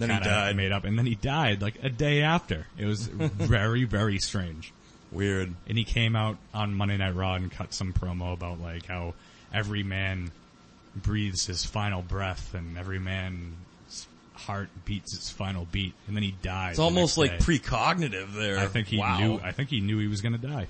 [0.00, 0.56] they Then he died.
[0.56, 0.84] made up.
[0.84, 2.66] And then he died like a day after.
[2.78, 4.72] It was very very strange
[5.12, 5.54] Weird.
[5.68, 9.14] and he came out on Monday Night Raw and cut some promo about like how
[9.52, 10.30] every man
[10.94, 16.34] breathes his final breath and every man's heart beats its final beat, and then he
[16.42, 16.70] died.
[16.70, 17.36] It's almost like day.
[17.38, 18.58] precognitive there.
[18.58, 19.18] I think he wow.
[19.18, 19.40] knew.
[19.42, 20.66] I think he knew he was going to die.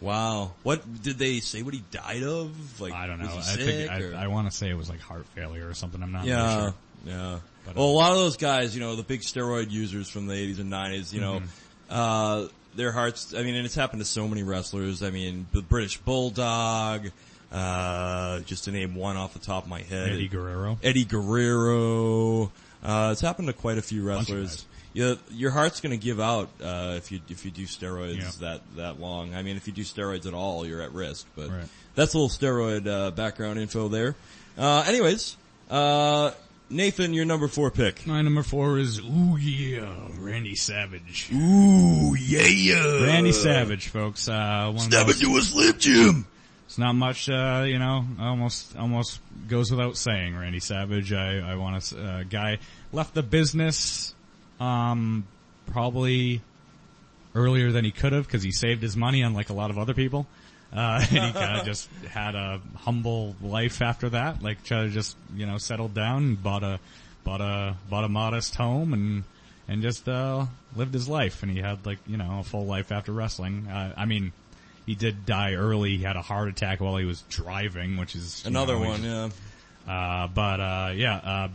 [0.00, 0.52] Wow.
[0.62, 1.62] What did they say?
[1.62, 2.80] What he died of?
[2.80, 3.26] Like I don't know.
[3.28, 6.00] I think or- I, I want to say it was like heart failure or something.
[6.02, 6.74] I'm not really Yeah, sure.
[7.06, 7.38] yeah.
[7.68, 10.26] But, well, a uh, lot of those guys, you know, the big steroid users from
[10.26, 11.46] the 80s and 90s, you know, Mm-hmm.
[11.90, 15.02] uh, their hearts, I mean, and it's happened to so many wrestlers.
[15.02, 17.10] I mean, the British Bulldog,
[17.50, 20.10] uh, just to name one off the top of my head.
[20.12, 20.78] Eddie Guerrero.
[20.82, 22.52] Eddie Guerrero.
[22.82, 24.64] Uh, it's happened to quite a few wrestlers.
[24.92, 28.30] Yeah, your heart's gonna give out, uh, if you, if you do steroids Yeah.
[28.40, 29.34] that, that long.
[29.34, 31.68] I mean, if you do steroids at all, you're at risk, but Right.
[31.94, 34.14] that's a little steroid, uh, background info there.
[34.56, 35.36] Uh, anyways,
[35.70, 36.30] uh,
[36.70, 38.06] Nathan, your number four pick.
[38.06, 41.30] My number four is ooh yeah, Randy Savage.
[41.32, 43.06] Ooh, yeah.
[43.06, 44.28] Randy Savage, folks.
[44.28, 46.26] Uh, one to a Slim Jim.
[46.66, 51.14] It's not much, uh, you know, almost, almost goes without saying, Randy Savage.
[51.14, 52.58] I, I want to, uh, guy
[52.92, 54.14] left the business,
[54.60, 55.26] um,
[55.68, 56.42] probably
[57.34, 59.94] earlier than he could have because he saved his money unlike a lot of other
[59.94, 60.26] people.
[60.72, 64.88] Uh, and he kind of just had a humble life after that, like try to
[64.90, 66.78] just, you know, settled down and bought a,
[67.24, 69.24] bought a, bought a modest home and,
[69.66, 70.44] and just, uh,
[70.76, 71.42] lived his life.
[71.42, 73.66] And he had like, you know, a full life after wrestling.
[73.68, 74.32] Uh, I mean,
[74.88, 75.98] he did die early.
[75.98, 79.28] He had a heart attack while he was driving, which is Another know, one, yeah.
[79.86, 81.48] uh, but uh, yeah, uh,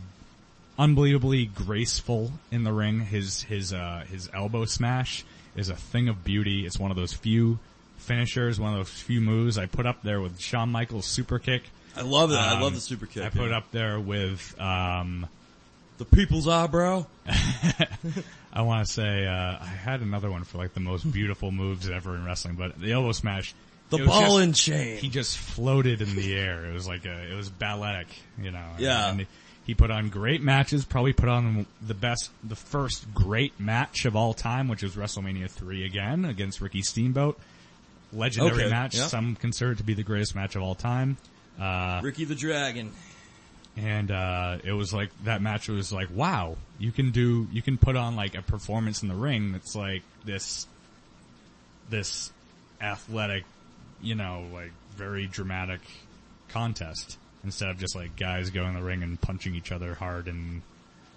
[0.77, 2.99] unbelievably graceful in the ring.
[2.99, 5.25] His his uh, his elbow smash
[5.55, 6.67] is a thing of beauty.
[6.67, 7.57] It's one of those few
[8.03, 11.63] finishers, one of those few moves I put up there with Shawn Michaels super kick.
[11.95, 12.35] I love it.
[12.35, 13.23] I Um, love the super kick.
[13.23, 13.57] I put yeah.
[13.57, 15.27] up there with um,
[15.97, 17.05] the people's eyebrow.
[18.53, 21.89] I want to say uh, I had another one for like the most beautiful moves
[21.89, 23.53] ever in wrestling, but the elbow smash.
[23.89, 24.97] The ball just- and chain.
[24.97, 26.65] He just floated in the air.
[26.65, 28.07] It was like a, it was balletic,
[28.41, 28.65] you know.
[28.79, 29.11] Yeah.
[29.11, 29.27] And
[29.65, 30.83] he put on great matches.
[30.85, 35.49] Probably put on the best, the first great match of all time, which was WrestleMania
[35.49, 37.39] three again against Ricky Steamboat.
[38.13, 38.95] Legendary Okay, match.
[38.95, 39.07] yeah.
[39.07, 41.17] Some consider it to be the greatest match of all time.
[41.59, 42.91] Uh, Ricky the Dragon.
[43.77, 47.77] and uh, it was like that match was like wow you can do you can
[47.77, 50.67] put on like a performance in the ring that's like this
[51.89, 52.31] this
[52.81, 53.43] athletic
[54.01, 55.79] you know like very dramatic
[56.49, 60.27] contest instead of just like guys going in the ring and punching each other hard
[60.27, 60.61] and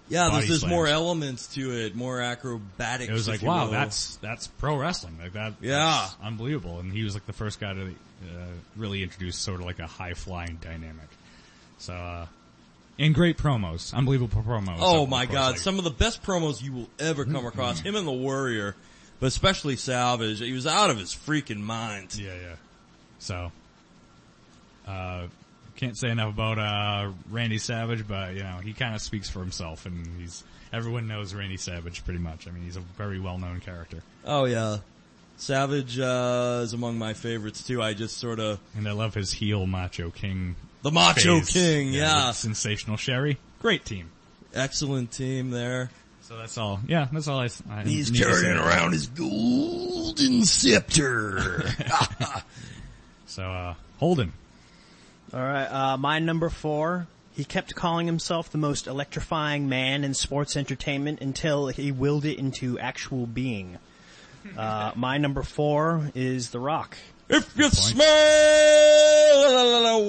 [0.09, 3.09] Yeah, there's, there's more elements to it, more acrobatics.
[3.09, 3.71] it was like wow will.
[3.71, 5.77] that's that's pro wrestling like that Yeah.
[6.09, 9.65] that's unbelievable and he was like the first guy to uh, really introduce sort of
[9.65, 11.07] like a high flying dynamic
[11.77, 12.25] so uh
[12.99, 16.71] and great promos unbelievable promos Oh my god, like- some of the best promos you
[16.73, 17.79] will ever come across.
[17.79, 18.75] Him and the Warrior,
[19.19, 20.39] but especially Savage.
[20.39, 22.15] He was out of his freaking mind.
[22.17, 22.55] Yeah, yeah.
[23.19, 23.51] So,
[24.87, 25.27] uh,
[25.77, 29.39] can't say enough about, uh, Randy Savage, but, you know, he kind of speaks for
[29.39, 30.43] himself and he's,
[30.73, 32.47] everyone knows Randy Savage pretty much.
[32.47, 34.03] I mean, he's a very well-known character.
[34.25, 34.77] Oh yeah.
[35.37, 37.81] Savage, uh, is among my favorites too.
[37.81, 40.55] I just sort of, And I love his heel Macho King.
[40.81, 41.49] the Macho phase.
[41.53, 42.27] King, yeah.
[42.27, 43.37] with Sensational Sherri.
[43.61, 44.09] Great team.
[44.53, 45.89] Excellent team there.
[46.21, 46.79] So that's all.
[46.87, 48.41] Yeah, that's all I, I He's need to say.
[48.41, 51.63] carrying around his golden scepter.
[53.27, 54.33] So, uh, Holden.
[55.33, 57.07] All right, uh, my number four.
[57.35, 62.39] He kept calling himself the most electrifying man in sports entertainment until he willed it
[62.39, 63.77] into actual being.
[64.57, 66.97] Uh, my number four is The Rock.
[67.29, 68.07] if you smell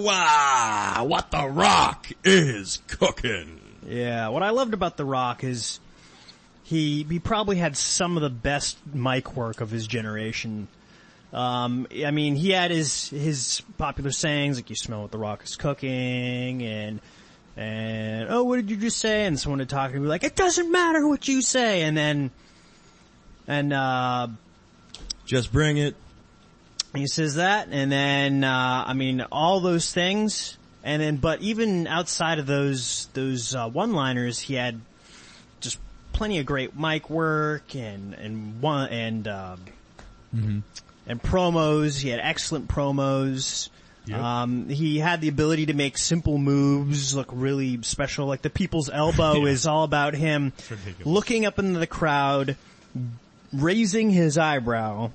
[0.03, 3.61] wow, what the rock is cooking.
[3.87, 5.81] Yeah, what I loved about The Rock is
[6.65, 10.69] he he probably had some of the best mic work of his generation.
[11.33, 15.45] Um, I mean, he had his his popular sayings like "You smell what The Rock
[15.45, 17.01] is cooking," and
[17.57, 19.27] and oh, what did you just say?
[19.27, 22.31] And someone would talk to me like, "It doesn't matter what you say," and then
[23.47, 24.29] and uh,
[25.27, 25.97] Just bring it.
[26.95, 31.87] he says that, and then uh, I mean all those things, and then but even
[31.87, 34.81] outside of those those uh, one-liners, he had
[35.61, 35.79] just
[36.13, 39.61] plenty of great mic work and and one and um,
[41.09, 42.01] and promos.
[42.01, 43.69] He had excellent promos.
[44.07, 44.21] Yep.
[44.21, 48.27] Um, he had the ability to make simple moves look really special.
[48.27, 49.51] Like the people's elbow Yeah.
[49.51, 50.53] is all about him
[51.05, 52.57] looking up into the crowd,
[53.53, 55.11] raising his eyebrow,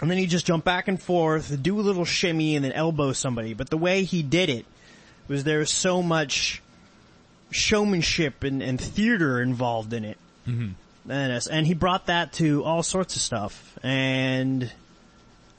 [0.00, 3.12] and then he just jump back and forth, do a little shimmy, and then elbow
[3.12, 3.54] somebody.
[3.54, 4.66] But the way he did it
[5.28, 6.62] was there was so much
[7.50, 10.18] showmanship and, and theater involved in it.
[10.46, 11.10] Mm-hmm.
[11.10, 13.78] And, and he brought that to all sorts of stuff.
[13.82, 14.70] And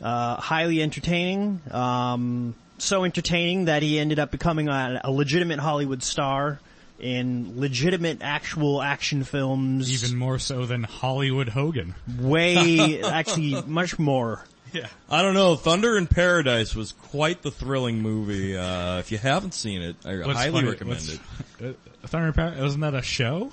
[0.04, 1.62] uh, highly entertaining.
[1.72, 6.60] Um, so entertaining that he ended up becoming a, a legitimate Hollywood star
[7.00, 10.04] in legitimate actual action films.
[10.04, 11.96] Even more so than Hollywood Hogan.
[12.20, 14.44] way, actually, much more.
[14.74, 14.88] Yeah.
[15.10, 15.56] I don't know.
[15.56, 18.58] Thunder in Paradise was quite the thrilling movie.
[18.58, 21.20] Uh, if you haven't seen it, I What's highly funny- recommend it.
[21.64, 23.52] Uh, Thunder in Paradise, wasn't that a show?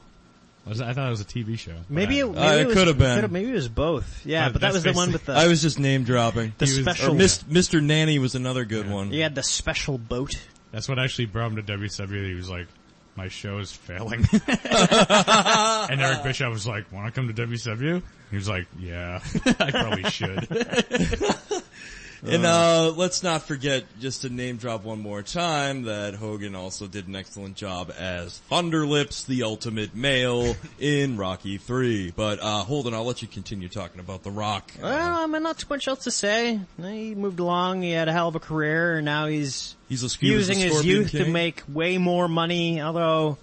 [0.67, 1.73] Was I thought it was a TV show.
[1.89, 3.15] Maybe it, maybe Uh, it was- could have been.
[3.17, 4.25] could've- maybe it was both.
[4.27, 6.53] Yeah, Uh, but that that's was the one with the I was just name dropping.
[6.59, 7.13] the he was- special.
[7.13, 7.83] Or Mis- Mr.
[7.83, 9.11] Nanny was another good one.
[9.11, 10.35] he had the special boat.
[10.71, 12.29] That's what actually brought him to WCW.
[12.29, 12.69] He was like,
[13.17, 14.25] my show is failing.
[14.47, 18.03] and Eric Bischoff was like, wanna come to WCW?
[18.31, 19.21] He was like, yeah,
[19.59, 20.47] I probably should.
[22.23, 26.87] And uh, let's not forget, just to name drop one more time, that Hogan also
[26.87, 32.13] did an excellent job as Thunderlips, the ultimate male, in Rocky 3.
[32.15, 34.71] But uh, hold on, I'll let you continue talking about The Rock.
[34.81, 36.61] Well, I mean, not too much else to say.
[36.81, 37.83] He moved along.
[37.83, 41.11] He had a hell of a career, and now he's He's using his Scorpion youth
[41.13, 42.81] to make way more money.
[42.81, 43.39] Although,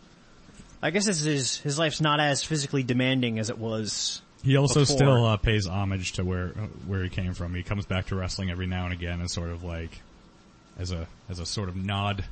[0.82, 4.22] I guess his his life's not as physically demanding as it was.
[4.44, 4.96] He also Before.
[4.98, 6.50] still uh, pays homage to where
[6.86, 7.54] where he came from.
[7.56, 10.02] He comes back to wrestling every now and again, and sort of like
[10.80, 12.24] as a as a sort of nod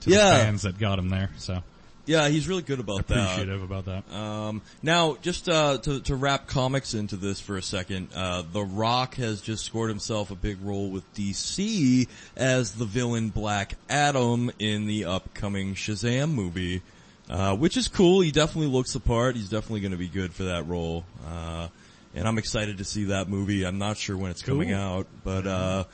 [0.00, 0.38] to Yeah.
[0.38, 1.30] the fans that got him there.
[1.38, 1.62] So
[2.04, 3.16] Yeah, he's really good about that.
[3.18, 4.12] appreciative about that.
[4.14, 8.62] Um, now, just uh, to, to wrap comics into this for a second, uh, The
[8.64, 12.06] Rock has just scored himself a big role with DC
[12.36, 16.82] as the villain Black Adam in the upcoming Shazam movie,
[17.30, 18.20] uh, which is cool.
[18.20, 19.36] He definitely looks the part.
[19.36, 21.04] He's definitely going to be good for that role.
[21.26, 21.68] Uh,
[22.14, 23.64] and I'm excited to see that movie.
[23.66, 24.78] I'm not sure when it's coming Cool.
[24.78, 25.84] out, but uh,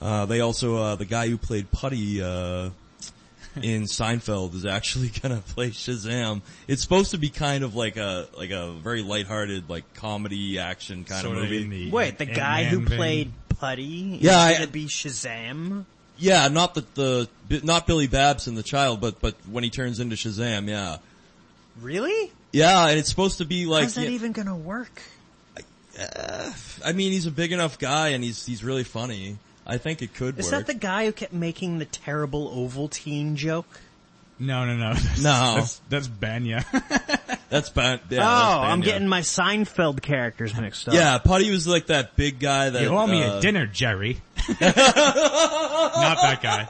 [0.00, 2.22] uh, they also uh, the guy who played Puddy.
[2.22, 2.70] Uh,
[3.62, 6.42] in Seinfeld is actually gonna play Shazam.
[6.68, 11.04] It's supposed to be kind of like a like a very lighthearted like comedy action
[11.04, 11.86] kind Sort of of movie.
[11.86, 15.86] the Wait, the guy who played Puddy is Yeah, I- gonna be Shazam?
[16.18, 17.28] Yeah, not the the
[17.62, 20.98] not Billy Batson and the child, but but when he turns into Shazam, yeah,
[21.80, 22.30] Really?
[22.52, 23.82] yeah, and it's supposed to be like.
[23.84, 25.02] How's that yeah, even gonna work?
[25.98, 26.52] Uh,
[26.84, 29.38] I mean, he's a big enough guy, and he's he's really funny.
[29.66, 30.66] I think it could Is work.
[30.66, 33.80] that the guy who kept making the terrible Ovaltine joke?
[34.38, 34.94] No, no, no.
[34.94, 35.54] That's, No.
[35.56, 36.64] That's, that's Bania.
[37.56, 38.00] That's bad.
[38.10, 38.84] Yeah, oh, that's I'm Bania.
[38.84, 40.94] getting my Seinfeld characters mixed up.
[40.94, 42.82] Yeah, Puddy was like that big guy that.
[42.82, 44.20] you owe me uh, a dinner, Jerry.
[44.48, 44.74] Not
[46.22, 46.66] that guy.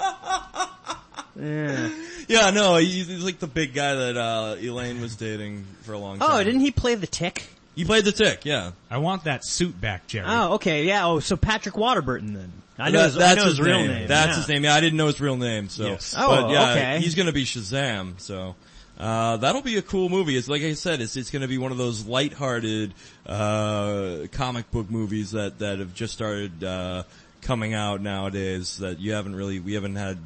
[1.39, 1.91] Yeah.
[2.29, 5.99] Yeah, no, he's, he's like the big guy that uh Elaine was dating for a
[5.99, 6.29] long time.
[6.31, 7.47] Oh, didn't he play the Tick?
[7.75, 8.73] He played the Tick, yeah.
[8.91, 10.27] I want that suit back, Jerry.
[10.29, 11.07] Oh, okay, yeah.
[11.07, 12.53] Oh, so Patrick Warburton then.
[12.79, 13.89] I know That- his, I that's know his, his real name.
[13.91, 14.09] name.
[14.09, 14.37] That's yeah.
[14.37, 14.65] his name.
[14.65, 15.69] Yeah, I didn't know his real name.
[15.69, 16.15] So, Yes.
[16.17, 16.99] Oh, but yeah, okay.
[17.01, 18.19] he's gonna be Shazam.
[18.21, 18.55] So,
[18.99, 20.37] uh, that'll be a cool movie.
[20.37, 22.95] It's like I said, it's it's gonna be one of those lighthearted
[23.27, 27.03] uh, comic book movies that that have just started uh,
[27.43, 28.79] coming out nowadays.
[28.79, 30.19] That you haven't really we haven't had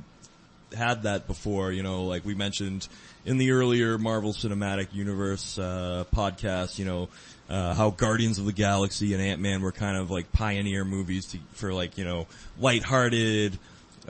[0.77, 1.73] had that before.
[1.73, 2.87] You know, like we mentioned
[3.25, 6.79] in the earlier Marvel Cinematic Universe uh, podcast.
[6.79, 7.09] You know.
[7.49, 11.39] Uh, how Guardians of the Galaxy and Ant-Man were kind of like pioneer movies to,
[11.55, 12.29] for like, you know,
[12.61, 13.59] lighthearted,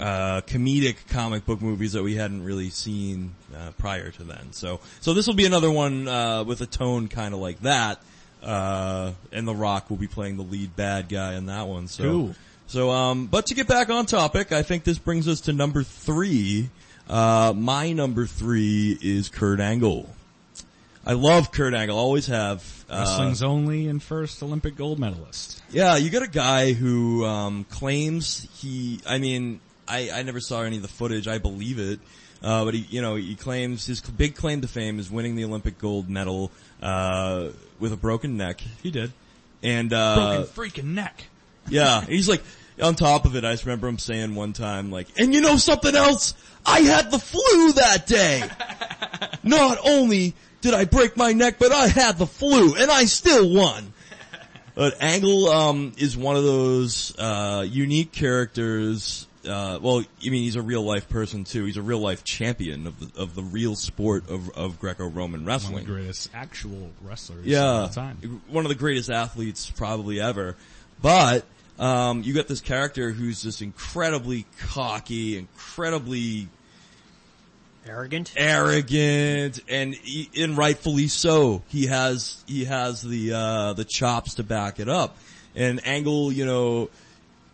[0.00, 4.52] uh, comedic comic book movies that we hadn't really seen, uh, prior to then.
[4.52, 8.00] So, so this will be another one, uh, with a tone kind of like that.
[8.42, 11.88] Uh, and The Rock will be playing the lead bad guy in that one.
[11.88, 12.34] So, Cool.
[12.66, 15.82] so, um, but to get back on topic, I think this brings us to number
[15.82, 16.70] three.
[17.08, 20.08] Uh, my number three is Kurt Angle.
[21.04, 22.62] I love Kurt Angle, always have.
[22.88, 25.62] Uh, Wrestling's only and first Olympic gold medalist.
[25.70, 29.00] yeah, you got a guy who um, claims he.
[29.06, 29.60] I mean,
[29.90, 31.26] I, I never saw any of the footage.
[31.28, 32.00] I believe it,
[32.42, 35.44] uh, but he, you know, he claims his big claim to fame is winning the
[35.44, 36.50] Olympic gold medal
[36.82, 37.48] uh,
[37.78, 39.12] with a broken neck, He did.
[39.62, 41.24] and uh, Broken freaking neck.
[41.68, 42.42] yeah, he's like,
[42.80, 45.56] on top of it, I just remember him saying one time, like, and you know
[45.56, 46.32] something else?
[46.64, 48.42] I had the flu that day.
[49.42, 53.52] Not only did I break my neck, but I had the flu, and I still
[53.54, 53.92] won.
[54.74, 60.56] But Angle, um, is one of those, uh, unique characters, uh, well, I mean, he's
[60.56, 61.64] a real life person too.
[61.64, 65.72] He's a real life champion of the, of the real sport of, of Greco-Roman wrestling.
[65.74, 68.42] One of the greatest actual wrestlers Yeah, of all time.
[68.48, 70.56] one of the greatest athletes probably ever.
[71.00, 71.44] But
[71.78, 76.48] um, you got this character who's just incredibly cocky, incredibly
[77.86, 78.34] Arrogant.
[78.36, 81.62] arrogant, and he, and rightfully so.
[81.68, 85.16] He has he has the uh, the chops to back it up.
[85.56, 86.90] And Angle, you know,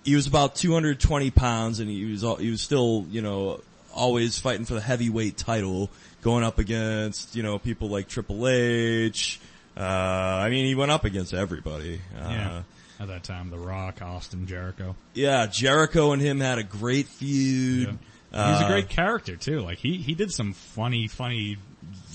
[0.06, 3.60] he was about 220 pounds, and he was al- he was still you know
[3.94, 5.90] always fighting for the heavyweight title,
[6.22, 9.40] going up against you know people like Triple H.
[9.76, 12.00] Uh, I mean, he went up against everybody.
[12.18, 12.62] Uh, Yeah.
[12.98, 14.96] At that time, The Rock, Austin, Jericho.
[15.12, 17.88] yeah, Jericho and him had a great feud.
[18.32, 18.52] Yeah.
[18.52, 19.60] He's a Uh, great character too.
[19.60, 21.58] Like he, he did some funny, funny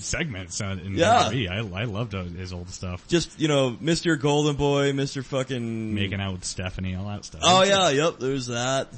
[0.04, 1.28] segments uh, in Yeah.
[1.30, 3.06] I, I loved his old stuff.
[3.08, 4.18] Just you know, Mr.
[4.20, 5.24] Golden Boy, Mr.
[5.24, 7.40] Fucking Making out with Stephanie, all that stuff.
[7.44, 8.18] Oh yeah, yep.
[8.18, 8.88] There's that.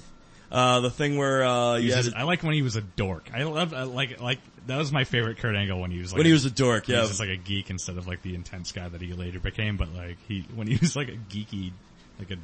[0.52, 2.76] Uh, the thing where uh, He you was had just- I like when he was
[2.76, 3.28] a dork.
[3.34, 6.26] I love like like that was my favorite Kurt Angle when he was like when
[6.26, 6.88] he was a dork.
[6.88, 6.96] yeah.
[6.96, 9.40] he was just like a geek instead of like the intense guy that he later
[9.40, 9.76] became.
[9.76, 11.72] But like he when he was like a geeky,
[12.18, 12.36] like a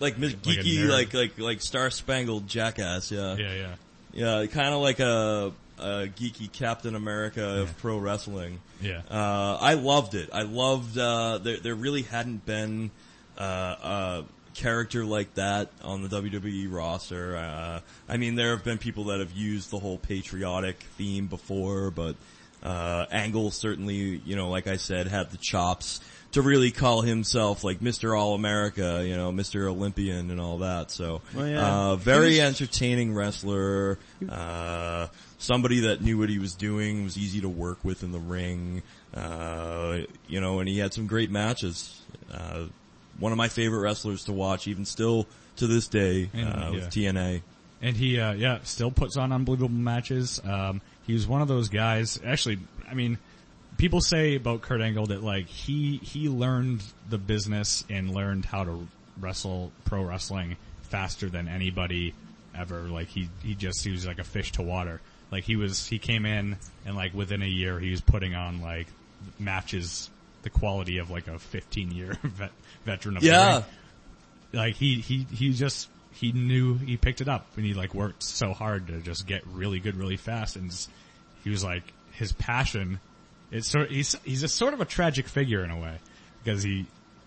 [0.00, 0.90] like like geeky, nerd.
[0.90, 3.10] like like like star spangled jackass.
[3.10, 3.74] Yeah, yeah yeah
[4.12, 8.60] yeah, kind of like a, a geeky Captain America of pro wrestling.
[8.80, 9.02] yeah.
[9.10, 10.30] Uh, I loved it.
[10.32, 12.90] I loved, uh, there, there really hadn't been,
[13.38, 14.24] uh, a
[14.54, 17.36] character like that on the WWE roster.
[17.36, 21.90] Uh, I mean, there have been people that have used the whole patriotic theme before,
[21.90, 22.16] but,
[22.62, 26.00] uh, Angle certainly, you know, like I said, had the chops
[26.32, 28.18] to really call himself like Mr.
[28.18, 29.66] All America, you know, Mr.
[29.70, 30.90] Olympian and all that.
[30.90, 31.66] So, Well, yeah.
[31.92, 33.98] uh, very entertaining wrestler,
[34.28, 35.06] uh,
[35.38, 38.82] somebody that knew what he was doing, was easy to work with in the ring,
[39.14, 42.00] uh, you know, and he had some great matches.
[42.32, 42.64] Uh,
[43.18, 46.90] one of my favorite wrestlers to watch, even still to this day, And, uh, with.
[46.90, 47.42] TNA.
[47.80, 50.40] And he, uh, yeah, still puts on unbelievable matches.
[50.44, 52.18] Um, he was one of those guys.
[52.24, 52.58] Actually,
[52.90, 53.18] I mean,
[53.76, 58.64] people say about Kurt Angle that like he he learned the business and learned how
[58.64, 58.88] to
[59.20, 62.14] wrestle pro wrestling faster than anybody
[62.56, 62.80] ever.
[62.82, 65.00] Like he he just he was like a fish to water.
[65.30, 66.56] Like he was he came in
[66.86, 68.86] and like within a year he was putting on like
[69.38, 70.08] matches
[70.42, 72.50] the quality of like a 15 year vet,
[72.84, 73.54] veteran of the Yeah.
[73.56, 73.64] ring
[74.52, 78.22] like he he he just he knew he picked it up and he like worked
[78.22, 80.88] so hard to just get really good really fast and just,
[81.44, 81.82] he was like
[82.12, 82.98] his passion.
[83.50, 85.98] It's sort he's he's a sort of a tragic figure in a way
[86.42, 86.86] because he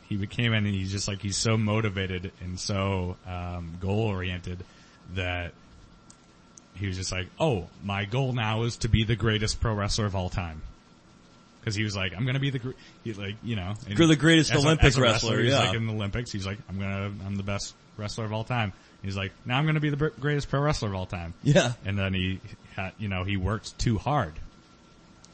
[0.09, 4.63] he became and he's just like he's so motivated and so um, goal oriented
[5.13, 5.53] that
[6.75, 10.05] he was just like, oh, my goal now is to be the greatest pro wrestler
[10.05, 10.61] of all time.
[11.63, 12.71] Cause he was like, I'm gonna be the, gr-
[13.03, 13.75] he, like, you know.
[13.87, 15.59] You're the greatest as a- as a wrestler, He's yeah.
[15.59, 18.73] like in the Olympics, he's like, I'm gonna, I'm the best wrestler of all time.
[19.03, 21.35] He's like, now I'm gonna be the br- greatest pro wrestler of all time.
[21.43, 21.73] Yeah.
[21.85, 22.39] And then he
[22.75, 24.33] had, you know, he worked too hard.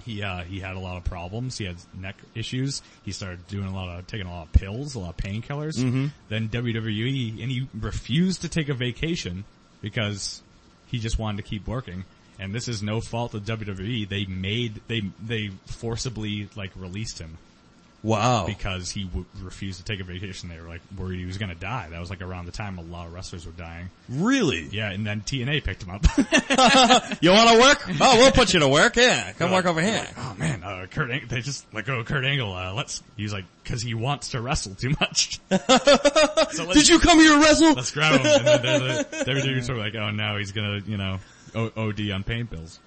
[0.03, 1.57] He, uh, he had a lot of problems.
[1.57, 2.81] He had neck issues.
[3.03, 5.77] He started doing a lot of, taking a lot of pills, a lot of painkillers.
[5.79, 6.07] Mm-hmm.
[6.29, 9.43] Then WWE, and he refused to take a vacation
[9.81, 10.41] because
[10.87, 12.05] he just wanted to keep working.
[12.39, 14.07] And this is no fault of WWE.
[14.07, 17.37] They made, they, they forcibly, like, released him
[18.07, 18.45] Wow.
[18.47, 20.49] because he w- refused to take a vacation.
[20.49, 21.87] They were like worried he was going to die.
[21.91, 23.89] That was like around the time a lot of wrestlers were dying.
[24.09, 24.67] Really?
[24.71, 26.05] Yeah, and then TNA picked him up.
[27.21, 27.97] You want to work?
[28.01, 28.95] Oh, we'll put you to work.
[28.95, 30.07] Yeah, come work over here.
[30.17, 32.53] oh man, uh, Kurt, Ang- they just let go of Kurt Angle.
[32.53, 33.03] Uh, let's.
[33.15, 35.39] He was like, because he wants to wrestle too much.
[35.49, 37.73] so Did you come here to wrestle?
[37.73, 38.25] Let's grab him.
[38.25, 41.19] And then they're the, WWE sort of like, oh now he's gonna, you know,
[41.55, 42.79] o- OD on pain pills.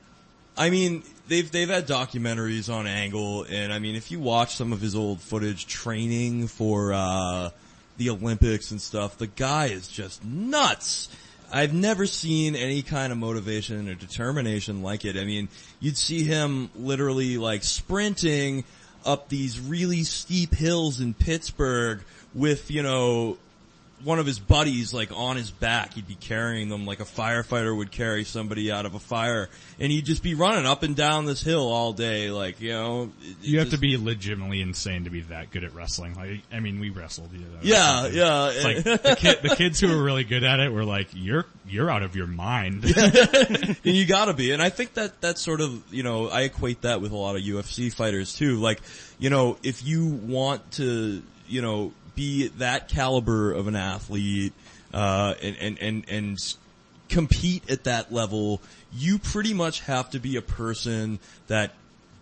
[0.61, 4.75] I mean, they've they've had documentaries on Angle, and I mean, if you watch some
[4.75, 7.49] of his old footage training for uh,
[7.97, 11.09] the Olympics and stuff, the guy is just nuts.
[11.51, 15.17] I've never seen any kind of motivation or determination like it.
[15.17, 15.49] I mean,
[15.81, 18.65] you'd see him literally like sprinting
[19.07, 22.03] up these really steep hills in Pittsburgh
[22.35, 23.39] with, you know,
[24.05, 25.95] one of his buddies like on his back.
[25.95, 29.49] He'd be carrying them like a firefighter would carry somebody out of a fire,
[29.79, 32.31] and he'd just be running up and down this hill all day.
[32.31, 35.65] Like you know, it- it You have to be legitimately insane to be that good
[35.65, 36.15] at wrestling.
[36.15, 37.33] Like, I mean, we wrestled.
[37.33, 38.51] You know, Yeah, yeah.
[38.53, 41.47] It's like the, kid, the kids who were really good at it were like, "You're
[41.69, 44.53] you're out of your mind." and you gotta be.
[44.53, 47.37] And I think that that's sort of, you know, I equate that with a lot
[47.37, 48.57] of UFC fighters too.
[48.57, 48.81] Like,
[49.19, 54.53] you know, if you want to, you know, be that caliber of an athlete,
[54.93, 56.39] uh, and, and, and, and
[57.09, 58.61] compete at that level,
[58.93, 61.19] you pretty much have to be a person
[61.49, 61.73] that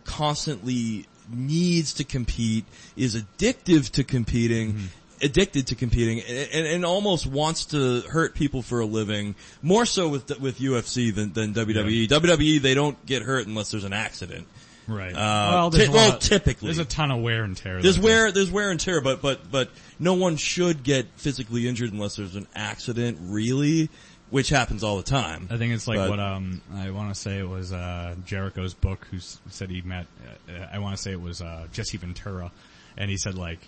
[0.04, 2.64] constantly needs to compete,
[2.96, 4.88] is addictive to competing,
[5.22, 9.34] addicted to competing, and, and, and almost wants to hurt people for a living.
[9.62, 12.08] More so with with UFC than than WWE.
[12.08, 14.46] WWE they don't get hurt unless there's an accident.
[14.88, 15.12] Right.
[15.14, 16.66] Uh, there's ti- a well, of- typically.
[16.66, 17.80] there's a ton of wear and tear.
[17.80, 21.68] There's that- wear there's wear and tear, but but but no one should get physically
[21.68, 23.88] injured unless there's an accident, really,
[24.30, 25.46] which happens all the time.
[25.50, 28.74] I think it's like But- what um I want to say it was uh Jericho's
[28.74, 29.18] book who
[29.50, 30.06] said he met
[30.48, 32.50] uh, I want to say it was uh Jesse Ventura
[32.96, 33.60] and he said like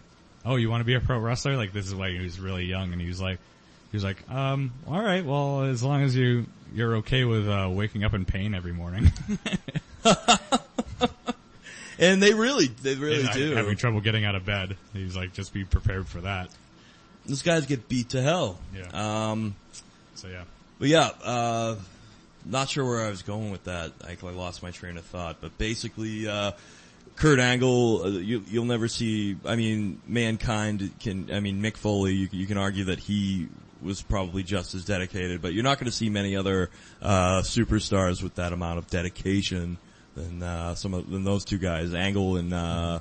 [0.44, 2.64] oh you want to be a pro wrestler like this is why he was really
[2.64, 3.38] young and he was like
[3.90, 7.68] he was like um all right well as long as you you're okay with uh
[7.70, 9.10] waking up in pain every morning
[11.98, 13.54] And they really they really And do.
[13.54, 16.48] having trouble getting out of bed he's like just be prepared for that
[17.26, 18.58] These guys get beat to hell.
[18.74, 19.30] Yeah.
[19.30, 19.54] Um,
[20.14, 20.44] so yeah
[20.80, 21.76] but yeah, uh,
[22.46, 23.92] not sure where I was going with that.
[24.02, 25.36] I, I lost my train of thought.
[25.42, 26.52] But basically, uh,
[27.16, 29.36] Kurt Angle, uh, you, you'll never see.
[29.44, 31.30] I mean, mankind can.
[31.30, 32.14] I mean, Mick Foley.
[32.14, 33.48] You, you can argue that he
[33.82, 36.70] was probably just as dedicated, but you're not going to see many other
[37.02, 39.76] uh, superstars with that amount of dedication
[40.14, 42.98] than uh, some of than those two guys, Angle and uh,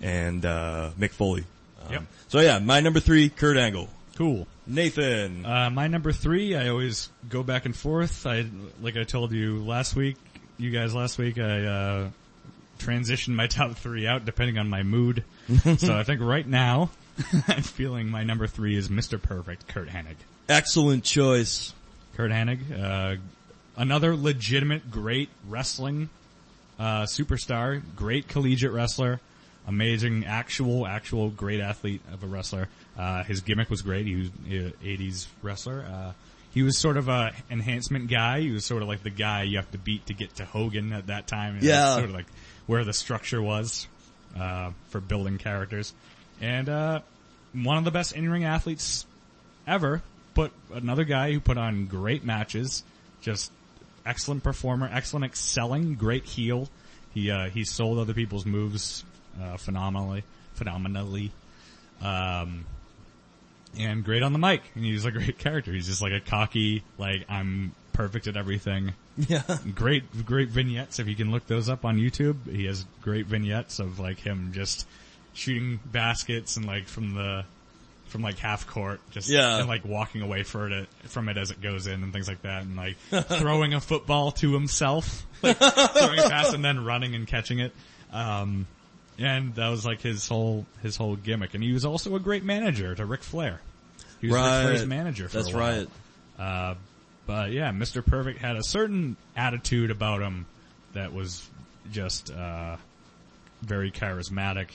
[0.00, 1.44] and uh, Mick Foley.
[1.84, 2.02] Um, Yep.
[2.28, 3.88] So yeah, my number three, Kurt Angle.
[4.16, 5.44] cool Nathan.
[5.44, 8.26] Uh, my number three, I always go back and forth.
[8.26, 8.46] I,
[8.80, 10.16] like I told you last week,
[10.58, 12.10] you guys last week, I, uh,
[12.78, 15.24] transitioned my top three out depending on my mood.
[15.78, 16.90] so I think right now,
[17.48, 19.20] I'm feeling my number three is Mr.
[19.20, 20.16] Perfect, Curt Hennig.
[20.48, 21.74] Excellent choice.
[22.16, 23.16] Curt Hennig, uh,
[23.76, 26.10] another legitimate great wrestling,
[26.82, 29.20] uh, superstar, great collegiate wrestler,
[29.68, 32.68] amazing actual, actual great athlete of a wrestler.
[32.98, 34.04] Uh, his gimmick was great.
[34.06, 35.86] He was an 80s wrestler.
[35.88, 36.12] Uh,
[36.52, 38.40] he was sort of a enhancement guy.
[38.40, 40.92] He was sort of like the guy you have to beat to get to Hogan
[40.92, 41.54] at that time.
[41.54, 41.94] And Yeah.
[41.94, 42.26] Sort of like
[42.66, 43.86] where the structure was,
[44.38, 45.94] uh, for building characters.
[46.40, 47.00] And, uh,
[47.52, 49.06] one of the best in-ring athletes
[49.68, 50.02] ever,
[50.34, 52.82] but another guy who put on great matches,
[53.20, 53.52] just
[54.04, 56.68] excellent performer, excellent excelling, great heel.
[57.14, 59.04] He uh, he sold other people's moves
[59.40, 60.24] uh, phenomenally,
[60.54, 61.32] phenomenally,
[62.00, 62.64] um,
[63.78, 64.62] and great on the mic.
[64.74, 65.72] And he's a great character.
[65.72, 68.94] He's just like a cocky, like I'm perfect at everything.
[69.16, 69.42] Yeah.
[69.74, 70.98] Great, great vignettes.
[70.98, 74.52] If you can look those up on YouTube, he has great vignettes of like him
[74.54, 74.86] just
[75.34, 77.44] shooting baskets and like from the
[78.12, 79.58] from like half court, just Yeah.
[79.58, 82.42] and like walking away for it from it as it goes in and things like
[82.42, 87.14] that, and like throwing a football to himself, like, throwing it past and then running
[87.14, 87.72] and catching it.
[88.12, 88.66] Um,
[89.18, 92.44] and that was like his whole his whole gimmick, and he was also a great
[92.44, 93.60] manager to Ric Flair.
[94.20, 94.58] He was Right.
[94.60, 95.88] Ric Flair's manager for That's a right.
[96.38, 96.74] Uh,
[97.26, 98.04] but yeah, Mr.
[98.04, 100.46] Perfect had a certain attitude about him
[100.94, 101.46] that was
[101.90, 102.76] just uh,
[103.62, 104.68] very charismatic,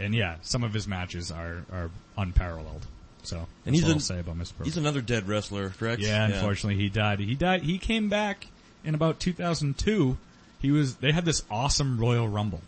[0.00, 2.86] and yeah, some of his matches are are unparalleled.
[3.22, 4.52] So And he's what an- I'll say about Mr.
[4.52, 4.64] Perfect.
[4.64, 6.00] He's another dead wrestler, correct?
[6.00, 7.20] yeah, unfortunately, he died.
[7.20, 7.62] He died.
[7.62, 8.46] He came back
[8.82, 10.16] in about 2002.
[10.60, 10.96] He was.
[10.96, 12.62] They had this awesome Royal Rumble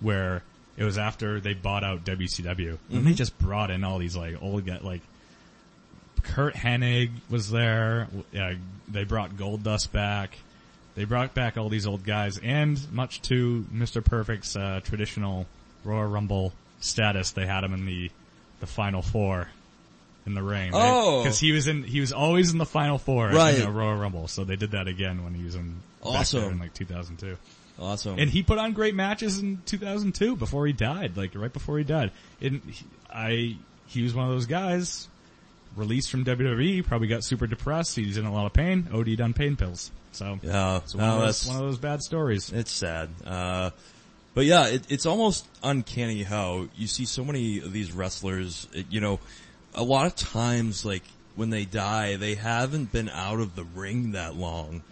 [0.00, 0.42] where
[0.78, 4.42] it was after they bought out WCW, and they just brought in all these like
[4.42, 5.00] old guys, like
[6.22, 8.08] Curt Hennig was there.
[8.38, 8.54] Uh,
[8.88, 10.36] they brought Goldust back.
[10.94, 14.02] They brought back all these old guys, and much to Mr.
[14.04, 15.46] Perfect's uh, traditional
[15.86, 18.10] Royal Rumble status, they had him in the
[18.60, 19.48] the final four
[20.26, 20.72] in the ring.
[20.74, 21.22] Oh.
[21.22, 23.54] because he was in, he was always in the final four Right.
[23.54, 24.26] in the Royal Rumble.
[24.28, 26.52] So they did that again when he was in Awesome.
[26.52, 27.36] in like 2002.
[27.78, 28.18] Awesome.
[28.18, 31.84] And he put on great matches in 2002 before he died, like right before he
[31.84, 32.10] died.
[32.40, 33.56] And he, I,
[33.86, 35.06] he was one of those guys
[35.76, 37.94] released from WWE, probably got super depressed.
[37.96, 38.88] He's in a lot of pain.
[38.92, 39.90] OD'd on pain pills.
[40.12, 42.50] So yeah, it's one, no, of those, one of those bad stories.
[42.50, 43.10] it's sad.
[43.24, 43.70] Uh,
[44.36, 48.68] but yeah, it, it's almost uncanny how you see so many of these wrestlers.
[48.72, 49.18] it- you know,
[49.74, 51.02] a lot of times, like
[51.34, 54.82] when they die, they haven't been out of the ring that long.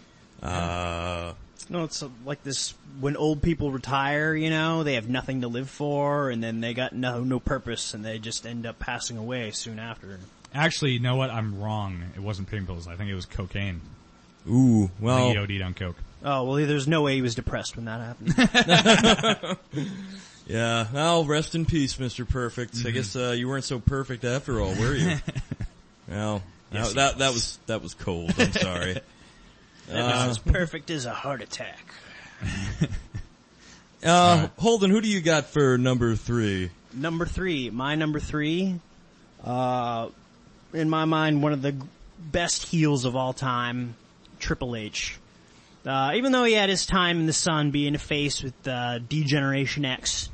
[0.43, 1.33] Uh,
[1.69, 5.47] No, it's uh, like this when old people retire, you know, they have nothing to
[5.47, 9.17] live for and then they got no, no purpose and they just end up passing
[9.17, 10.19] away soon after.
[10.53, 11.29] Actually, you know what?
[11.31, 12.03] I'm wrong.
[12.15, 12.87] It wasn't pain pills.
[12.87, 13.81] I think it was cocaine.
[14.49, 15.97] ooh, well, he OD'd on coke.
[16.27, 19.57] Oh, well, there's no way he was depressed when that happened.
[20.47, 20.87] yeah.
[20.91, 22.77] Well, rest in peace, Mister Perfect.
[22.83, 25.17] I guess uh, you weren't so perfect after all, were you?
[26.07, 26.41] well,
[26.71, 28.33] Yes, that, that that was that was cold.
[28.37, 28.99] I'm sorry.
[29.87, 31.93] It was as perfect as a heart attack.
[34.03, 36.71] Uh, Holden, who do you got for number three?
[36.91, 38.79] Number three, my number three,
[39.43, 40.09] uh,
[40.73, 41.75] in my mind, one of the
[42.19, 43.93] best heels of all time,
[44.39, 45.19] Triple H.
[45.85, 48.99] Uh, even though he had his time in the sun being a face with, uh,
[48.99, 50.29] D-Generation X,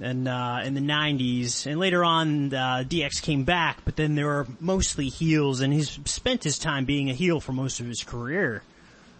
[0.00, 4.24] and, uh, in the 90s, and later on, uh, DX came back, but then they
[4.24, 8.02] were mostly heels, and he's spent his time being a heel for most of his
[8.04, 8.62] career.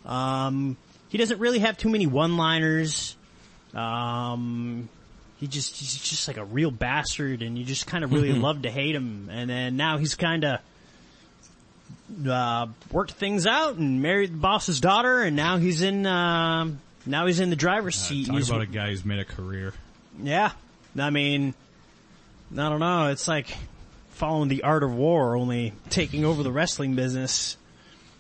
[0.07, 0.77] Um,
[1.09, 3.17] he doesn't really have too many one-liners.
[3.75, 4.89] Um,
[5.39, 8.63] he just he's just like a real bastard, and you just kind of really love
[8.63, 9.29] to hate him.
[9.31, 10.61] And then now he's kind of
[12.29, 16.69] uh, worked things out and married the boss's daughter, and now he's in uh,
[17.07, 18.27] now he's in the driver's seat.
[18.27, 19.73] and Talk he's- about a guy who's made a career.
[20.23, 20.53] yeah,
[20.99, 21.55] I mean,
[22.53, 23.09] I don't know.
[23.09, 23.57] It's like
[24.11, 27.57] following the art of war, only taking over the wrestling business.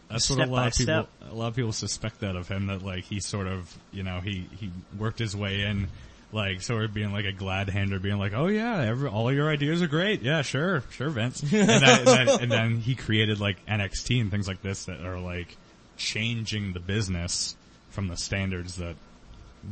[0.08, 1.08] That's what a lot of people, step.
[1.30, 2.66] a lot of people suspect that of him.
[2.66, 5.86] That like he sort of, you know, he he worked his way in,
[6.32, 9.50] like sort of being like a glad hander, being like, oh yeah, every, all your
[9.50, 10.22] ideas are great.
[10.22, 11.42] Yeah, sure, sure, Vince.
[11.42, 15.00] and, then, and, then, and then he created like NXT and things like this that
[15.00, 15.56] are like
[15.96, 17.56] changing the business
[17.90, 18.96] from the standards that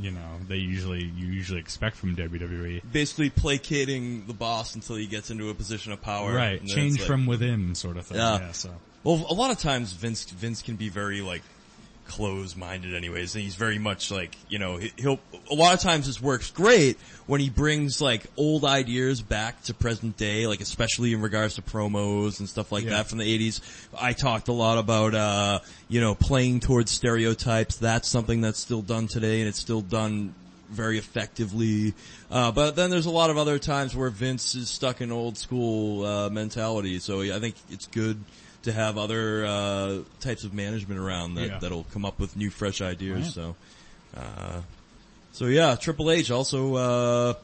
[0.01, 2.17] you know they usually you usually expect from.
[2.17, 2.83] WWE.
[2.93, 6.35] Basically placating the boss until he gets into a position of power.
[6.35, 8.19] Right, change like- from within, sort of thing.
[8.19, 8.41] Yeah.
[8.41, 8.71] yeah so.
[9.05, 11.43] Well, a lot of times Vince Vince can be very like
[12.09, 13.35] close-minded anyways.
[13.35, 15.21] And he's very much like you know he- he'll
[15.51, 19.75] a lot of times this works great when he brings like old ideas back to
[19.75, 22.91] present day like especially in regards to promos and stuff like Yeah.
[22.91, 23.61] that from the 80s
[23.99, 27.77] i talked a lot about uh you know playing towards stereotypes.
[27.77, 30.35] That's something that's still done today and it's still done
[30.71, 31.95] very effectively.
[32.31, 35.37] Uh but then there's a lot of other times where vince is stuck in old
[35.39, 36.99] school uh mentality.
[36.99, 38.19] So i think it's good
[38.63, 41.59] to have other uh, types of management around that Yeah.
[41.59, 43.25] that'll come up with new, fresh ideas.
[43.25, 43.33] Right.
[43.33, 43.57] So,
[44.17, 44.61] uh,
[45.33, 46.75] so yeah, Triple H also.
[46.75, 47.35] Uh,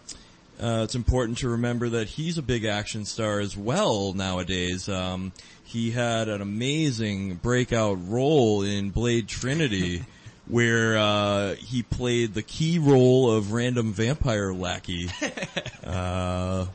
[0.61, 4.89] uh, it's important to remember that he's a big action star as well nowadays.
[4.89, 5.33] Um,
[5.65, 10.05] he had an amazing breakout role in Blade Trinity,
[10.47, 15.09] where uh, he played the key role of random vampire lackey.
[15.85, 16.67] uh,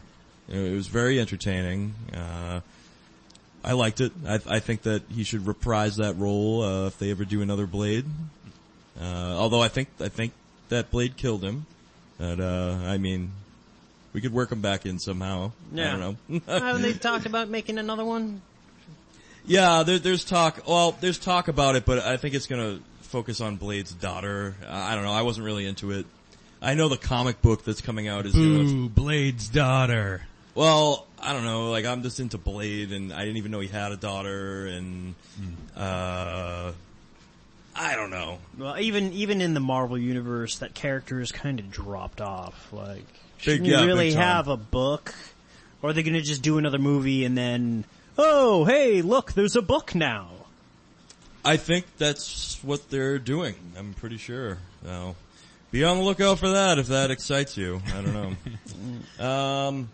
[0.50, 1.94] it was very entertaining.
[2.14, 2.60] Uh,
[3.64, 4.12] I liked it.
[4.28, 7.68] I, I think that he should reprise that role uh, if they ever do another
[7.68, 8.06] Blade.
[9.00, 10.34] Uh, although I think I think
[10.70, 11.66] that Blade killed him.
[12.18, 13.32] But uh, I mean,
[14.14, 15.52] we could work him back in somehow.
[15.74, 15.88] Yeah.
[15.96, 16.42] I don't know.
[16.60, 18.42] Haven't they talked about making another one?
[19.46, 20.68] yeah, there, there's talk.
[20.68, 24.56] Well, there's talk about it, but I think it's gonna focus on Blade's daughter.
[24.64, 25.12] Uh, I don't know.
[25.12, 26.06] I wasn't really into it.
[26.62, 30.22] I know the comic book that's coming out is gonna Boo, Blade's daughter.
[30.56, 33.68] Well, I don't know, like I'm just into Blade and I didn't even know he
[33.68, 35.16] had a daughter and,
[35.76, 36.72] uh,
[37.76, 38.40] I don't know.
[38.58, 42.74] Well, even even in the Marvel universe, that character has kind of dropped off.
[42.74, 43.06] Like, Big-
[43.38, 45.14] shouldn't yeah, you really have a book,
[45.82, 47.86] or are they going to just do another movie and then,
[48.18, 50.28] oh, hey, look, there's a book now.
[51.46, 53.56] I think that's what they're doing.
[53.78, 54.58] I'm pretty sure.
[54.84, 55.16] Now,
[55.72, 57.82] be on the lookout for that if that excites you.
[57.88, 58.38] I don't
[59.20, 59.26] know.
[59.26, 59.90] um,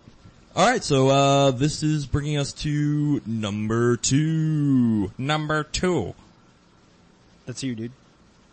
[0.56, 5.12] all right, so uh, this is bringing us to number two.
[5.18, 6.16] Number two.
[7.46, 7.92] That's you, dude.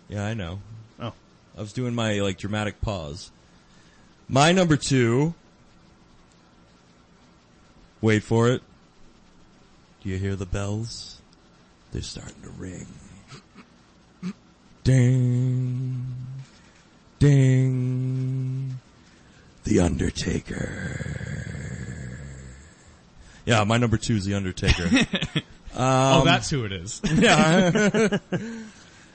[0.08, 0.58] Yeah, I know.
[1.00, 1.12] Oh,
[1.56, 3.30] I was doing my like dramatic pause.
[4.28, 5.34] My number two.
[8.00, 8.62] Wait for it.
[10.02, 11.20] Do you hear the bells?
[11.92, 12.86] They're starting to ring.
[14.82, 16.16] Ding.
[17.20, 18.80] Ding.
[19.62, 21.51] The Undertaker.
[23.44, 24.88] Yeah, my number two is The Undertaker.
[25.76, 27.00] oh, that's who it is.
[27.12, 27.70] Yeah.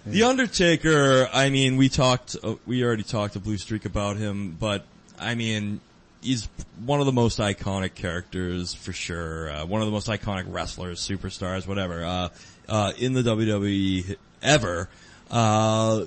[0.06, 4.56] the Undertaker, I mean, we talked, uh, we already talked to Blue Streak about him,
[4.60, 4.86] but
[5.20, 5.82] I mean,
[6.22, 6.48] he's
[6.86, 9.49] one of the most iconic characters for sure.
[9.49, 12.30] Uh, one of the most iconic wrestlers, superstars, whatever, uh,
[12.68, 14.90] uh, in the WWE ever.
[15.32, 16.06] Uh,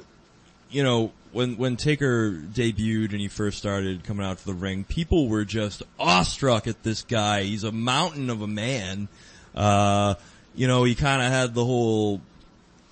[0.70, 4.84] you know, when, when Taker debuted and he first started coming out to the ring,
[4.84, 7.42] people were just awestruck at this guy.
[7.42, 9.08] He's a mountain of a man.
[9.54, 10.14] Uh,
[10.54, 12.20] you know, he kind of had the whole,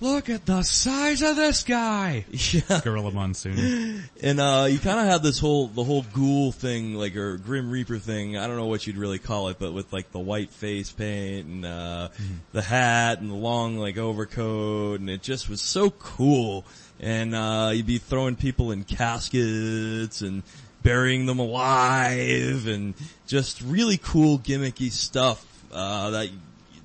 [0.01, 2.23] Look at the size of this guy.
[2.31, 4.01] yeah, Gorilla Monsoon.
[4.23, 7.69] and uh, you kind of had this whole the whole ghoul thing, like or Grim
[7.69, 8.37] Reaper thing.
[8.37, 11.47] I don't know what you'd really call it, but with like the white face paint
[11.47, 12.09] and uh,
[12.53, 16.63] the hat and the long like overcoat, and it just was so cool.
[16.99, 20.43] And uh, you'd be throwing people in caskets and
[20.83, 22.93] burying them alive, and
[23.27, 26.29] just really cool gimmicky stuff uh, that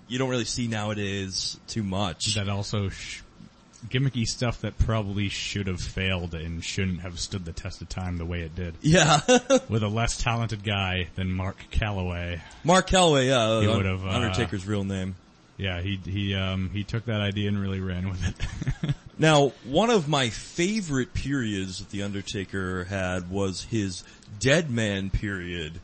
[0.08, 2.34] you don't really see nowadays too much.
[2.36, 3.22] that also sh-
[3.88, 8.16] gimmicky stuff that probably should have failed and shouldn't have stood the test of time
[8.18, 8.74] the way it did.
[8.82, 9.20] Yeah.
[9.68, 12.40] With a less talented guy than Mark Calaway.
[12.62, 15.16] Mark Calaway, yeah, He uh, would've, uh, Undertaker's real name.
[15.56, 18.94] Yeah, he he um he took that idea and really ran with it.
[19.24, 24.04] Now, one of my favorite periods that the Undertaker had was his
[24.38, 25.80] Dead Man period,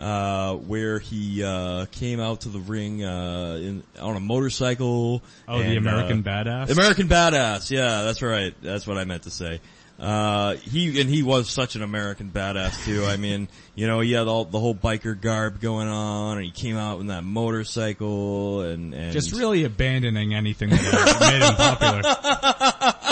[0.00, 5.22] uh, where he uh, came out to the ring uh, in, on a motorcycle.
[5.46, 6.70] Oh, the American uh, Badass?
[6.72, 8.52] American Badass, yeah, that's right.
[8.60, 9.60] That's what I meant to say.
[9.98, 13.04] Uh, he and he was such an American badass too.
[13.04, 16.50] I mean, you know, he had all the whole biker garb going on, and he
[16.50, 20.82] came out in that motorcycle, and, and Just really abandoning anything that
[21.20, 23.11] made him popular.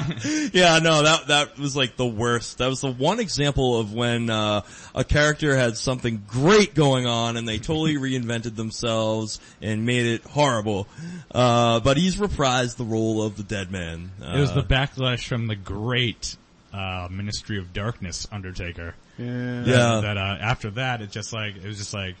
[0.52, 2.58] yeah, no, that that was like the worst.
[2.58, 4.62] That was the one example of when uh,
[4.94, 10.22] a character had something great going on and they totally reinvented themselves and made it
[10.24, 10.86] horrible.
[11.30, 14.10] Uh, but he's reprised the role of the dead man.
[14.22, 16.36] Uh, It was the backlash from the great
[16.72, 18.94] uh, Ministry of Darkness Undertaker.
[19.18, 19.64] yeah.
[19.64, 20.00] yeah.
[20.00, 22.16] That uh, after that, it just like it was just like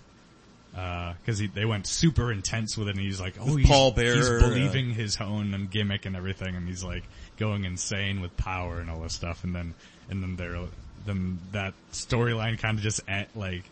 [0.74, 4.16] because he they went super intense with it, and he's like, oh, he's, Paul Bearer,
[4.16, 7.04] he's uh, believing his own and gimmick and everything, and he's like
[7.38, 9.74] going insane with power and all this stuff, and then
[10.10, 10.58] and then they're
[11.06, 13.62] then that storyline kind of just en- like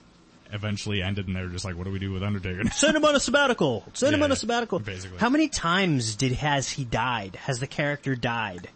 [0.52, 2.68] eventually ended, and they were just like, what do we do with Undertaker?
[2.72, 3.84] Send him on a sabbatical.
[3.94, 4.78] Send him on a sabbatical.
[4.78, 5.18] basically.
[5.18, 7.36] How many times did has he died?
[7.36, 8.68] Has the character died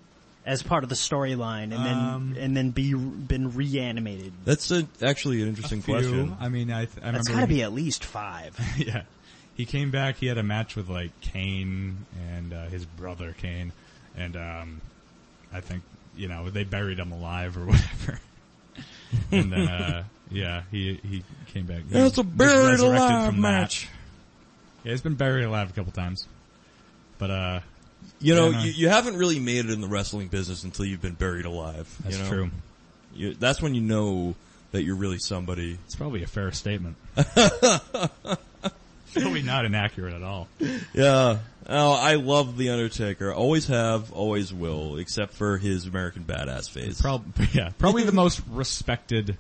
[0.47, 4.33] as part of the storyline and then Um, and then be been reanimated?
[4.45, 6.37] That's a, actually an interesting question.
[6.41, 8.59] I mean, I, th- I That's remember got to be at least five.
[8.79, 9.03] yeah.
[9.57, 10.17] He came back.
[10.17, 13.73] He had a match with like Kane and uh, his brother Kane,
[14.17, 14.81] and um,
[15.53, 15.83] I think
[16.17, 18.21] you know they buried him alive or whatever.
[19.33, 21.23] and then uh, yeah, he he
[21.55, 21.85] came back.
[21.89, 23.41] He That's a buried alive from that.
[23.41, 23.89] match.
[24.85, 26.29] Yeah, he's been buried alive a couple times,
[27.19, 27.61] but uh,
[28.21, 28.65] You know, Yeah, no.
[28.65, 31.95] you, you haven't really made it in the wrestling business until you've been buried alive.
[32.03, 32.29] that's you know?
[32.31, 32.51] true.
[33.15, 34.35] You, that's when you know
[34.73, 35.79] that you're really somebody.
[35.87, 36.97] It's probably a fair statement.
[39.15, 40.47] Probably not inaccurate at all.
[40.93, 41.39] Yeah.
[41.69, 43.33] Oh, I love The Undertaker.
[43.33, 47.01] Always have, always will, except for his American Badass phase.
[47.01, 49.39] Probably, yeah, probably the most respected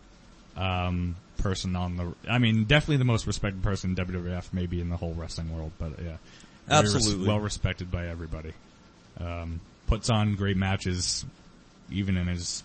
[0.56, 2.14] um, person on the.
[2.26, 5.72] I mean, definitely the most respected person in WWF, maybe in the whole wrestling world.
[5.78, 6.16] But yeah,
[6.68, 7.28] Absolutely.
[7.28, 8.52] well respected by everybody.
[9.20, 11.24] Um, puts on great matches,
[11.90, 12.62] even in his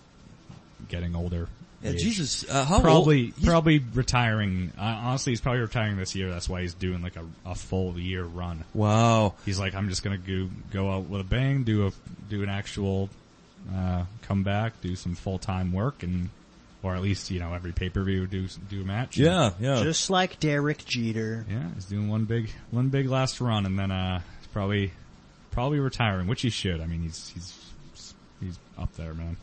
[0.88, 1.48] getting older.
[1.82, 2.02] yeah, age.
[2.02, 3.34] Jesus, uh, how Probably, old?
[3.34, 4.72] he's- probably retiring.
[4.76, 6.30] Uh, honestly, he's probably retiring this year.
[6.30, 8.64] That's why he's doing like a, a full year run.
[8.74, 9.34] Wow.
[9.44, 11.92] He's like, I'm just gonna go go out with a bang, do a
[12.28, 13.08] do an actual
[13.74, 16.28] uh, comeback, do some full time work, and
[16.82, 19.16] or at least you know every pay per view do do a match.
[19.16, 19.82] Yeah, yeah.
[19.82, 21.44] Just like Derek Jeter.
[21.48, 24.92] yeah, he's doing one big one big last run, and then uh, he's probably
[25.50, 26.80] probably retiring, which he should.
[26.80, 29.36] I mean, he's he's he's up there, man.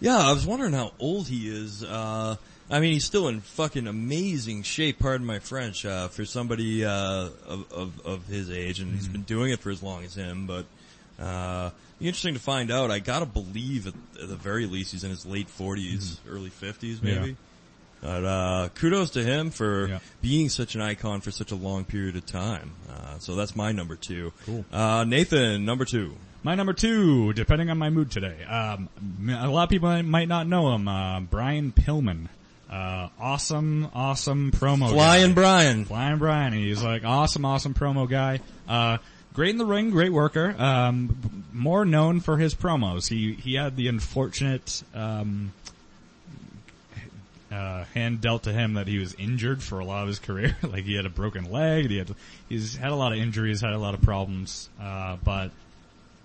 [0.00, 1.84] Yeah, I was wondering how old he is.
[1.84, 2.36] Uh,
[2.70, 4.98] I mean, he's still in fucking amazing shape.
[4.98, 9.22] Pardon my French, uh, for somebody uh, of, of of his age, and he's been
[9.22, 10.46] doing it for as long as him.
[10.46, 10.66] But
[12.00, 12.90] uh, interesting to find out.
[12.90, 17.02] I gotta believe at, at the very least he's in his late 40s, early fifties,
[17.02, 17.36] maybe.
[18.02, 19.98] But uh, kudos to him for Yeah.
[20.22, 22.72] being such an icon for such a long period of time.
[22.90, 24.32] Uh, so that's my number two.
[24.46, 24.64] Cool.
[24.72, 26.14] Uh, Nathan, number two.
[26.42, 28.88] My number two, depending on my mood today, um,
[29.28, 30.88] a lot of people might not know him.
[30.88, 32.28] Uh, Brian Pillman,
[32.70, 34.86] uh, awesome, awesome promo.
[34.88, 34.92] guy.
[34.94, 35.84] Flying Brian.
[35.84, 36.54] Flying Brian.
[36.54, 38.40] He's like awesome, awesome promo guy.
[39.32, 40.54] Great in the ring, great worker.
[40.58, 43.08] Um, more known for his promos.
[43.08, 45.52] He he had the unfortunate um,
[47.50, 50.56] uh, hand dealt to him that he was injured for a lot of his career.
[50.62, 51.90] like he had a broken leg.
[51.90, 52.14] He had
[52.48, 54.68] he's had a lot of injuries, had a lot of problems.
[54.80, 55.50] Uh, but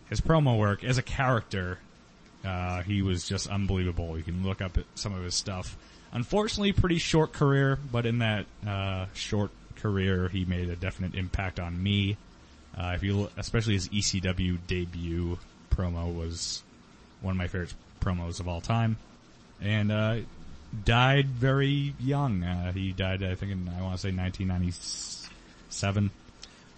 [0.09, 1.79] his promo work as a character,
[2.43, 4.17] uh, he was just unbelievable.
[4.17, 5.77] You can look up some of his stuff.
[6.11, 11.59] Unfortunately, pretty short career, but in that uh, short career, he made a definite impact
[11.59, 12.17] on me.
[12.77, 15.37] Uh, if you, especially his ECW debut
[15.69, 16.61] promo was
[17.21, 18.97] one of my favorite promos of all time,
[19.61, 20.17] and uh,
[20.83, 22.43] died very young.
[22.43, 26.11] Uh, he died, I think, in I want to say 1997.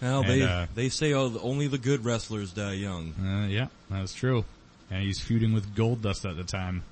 [0.00, 3.14] Well, And, they uh, they say oh, only the good wrestlers die young.
[3.20, 4.44] Uh, yeah, that's true.
[4.90, 6.84] And he's feuding with Goldust at the time,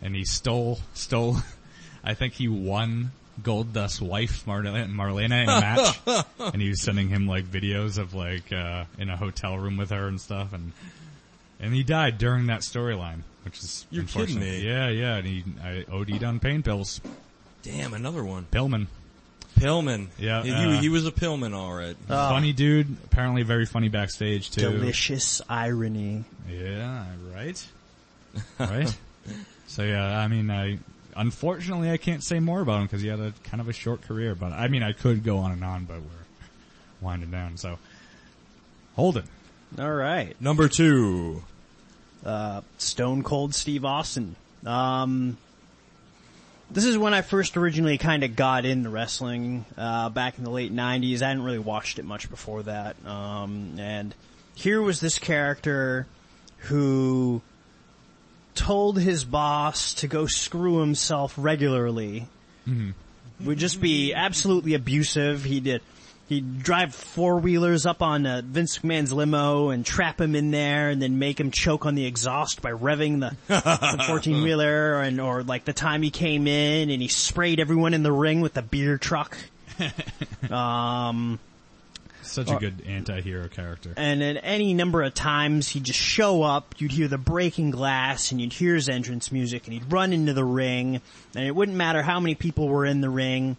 [0.00, 1.38] and he stole stole.
[2.04, 3.10] I think he won
[3.42, 8.14] Goldust's wife Marlena, Marlena in a match, and he was sending him like videos of
[8.14, 10.72] like uh, in a hotel room with her and stuff, and
[11.60, 14.60] and he died during that storyline, which is You're kidding me.
[14.60, 17.00] Yeah, yeah, and he I OD'd on pain pills.
[17.62, 18.46] Damn, another one.
[18.50, 18.86] Pillman,
[19.56, 20.08] Pillman.
[20.18, 21.96] Yeah, he, uh, he was a Pillman, all right.
[22.06, 22.96] funny dude.
[23.04, 24.60] Apparently very funny backstage too.
[24.62, 26.24] Delicious irony.
[26.48, 27.66] Yeah, right.
[28.58, 28.96] Right.
[29.66, 30.78] so yeah, I mean, I
[31.16, 34.02] unfortunately I can't say more about him because he had a kind of a short
[34.02, 34.34] career.
[34.34, 36.24] But I mean, I could go on and on, but we're
[37.00, 37.56] winding down.
[37.56, 37.78] So
[38.94, 39.24] Holden,
[39.78, 40.34] All right.
[40.40, 41.42] Number two.
[42.24, 44.36] uh, Stone Cold Steve Austin.
[44.64, 45.36] Um,
[46.70, 50.50] this is when I first originally kind of got into wrestling uh, back in the
[50.50, 51.22] late '90s.
[51.22, 54.14] I hadn't really watched it much before that, um, and
[54.54, 56.06] here was this character
[56.58, 57.42] who
[58.56, 62.26] told his boss to go screw himself regularly.
[63.44, 65.44] Would just be absolutely abusive.
[65.44, 65.82] He did.
[66.28, 70.88] He'd drive four wheelers up on uh, Vince McMahon's limo and trap him in there,
[70.88, 75.20] and then make him choke on the exhaust by revving the, the fourteen wheeler, and
[75.20, 78.54] or like the time he came in and he sprayed everyone in the ring with
[78.54, 79.36] the beer truck.
[80.50, 81.38] um,
[82.36, 83.92] such a good anti-hero character.
[83.96, 88.30] and at any number of times he'd just show up, you'd hear the breaking glass
[88.30, 91.00] and you'd hear his entrance music and he'd run into the ring
[91.34, 93.56] and it wouldn't matter how many people were in the ring.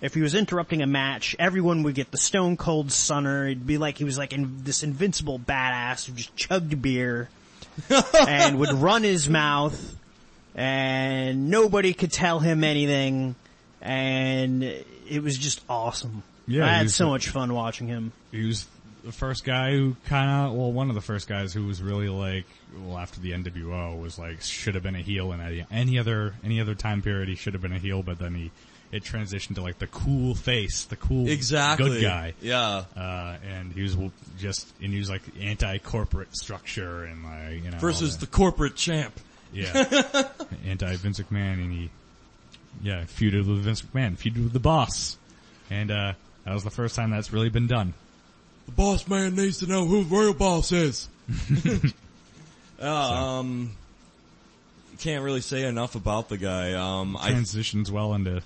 [0.00, 3.46] If he was interrupting a match, everyone would get the stone cold stunner.
[3.46, 7.28] It'd be like he was like in, this invincible badass who just chugged beer
[8.28, 9.96] and would run his mouth
[10.54, 13.34] and nobody could tell him anything
[13.80, 16.22] and it was just awesome.
[16.48, 18.12] Yeah, I had so the- much fun watching him.
[18.32, 18.66] He was
[19.04, 22.08] the first guy who kind of, well, one of the first guys who was really
[22.08, 22.44] like,
[22.76, 26.34] well, after the NWO was like, should have been a heel in any, any other,
[26.44, 27.28] any other time period.
[27.28, 28.50] He should have been a heel, but then he,
[28.90, 31.90] it transitioned to like the cool face, the cool, Exactly.
[31.90, 32.34] good guy.
[32.40, 32.84] Yeah.
[32.96, 33.96] Uh, and he was
[34.38, 37.78] just, and he was like anti-corporate structure and like, you know.
[37.78, 38.26] Versus that.
[38.26, 39.14] the corporate champ.
[39.52, 39.72] yeah,
[40.66, 41.90] anti Vince McMahon, and he,
[42.82, 45.16] yeah, feuded with Vince McMahon, feuded with the boss,
[45.70, 46.12] and uh,
[46.48, 47.92] that was the first time that's really been done.
[48.64, 51.06] The boss man needs to know who the real boss is.
[52.82, 53.72] uh, um,
[54.98, 56.72] can't really say enough about the guy.
[56.72, 58.40] Um, I Transitions well into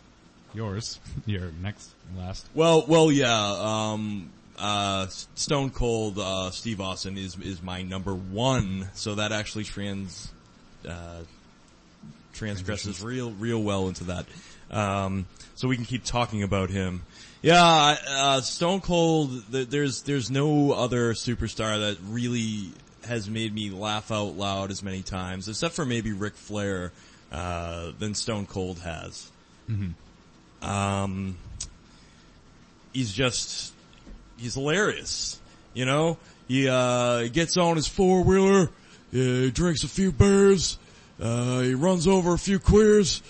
[0.52, 2.44] yours, your next last.
[2.54, 3.56] well, well, yeah.
[3.60, 5.06] Um, uh,
[5.36, 8.88] Stone Cold uh, Steve Austin is is my number one.
[8.94, 10.32] So that actually trans
[10.88, 11.20] uh,
[12.32, 14.26] transgresses real real well into that.
[14.72, 17.02] Um, so we can keep talking about him.
[17.43, 19.43] Yeah, uh, Stone Cold.
[19.51, 22.70] th- There's there's no other superstar that really
[23.05, 26.93] has made me laugh out loud as many times, except for maybe Ric Flair,
[27.32, 29.28] uh, than Stone Cold has.
[30.62, 31.36] Um,
[32.93, 33.73] he's just
[34.39, 35.40] he's hilarious.
[35.74, 38.70] You know, he uh, gets on his four wheeler,
[39.14, 40.78] uh, drinks a few beers,
[41.20, 43.23] Uh, he runs over a few queers,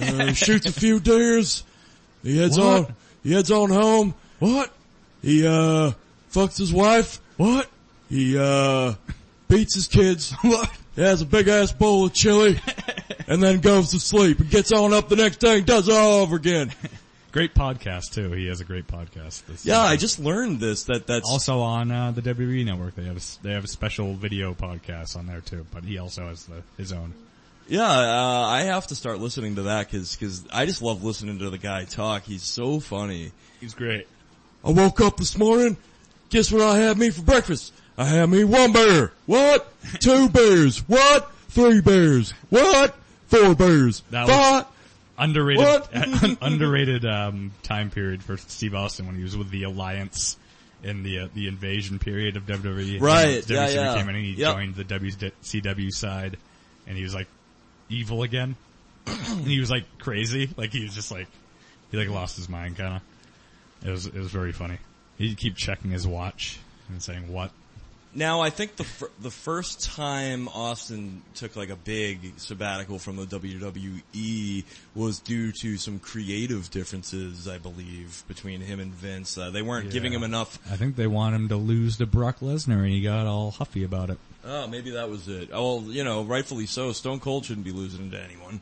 [0.00, 1.62] uh, shoots a few deers.
[2.22, 2.66] He heads What?
[2.88, 4.14] on, he heads on home.
[4.38, 4.72] What?
[5.22, 5.92] He, uh,
[6.32, 7.20] fucks his wife.
[7.36, 7.68] What?
[8.08, 8.94] He, uh,
[9.48, 10.32] beats his kids.
[10.42, 10.70] What?
[10.96, 12.60] He has a big ass bowl of chili
[13.28, 15.94] and then goes to sleep and gets on up the next day and does it
[15.94, 16.72] all over again.
[17.32, 18.32] Great podcast too.
[18.32, 19.46] He has a great podcast.
[19.46, 22.96] This Yeah, I just learned this, that that's, also on uh, the WWE network.
[22.96, 25.64] They have a, s- they have a special video podcast on there too.
[25.72, 27.14] But he also has the, his own.
[27.68, 31.38] Yeah, uh, I have to start listening to that cause, cause I just love listening
[31.40, 32.24] to the guy talk.
[32.24, 33.32] He's so funny.
[33.60, 34.06] He's great.
[34.64, 35.76] I woke up this morning.
[36.30, 37.72] Guess what I had me for breakfast?
[37.98, 39.12] I had me one bear.
[39.26, 39.72] What?
[40.00, 40.78] Two bears.
[40.88, 41.30] What?
[41.48, 42.32] Three bears.
[42.50, 42.94] What?
[43.28, 44.02] Four bears.
[44.10, 44.66] That was- Five.
[45.18, 50.38] Underrated, underrated um, time period for Steve Austin when he was with the Alliance
[50.82, 53.02] in the uh, the invasion period of WWE.
[53.02, 53.94] Right, WCW yeah, yeah.
[53.96, 54.54] came in and he Yep.
[54.54, 56.38] joined the WCW side,
[56.86, 57.26] and he was like
[57.90, 58.56] evil again.
[59.06, 61.28] and he was like crazy, like he was just like
[61.90, 63.86] he like lost his mind, kind of.
[63.86, 64.78] It was it was very funny.
[65.18, 66.58] He'd keep checking his watch
[66.88, 67.50] and saying what.
[68.12, 73.16] Now I think the fir- the first time Austin took like a big sabbatical from
[73.16, 74.64] the WWE
[74.96, 79.38] was due to some creative differences, I believe, between him and Vince.
[79.38, 80.58] Uh, they weren't giving him enough.
[80.70, 83.84] I think they want him to lose to Brock Lesnar, and he got all huffy
[83.84, 84.18] about it.
[84.52, 85.50] Oh, maybe that was it.
[85.52, 86.90] Oh, well, you know, rightfully so.
[86.92, 88.60] Stone Cold shouldn't be losing to anyone.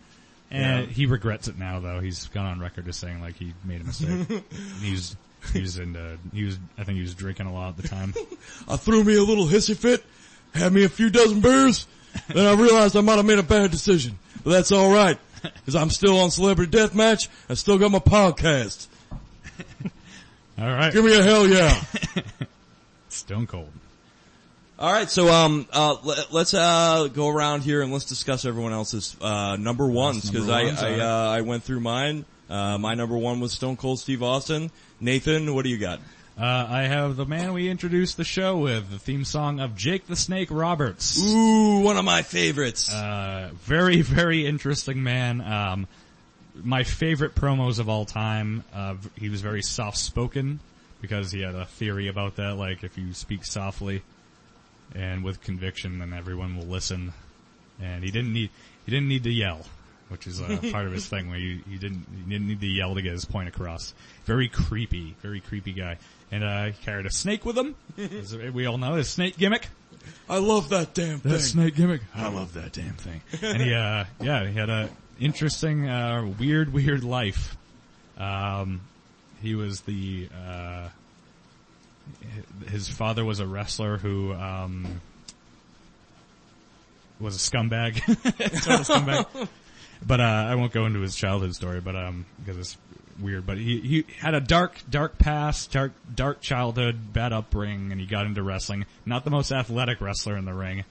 [0.51, 0.93] And Yeah.
[0.93, 2.01] he regrets it now, though.
[2.01, 4.45] He's gone on record as saying like he made a mistake.
[4.83, 5.17] he was
[5.53, 8.13] he was into he was I think he was drinking a lot at the time.
[8.69, 10.05] I threw me a little hissy fit,
[10.55, 11.87] had me a few dozen beers,
[12.29, 14.19] then I realized I might have made a bad decision.
[14.45, 15.19] But that's alright,
[15.65, 18.89] cause I'm still on Celebrity Deathmatch, I still got my podcast.
[20.59, 21.83] All right, Give me a hell yeah.
[23.09, 23.71] Stone Cold.
[24.79, 29.17] Alright, so um, uh, let, let's uh, go around here and let's discuss everyone else's,
[29.21, 32.25] uh, number ones, cause I, ones, I, uh, I went through mine.
[32.49, 34.71] Uh, my number one was Stone Cold Steve Austin.
[35.01, 36.01] Nathan, what do you got?
[36.41, 40.07] Uh, I have the man we introduced the show with, the theme song of Jake
[40.07, 41.21] the Snake Roberts.
[41.21, 42.93] Ooh, one of my favorites.
[42.93, 45.41] Uh, very, very interesting man.
[45.41, 45.89] Um,
[46.55, 48.63] my favorite promos of all time.
[48.73, 50.61] Uh, he was very soft spoken
[51.01, 52.57] because he had a theory about that.
[52.57, 54.03] Like if you speak softly
[54.95, 57.13] and with conviction, then everyone will listen.
[57.81, 58.51] And he didn't need
[58.85, 59.61] he didn't need to yell,
[60.09, 61.29] which is uh, part of his thing.
[61.29, 63.95] Where you, you didn't you didn't need to yell to get his point across.
[64.25, 65.99] Very creepy, very creepy guy.
[66.31, 67.75] And uh, he carried a snake with him.
[67.99, 69.69] as we all know his snake gimmick.
[70.29, 71.33] I love that damn thing.
[71.33, 72.03] That snake gimmick.
[72.15, 73.23] I love that damn thing.
[73.43, 74.91] and he, uh, yeah, he had a
[75.21, 77.57] interesting, uh, weird, weird life.
[78.17, 78.83] Um,
[79.41, 80.89] he was the, uh,
[82.69, 85.01] his father was a wrestler who, um,
[87.21, 87.97] was a scumbag.
[88.63, 89.49] Total scumbag.
[90.07, 92.77] But, uh, I won't go into his childhood story, but, um, because it's
[93.21, 98.01] weird, but he, he had a dark, dark past, dark, dark childhood, bad upbringing, and
[98.01, 98.87] he got into wrestling.
[99.05, 100.85] Not the most athletic wrestler in the ring.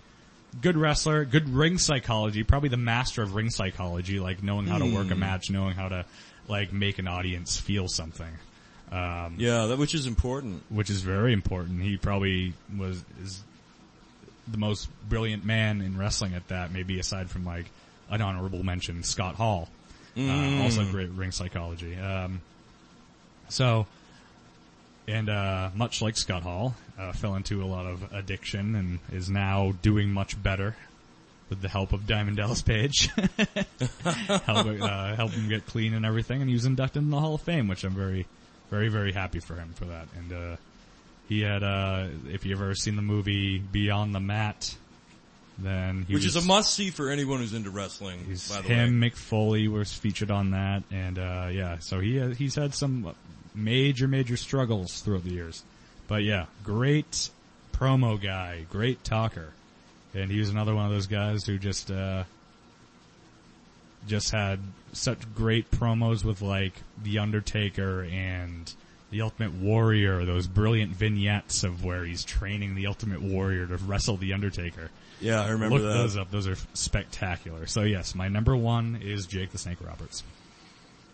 [0.62, 4.94] Good wrestler, good ring psychology, probably the master of ring psychology, like knowing how to
[4.94, 6.06] work a match, knowing how to,
[6.48, 8.32] like, make an audience feel something.
[8.92, 10.64] Um, Yeah, that, which is important.
[10.70, 11.82] which is very important.
[11.82, 13.44] He probably was is
[14.48, 16.72] the most brilliant man in wrestling at that.
[16.72, 17.66] Maybe aside from like
[18.10, 19.68] an honorable mention, Scott Hall,
[20.18, 21.96] uh, also great ring psychology.
[21.98, 22.42] Um,
[23.50, 23.86] so,
[25.08, 29.30] and uh, much like Scott Hall, uh, fell into a lot of addiction and is
[29.30, 30.76] now doing much better.
[31.50, 33.08] With the help of Diamond Dallas Page,
[34.04, 37.36] help, uh, help him get clean and everything, and he was inducted in the Hall
[37.36, 38.26] of Fame, which I'm very,
[38.70, 40.08] very, very happy for him for that.
[40.18, 40.56] And uh,
[41.28, 44.76] he had, uh, if you've ever seen the movie Beyond the Mat,
[45.58, 48.24] then he Which was, is a must see for anyone who's into wrestling.
[48.26, 49.10] He's by the him, way.
[49.10, 53.16] Mick Foley was featured on that, and uh, yeah, so he uh, he's had some
[53.56, 55.64] major major struggles throughout the years,
[56.08, 57.30] but yeah, great
[57.74, 59.52] promo guy, great talker,
[60.14, 62.24] and he was another one of those guys who just uh,
[64.08, 64.60] just had
[64.94, 66.74] such great promos with like
[67.04, 68.72] the Undertaker and
[69.12, 74.18] the Ultimate Warrior, those brilliant vignettes of where he's training the Ultimate Warrior to wrestle
[74.18, 74.90] the Undertaker.
[75.22, 75.94] Yeah, I remember Look that.
[75.98, 77.66] those up; those are spectacular.
[77.68, 80.24] So yes, my number one is Jake the Snake Roberts.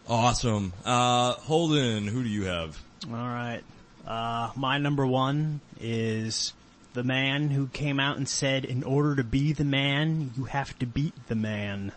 [0.07, 0.73] Awesome.
[0.83, 2.77] Uh, Holden, who do you have?
[3.07, 3.61] All right.
[4.05, 6.51] Uh, my number one is
[6.93, 10.77] the man who came out and said, in order to be the man, you have
[10.79, 11.93] to beat the man.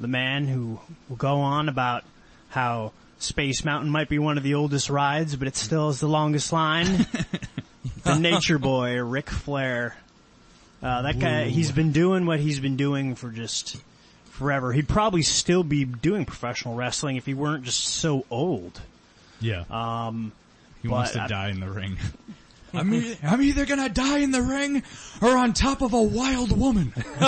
[0.00, 2.04] The man who will go on about
[2.50, 6.06] how Space Mountain might be one of the oldest rides, but it still is the
[6.08, 7.06] longest line.
[8.04, 9.96] the nature boy, Ric Flair.
[10.80, 13.76] Uh, that guy, he's been doing what he's been doing for just
[14.30, 14.72] forever.
[14.72, 18.80] He'd probably still be doing professional wrestling if he weren't just so old.
[19.40, 19.64] Yeah.
[19.70, 20.30] Um,
[20.80, 21.96] he wants to I- die in the ring.
[22.74, 24.82] I'm, e- I'm either gonna die in the ring
[25.22, 26.92] or on top of a wild woman.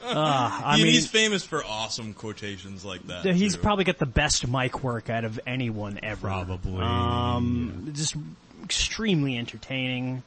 [0.00, 3.24] I He- mean, he's famous for awesome quotations like that.
[3.24, 3.60] he's too.
[3.62, 6.20] probably got the best mic work out of anyone ever.
[6.28, 6.82] Probably.
[6.82, 8.16] Um, just
[8.64, 10.22] extremely entertaining.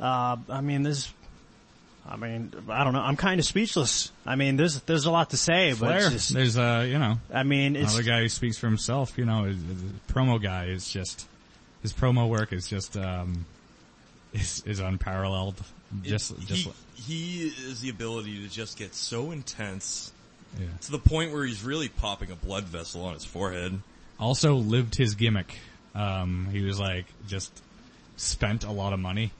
[0.00, 1.12] Uh, I mean, there's,
[2.08, 3.00] I mean, I don't know.
[3.00, 4.10] I'm kind of speechless.
[4.26, 5.96] I mean, there's there's a lot to say, but Flair.
[5.98, 9.16] it's just, There's uh, you know, I mean, it's another guy who speaks for himself.
[9.16, 11.26] You know, his, his promo guy is just
[11.84, 13.44] his promo work is just um,
[14.32, 15.62] is is unparalleled.
[16.02, 20.10] Just just he, he is the ability to just get so intense
[20.58, 20.66] yeah.
[20.80, 23.78] to the point where he's really popping a blood vessel on his forehead.
[24.18, 25.58] also lived his gimmick.
[25.94, 27.52] Um, he was like just
[28.16, 29.30] spent a lot of money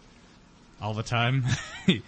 [0.82, 1.44] all the time.
[1.86, 2.02] he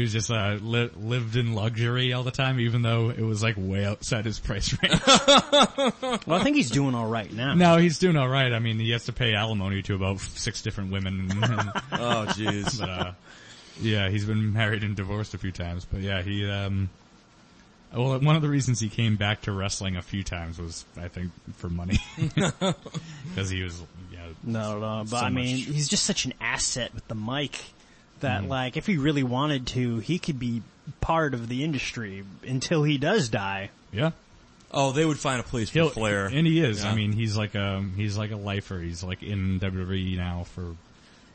[0.00, 3.54] was just uh, li- lived in luxury all the time, even though it was like
[3.58, 5.00] way outside his price range.
[6.26, 7.54] well, I think he's doing all right now.
[7.54, 8.52] no, he's doing all right.
[8.52, 11.28] I mean, he has to pay alimony to about six different women.
[11.92, 12.80] Oh jeez.
[12.80, 13.12] uh,
[13.80, 15.84] yeah, he's been married and divorced a few times.
[15.84, 16.90] But yeah, he um.
[17.92, 21.08] Well, one of the reasons he came back to wrestling a few times was, I
[21.08, 21.98] think, for money,
[22.36, 23.82] because he was,
[24.12, 25.64] yeah, No, no, but So I mean, much.
[25.74, 27.58] he's just such an asset with the mic
[28.22, 28.42] Mm-hmm.
[28.44, 30.62] that, like, if he really wanted to, he could be
[31.00, 33.70] part of the industry until he does die.
[33.92, 34.10] yeah.
[34.72, 36.26] oh, they would find a place for He'll, Flair.
[36.26, 36.82] and he is.
[36.84, 36.90] Yeah.
[36.90, 38.78] I mean, he's like a he's like a lifer.
[38.78, 40.74] He's like in WWE now for.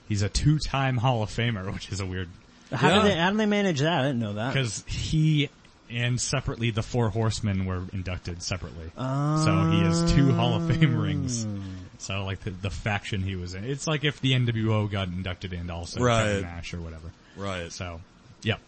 [0.07, 2.29] He's a two-time Hall of Famer, which is a weird
[2.71, 3.01] How Yeah.
[3.01, 3.15] do they?
[3.15, 3.99] How do they manage that?
[3.99, 4.53] I didn't know that.
[4.53, 5.49] because he
[5.89, 8.91] and separately the Four Horsemen were inducted separately.
[8.97, 11.45] so he has two Hall of Fame rings.
[12.01, 15.53] So like the, the faction he was in, it's like if the NWO got inducted
[15.53, 16.23] into also Right.
[16.25, 17.11] Kevin Nash or whatever.
[17.37, 17.71] right.
[17.71, 18.01] So,
[18.43, 18.59] yep,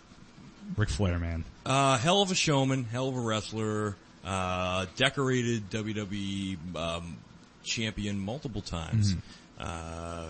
[0.75, 1.43] Ric Flair, man.
[1.65, 3.95] Uh, hell of a showman, hell of a wrestler,
[4.25, 7.17] uh, decorated WWE um,
[7.63, 9.15] champion multiple times.
[9.59, 10.27] Uh,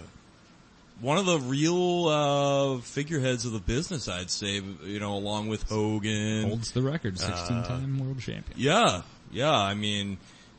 [0.99, 4.61] one of the real uh, figureheads of the business, I'd say.
[4.83, 6.47] You know, along with Hogan.
[6.47, 8.57] Holds the record, Uh, sixteen-time world champion.
[8.59, 9.01] Yeah,
[9.31, 9.51] yeah.
[9.55, 10.17] I mean,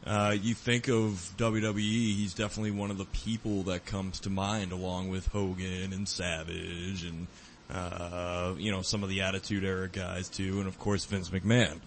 [0.08, 4.72] uh, you think of WWE, he's definitely one of the people that comes to mind,
[4.72, 7.26] along with Hogan and Savage, and
[7.70, 11.78] uh, you know some of the Attitude Era guys too, and of course Vince McMahon.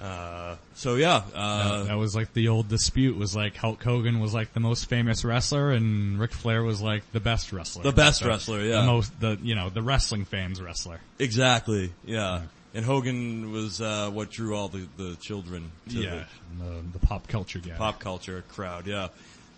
[0.00, 4.34] Uh, so yeah, uh, that was like the old dispute was like Hulk Hogan was
[4.34, 7.84] like the most famous wrestler and Ric Flair was like the best wrestler.
[7.84, 8.80] The best So, wrestler, yeah.
[8.80, 10.98] The most, the, you know, the wrestling fans wrestler.
[11.20, 12.42] exactly, yeah.
[12.74, 16.24] And Hogan was uh, what drew all the, the children to Yeah.
[16.58, 17.74] The, the pop culture guy.
[17.76, 18.86] pop culture crowd.
[18.86, 19.08] Yeah.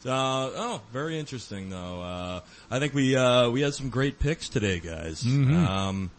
[0.07, 2.03] Uh, oh, very interesting though.
[2.03, 5.23] Uh, I think we uh, we had some great picks today, guys.
[5.23, 5.65] Mm-hmm.
[5.65, 6.11] Um,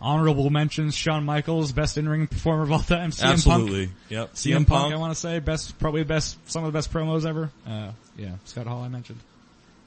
[0.00, 3.10] Honorable mentions, Shawn Michaels, best in-ring performer of all time.
[3.10, 3.86] CM absolutely.
[3.86, 3.96] Punk.
[4.10, 4.34] Yep.
[4.34, 7.50] CM, Punk, I want to say, best, probably best, some of the best promos ever.
[7.66, 9.18] Uh, yeah, Scott Hall I mentioned.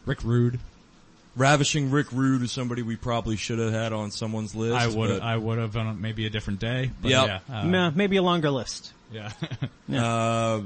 [0.06, 0.60] Rick Rude.
[1.36, 4.76] Ravishing Rick Rude is somebody we probably should have had on someone's list.
[4.76, 6.92] I would, I would have on maybe a different day.
[7.02, 7.26] But Yep.
[7.50, 7.60] yeah.
[7.60, 8.92] uh, Nah, maybe a longer list.
[9.12, 9.32] yeah.
[9.94, 10.62] Uh,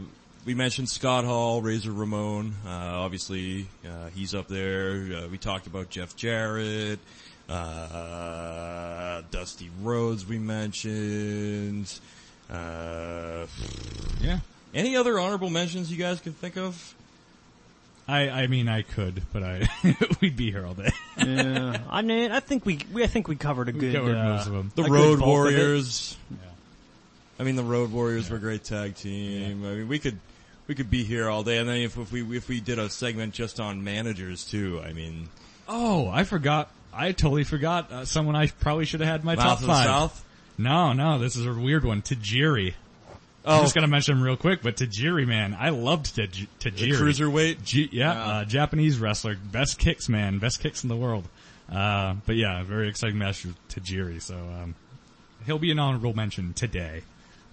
[0.45, 2.53] we mentioned Scott Hall, Razor Ramon.
[2.65, 4.91] Uh, obviously, uh, he's up there.
[4.91, 6.99] Uh, we talked about Jeff Jarrett,
[7.49, 10.25] uh, Dusty Rhodes.
[10.27, 11.91] We mentioned.
[12.51, 13.47] Uh,
[14.21, 14.39] yeah.
[14.73, 16.93] any other honorable mentions you guys can think of?
[18.07, 19.67] I, I mean, I could, but I,
[20.21, 20.91] we'd be here all day.
[21.17, 23.95] yeah, I mean, I think we, we I think we covered a We good.
[23.95, 24.71] covered uh, most of them.
[24.75, 25.57] The Road bulk of it.
[25.57, 26.17] Warriors.
[26.29, 26.37] Yeah.
[27.39, 29.65] I mean, the Road Warriors were a great tag team.
[29.65, 30.19] I mean, we could
[30.67, 32.89] we could be here all day, and then if, if we if we did a
[32.89, 35.29] segment just on managers too, I mean,
[35.67, 36.69] Oh, I forgot.
[36.93, 39.65] I totally forgot uh, someone I probably should have had in my Mouth top of
[39.65, 39.85] five.
[39.85, 40.25] South.
[40.59, 42.01] No, no, this is a weird one.
[42.03, 42.75] Tajiri.
[43.47, 46.71] Oh, I'm just gonna mention him real quick, but Tajiri, man, I loved Taj- the
[46.71, 46.93] Tajiri.
[46.97, 47.63] cruiserweight.
[47.63, 48.25] G- yeah, Yeah.
[48.37, 51.27] Uh, Japanese wrestler, best kicks, man, best kicks in the world.
[51.71, 54.21] Uh, but yeah, very exciting match with Tajiri.
[54.21, 54.75] So um,
[55.45, 57.01] he'll be an honorable mention today,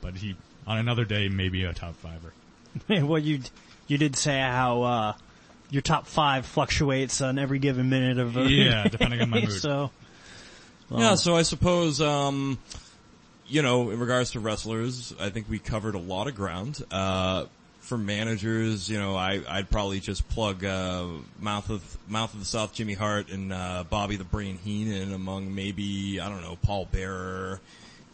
[0.01, 0.35] but he
[0.67, 2.33] on another day maybe a top fiver.
[3.07, 3.41] well, you
[3.87, 5.13] you did say how uh,
[5.71, 8.37] your top five fluctuates on every given minute of.
[8.37, 9.53] Uh, Yeah, depending on my mood.
[9.53, 9.91] So
[10.91, 12.59] Yeah, so I suppose, um,
[13.53, 16.83] you know, in regards to wrestlers, I think we covered a lot of ground.
[16.91, 17.45] Uh,
[17.81, 21.05] for managers, you know, I, I'd probably just plug, uh,
[21.39, 25.55] Mouth of, Mouth of the South, Jimmy Hart and, uh, Bobby the Brain Heenan among
[25.55, 27.61] maybe, I don't know, Paul Bearer.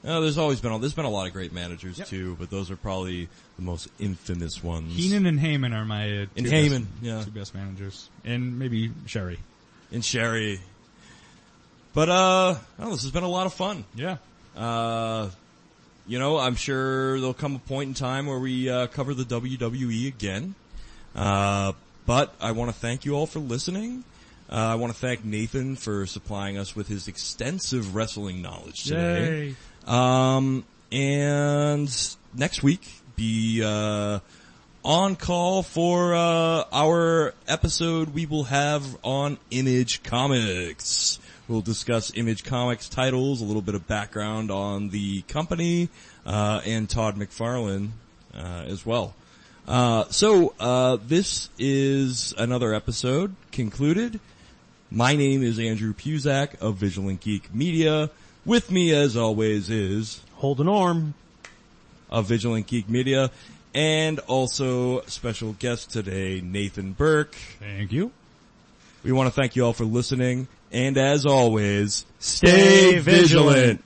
[0.05, 2.71] Uh, there's always been, a, there's been a lot of great managers too, but those
[2.71, 4.97] are probably the most infamous ones.
[4.97, 7.23] Heenan and Heyman are my uh, And two Heyman, best, yeah.
[7.23, 9.39] two best managers, and maybe Sherri.
[9.93, 10.61] and Sherri.
[11.93, 13.85] But uh, oh, this has been a lot of fun.
[13.95, 14.17] Yeah.
[14.59, 15.31] Uh,
[16.07, 19.25] you know, I'm sure there'll come a point in time where we uh, cover the
[19.25, 20.55] WWE again.
[21.15, 21.73] Uh,
[22.07, 24.05] but I want to thank you all for listening.
[24.51, 29.55] Uh, I want to thank Nathan for supplying us with his extensive wrestling knowledge today.
[29.87, 34.21] Um, and next week, be uh,
[34.83, 41.19] on call for uh, our episode we will have on Image Comics.
[41.49, 45.89] We'll discuss Image Comics titles, a little bit of background on the company,
[46.27, 47.89] uh, and Todd McFarlane
[48.35, 49.15] uh, as well.
[49.67, 54.21] Uh, so uh, this is another episode concluded.
[54.91, 58.11] My name is Andrew Puzak of Vigilant Geek Media.
[58.45, 61.15] With me, as always, is Holden arm.
[62.11, 63.31] of Vigilant Geek Media,
[63.75, 67.37] and also special guest today, Nathan Burke.
[67.59, 68.13] Thank you.
[69.03, 73.83] We want to thank you all for listening, and as always, Stay vigilant.